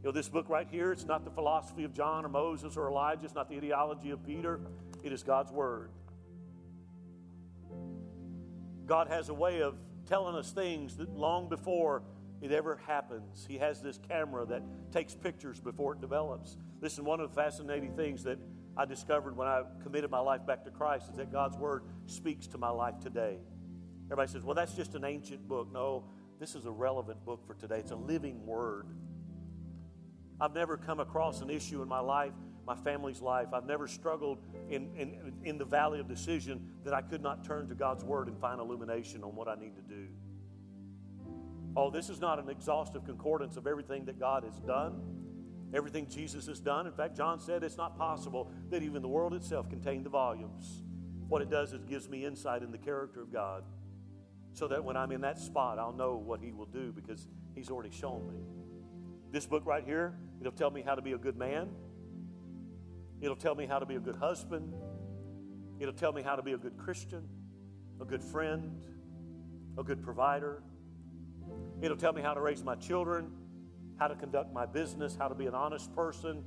You 0.02 0.08
know, 0.08 0.12
this 0.14 0.30
book 0.30 0.50
right 0.50 0.68
here, 0.68 0.92
it's 0.92 1.06
not 1.06 1.26
the 1.26 1.30
philosophy 1.30 1.84
of 1.84 1.94
John 1.94 2.26
or 2.26 2.30
Moses 2.30 2.76
or 2.76 2.90
Elijah, 2.90 3.24
it's 3.24 3.36
not 3.36 3.50
the 3.50 3.58
ideology 3.58 4.10
of 4.10 4.26
Peter, 4.26 4.60
it 5.04 5.14
is 5.14 5.22
God's 5.22 5.52
Word. 5.52 5.92
God 8.88 9.10
has 9.10 9.30
a 9.30 9.34
way 9.34 9.62
of 9.62 9.76
telling 10.08 10.36
us 10.36 10.52
things 10.52 10.98
that 10.98 11.16
long 11.16 11.50
before 11.50 12.02
it 12.42 12.52
ever 12.52 12.80
happens. 12.88 13.46
He 13.48 13.60
has 13.60 13.80
this 13.80 14.00
camera 14.10 14.44
that 14.48 14.64
takes 14.92 15.14
pictures 15.14 15.60
before 15.60 15.94
it 15.94 16.02
develops. 16.02 16.58
Listen, 16.82 17.06
one 17.06 17.20
of 17.20 17.30
the 17.30 17.36
fascinating 17.36 17.96
things 17.96 18.24
that 18.24 18.40
I 18.76 18.86
discovered 18.86 19.38
when 19.38 19.48
I 19.48 19.62
committed 19.84 20.10
my 20.10 20.20
life 20.20 20.48
back 20.48 20.64
to 20.64 20.72
Christ 20.72 21.10
is 21.12 21.18
that 21.18 21.32
God's 21.32 21.58
Word 21.58 21.84
speaks 22.08 22.48
to 22.48 22.58
my 22.58 22.70
life 22.70 22.96
today. 23.00 23.38
Everybody 24.08 24.32
says, 24.32 24.44
well, 24.44 24.56
that's 24.56 24.74
just 24.74 24.96
an 24.96 25.06
ancient 25.06 25.48
book. 25.48 25.72
No, 25.72 26.06
this 26.40 26.56
is 26.56 26.66
a 26.66 26.72
relevant 26.72 27.24
book 27.24 27.46
for 27.46 27.54
today. 27.54 27.78
It's 27.78 27.92
a 27.92 27.96
living 27.96 28.44
Word. 28.48 28.88
I've 30.42 30.56
never 30.56 30.76
come 30.76 31.00
across 31.00 31.42
an 31.42 31.52
issue 31.52 31.84
in 31.84 31.88
my 31.88 32.00
life, 32.00 32.34
my 32.66 32.76
family's 32.76 33.22
life. 33.22 33.50
I've 33.54 33.68
never 33.68 33.88
struggled 33.88 34.40
in, 34.70 34.90
in, 34.96 35.34
in 35.44 35.58
the 35.60 35.66
valley 35.66 36.00
of 36.00 36.08
decision 36.08 36.68
that 36.84 36.96
I 36.96 37.02
could 37.02 37.22
not 37.22 37.46
turn 37.46 37.70
to 37.70 37.76
God's 37.76 38.04
Word 38.04 38.28
and 38.28 38.36
find 38.40 38.60
illumination 38.60 39.24
on 39.24 39.36
what 39.36 39.48
I 39.48 39.54
need 39.54 39.76
to 39.76 39.82
do. 39.84 40.08
Oh, 41.76 41.92
this 41.92 42.10
is 42.10 42.20
not 42.20 42.40
an 42.40 42.50
exhaustive 42.50 43.06
concordance 43.06 43.56
of 43.56 43.68
everything 43.68 44.04
that 44.06 44.20
God 44.20 44.44
has 44.44 44.60
done, 44.62 45.00
everything 45.76 46.10
Jesus 46.10 46.48
has 46.48 46.60
done. 46.60 46.88
In 46.88 46.94
fact, 46.94 47.16
John 47.16 47.40
said 47.40 47.64
it's 47.64 47.78
not 47.78 47.96
possible 47.96 48.52
that 48.72 48.82
even 48.82 49.04
the 49.04 49.08
world 49.08 49.36
itself 49.36 49.70
contained 49.70 50.06
the 50.06 50.10
volumes. 50.10 50.82
What 51.30 51.44
it 51.44 51.52
does 51.52 51.70
is 51.70 51.76
it 51.76 51.88
gives 51.88 52.10
me 52.10 52.26
insight 52.26 52.64
in 52.64 52.72
the 52.72 52.80
character 52.80 53.22
of 53.22 53.32
God 53.32 53.64
so 54.54 54.68
that 54.68 54.84
when 54.84 54.98
I'm 54.98 55.12
in 55.12 55.22
that 55.22 55.40
spot, 55.40 55.78
I'll 55.78 55.94
know 55.94 56.16
what 56.16 56.42
He 56.42 56.52
will 56.52 56.66
do 56.66 56.92
because 56.92 57.28
He's 57.54 57.70
already 57.70 57.92
shown 57.92 58.28
me. 58.28 58.42
This 59.32 59.46
book 59.46 59.66
right 59.66 59.84
here, 59.86 60.18
it'll 60.42 60.52
tell 60.52 60.72
me 60.72 60.82
how 60.82 60.96
to 60.96 61.02
be 61.02 61.14
a 61.14 61.18
good 61.18 61.38
man. 61.38 61.70
It'll 63.22 63.36
tell 63.36 63.56
me 63.56 63.68
how 63.68 63.80
to 63.80 63.86
be 63.86 63.96
a 63.96 64.00
good 64.00 64.16
husband. 64.16 64.74
It'll 65.80 65.94
tell 65.94 66.12
me 66.12 66.24
how 66.24 66.36
to 66.36 66.42
be 66.42 66.54
a 66.54 66.58
good 66.58 66.78
Christian, 66.78 67.24
a 68.02 68.06
good 68.06 68.24
friend, 68.24 68.84
a 69.78 69.84
good 69.84 70.04
provider. 70.04 70.64
It'll 71.82 71.98
tell 71.98 72.14
me 72.14 72.22
how 72.22 72.34
to 72.34 72.42
raise 72.42 72.64
my 72.64 72.76
children, 72.76 73.32
how 73.98 74.08
to 74.08 74.16
conduct 74.16 74.52
my 74.52 74.66
business, 74.66 75.16
how 75.16 75.28
to 75.28 75.36
be 75.36 75.46
an 75.46 75.54
honest 75.54 75.96
person. 75.96 76.44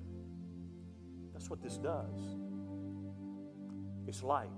That's 1.32 1.48
what 1.48 1.62
this 1.62 1.76
does. 1.76 2.36
It's 4.06 4.22
light, 4.22 4.48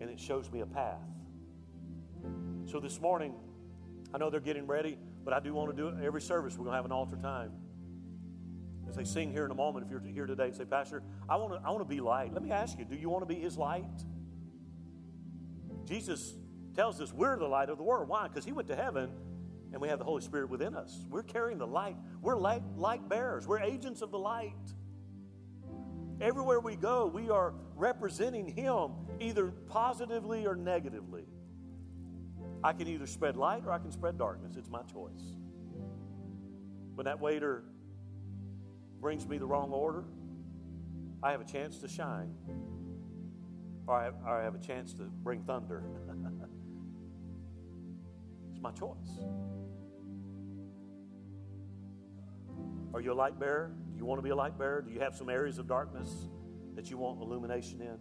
and 0.00 0.10
it 0.10 0.18
shows 0.18 0.50
me 0.50 0.60
a 0.60 0.66
path. 0.66 0.98
So 2.66 2.80
this 2.80 3.00
morning, 3.00 3.34
I 4.12 4.18
know 4.18 4.30
they're 4.30 4.40
getting 4.40 4.66
ready. 4.66 4.98
But 5.24 5.34
I 5.34 5.40
do 5.40 5.54
want 5.54 5.70
to 5.70 5.76
do 5.76 5.88
it 5.88 6.04
every 6.04 6.22
service. 6.22 6.54
We're 6.54 6.64
going 6.64 6.72
to 6.72 6.76
have 6.76 6.84
an 6.84 6.92
altar 6.92 7.16
time. 7.16 7.52
As 8.88 8.96
they 8.96 9.04
sing 9.04 9.30
here 9.30 9.44
in 9.44 9.50
a 9.50 9.54
moment, 9.54 9.86
if 9.86 9.90
you're 9.90 10.00
here 10.00 10.26
today 10.26 10.46
and 10.46 10.56
say, 10.56 10.64
Pastor, 10.64 11.02
I 11.28 11.36
want 11.36 11.52
to, 11.52 11.60
I 11.66 11.70
want 11.70 11.80
to 11.80 11.94
be 11.94 12.00
light. 12.00 12.32
Let 12.32 12.42
me 12.42 12.50
ask 12.50 12.78
you, 12.78 12.84
do 12.84 12.96
you 12.96 13.08
want 13.08 13.22
to 13.22 13.32
be 13.32 13.40
his 13.40 13.56
light? 13.56 13.84
Jesus 15.84 16.34
tells 16.74 17.00
us 17.00 17.12
we're 17.12 17.36
the 17.36 17.46
light 17.46 17.68
of 17.68 17.76
the 17.76 17.84
world. 17.84 18.08
Why? 18.08 18.26
Because 18.28 18.44
he 18.44 18.52
went 18.52 18.68
to 18.68 18.76
heaven 18.76 19.10
and 19.72 19.80
we 19.80 19.88
have 19.88 19.98
the 19.98 20.04
Holy 20.04 20.22
Spirit 20.22 20.50
within 20.50 20.74
us. 20.74 21.04
We're 21.08 21.22
carrying 21.22 21.58
the 21.58 21.66
light. 21.66 21.96
We're 22.20 22.36
light, 22.36 22.62
light 22.76 23.08
bearers. 23.08 23.46
We're 23.46 23.60
agents 23.60 24.02
of 24.02 24.10
the 24.10 24.18
light. 24.18 24.54
Everywhere 26.20 26.60
we 26.60 26.76
go, 26.76 27.06
we 27.06 27.30
are 27.30 27.54
representing 27.76 28.46
him 28.46 28.90
either 29.20 29.46
positively 29.68 30.46
or 30.46 30.54
negatively. 30.54 31.24
I 32.62 32.72
can 32.72 32.88
either 32.88 33.06
spread 33.06 33.36
light 33.36 33.62
or 33.66 33.72
I 33.72 33.78
can 33.78 33.90
spread 33.90 34.18
darkness. 34.18 34.56
It's 34.56 34.68
my 34.68 34.82
choice. 34.82 35.36
When 36.94 37.06
that 37.06 37.20
waiter 37.20 37.64
brings 39.00 39.26
me 39.26 39.38
the 39.38 39.46
wrong 39.46 39.70
order, 39.70 40.04
I 41.22 41.30
have 41.30 41.40
a 41.40 41.44
chance 41.44 41.78
to 41.78 41.88
shine. 41.88 42.34
Or 43.86 43.94
I 43.94 44.04
have, 44.04 44.14
or 44.26 44.40
I 44.40 44.44
have 44.44 44.54
a 44.54 44.58
chance 44.58 44.92
to 44.94 45.04
bring 45.04 45.42
thunder. 45.42 45.82
it's 48.52 48.60
my 48.60 48.72
choice. 48.72 49.18
Are 52.92 53.00
you 53.00 53.12
a 53.12 53.14
light 53.14 53.38
bearer? 53.38 53.72
Do 53.92 53.98
you 53.98 54.04
want 54.04 54.18
to 54.18 54.22
be 54.22 54.30
a 54.30 54.36
light 54.36 54.58
bearer? 54.58 54.82
Do 54.82 54.90
you 54.90 55.00
have 55.00 55.14
some 55.14 55.30
areas 55.30 55.58
of 55.58 55.66
darkness 55.66 56.28
that 56.74 56.90
you 56.90 56.98
want 56.98 57.20
illumination 57.20 57.80
in? 57.80 57.96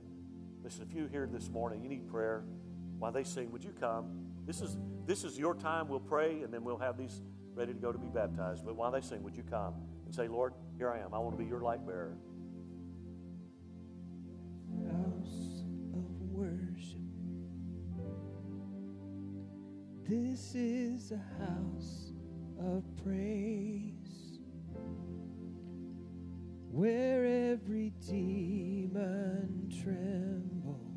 Listen, 0.64 0.86
if 0.90 0.94
you're 0.94 1.08
here 1.08 1.30
this 1.32 1.50
morning, 1.50 1.82
you 1.82 1.90
need 1.90 2.08
prayer. 2.08 2.44
While 2.98 3.12
they 3.14 3.24
sing, 3.24 3.52
would 3.52 3.64
you 3.64 3.74
come? 3.80 4.29
This 4.50 4.62
is, 4.62 4.78
this 5.06 5.24
is 5.24 5.38
your 5.38 5.54
time. 5.54 5.88
We'll 5.88 6.00
pray, 6.00 6.42
and 6.42 6.52
then 6.52 6.64
we'll 6.64 6.80
have 6.80 6.98
these 6.98 7.22
ready 7.54 7.72
to 7.72 7.80
go 7.80 7.92
to 7.92 8.00
be 8.00 8.08
baptized. 8.08 8.66
But 8.66 8.76
while 8.76 8.90
they 8.90 9.00
sing, 9.00 9.22
would 9.22 9.38
you 9.38 9.44
come 9.44 9.76
and 10.08 10.16
say, 10.16 10.28
Lord, 10.28 10.54
here 10.76 10.90
I 10.90 10.98
am. 10.98 11.14
I 11.14 11.20
want 11.20 11.38
to 11.38 11.44
be 11.44 11.48
your 11.48 11.62
light 11.62 11.86
bearer. 11.86 12.18
House 14.88 15.66
of 15.94 16.10
worship. 16.32 16.98
This 20.08 20.56
is 20.56 21.12
a 21.12 21.22
house 21.38 22.14
of 22.60 22.84
praise 23.04 24.40
where 26.72 27.52
every 27.52 27.94
demon 28.04 29.72
trembles 29.84 30.89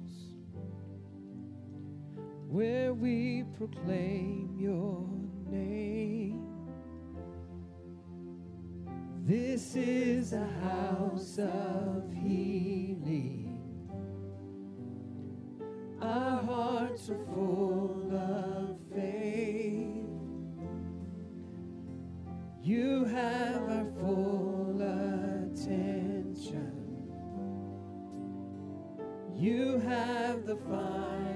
where 2.52 2.92
we 2.92 3.44
proclaim 3.56 4.54
your 4.58 5.08
name. 5.50 6.46
This 9.24 9.74
is 9.74 10.34
a 10.34 10.46
house 10.60 11.38
of 11.38 12.12
healing. 12.12 13.58
Our 16.02 16.42
hearts 16.42 17.08
are 17.08 17.24
full 17.34 18.14
of 18.14 18.76
faith. 18.94 20.04
You 22.62 23.06
have 23.06 23.62
our 23.62 23.86
full 23.98 24.78
attention. 25.48 26.72
You 29.34 29.78
have 29.78 30.44
the 30.44 30.56
final 30.56 31.31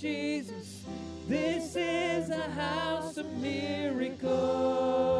Jesus. 0.00 0.84
This 1.26 1.74
is 1.74 2.30
a 2.30 2.50
house 2.50 3.16
of 3.16 3.26
miracles. 3.38 5.15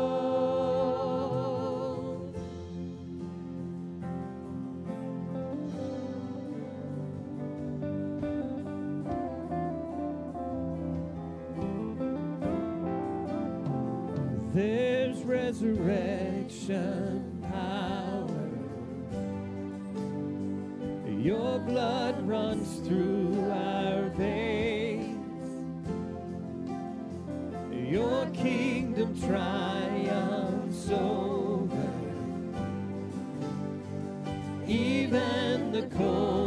redemption 16.68 17.42
power. 17.42 18.26
Your 21.08 21.58
blood 21.60 22.26
runs 22.26 22.86
through 22.86 23.50
our 23.50 24.08
veins. 24.10 25.14
Your 27.72 28.26
kingdom 28.30 29.18
triumphs 29.20 30.90
over 30.90 31.90
even 34.66 35.72
the 35.72 35.82
cold. 35.96 36.45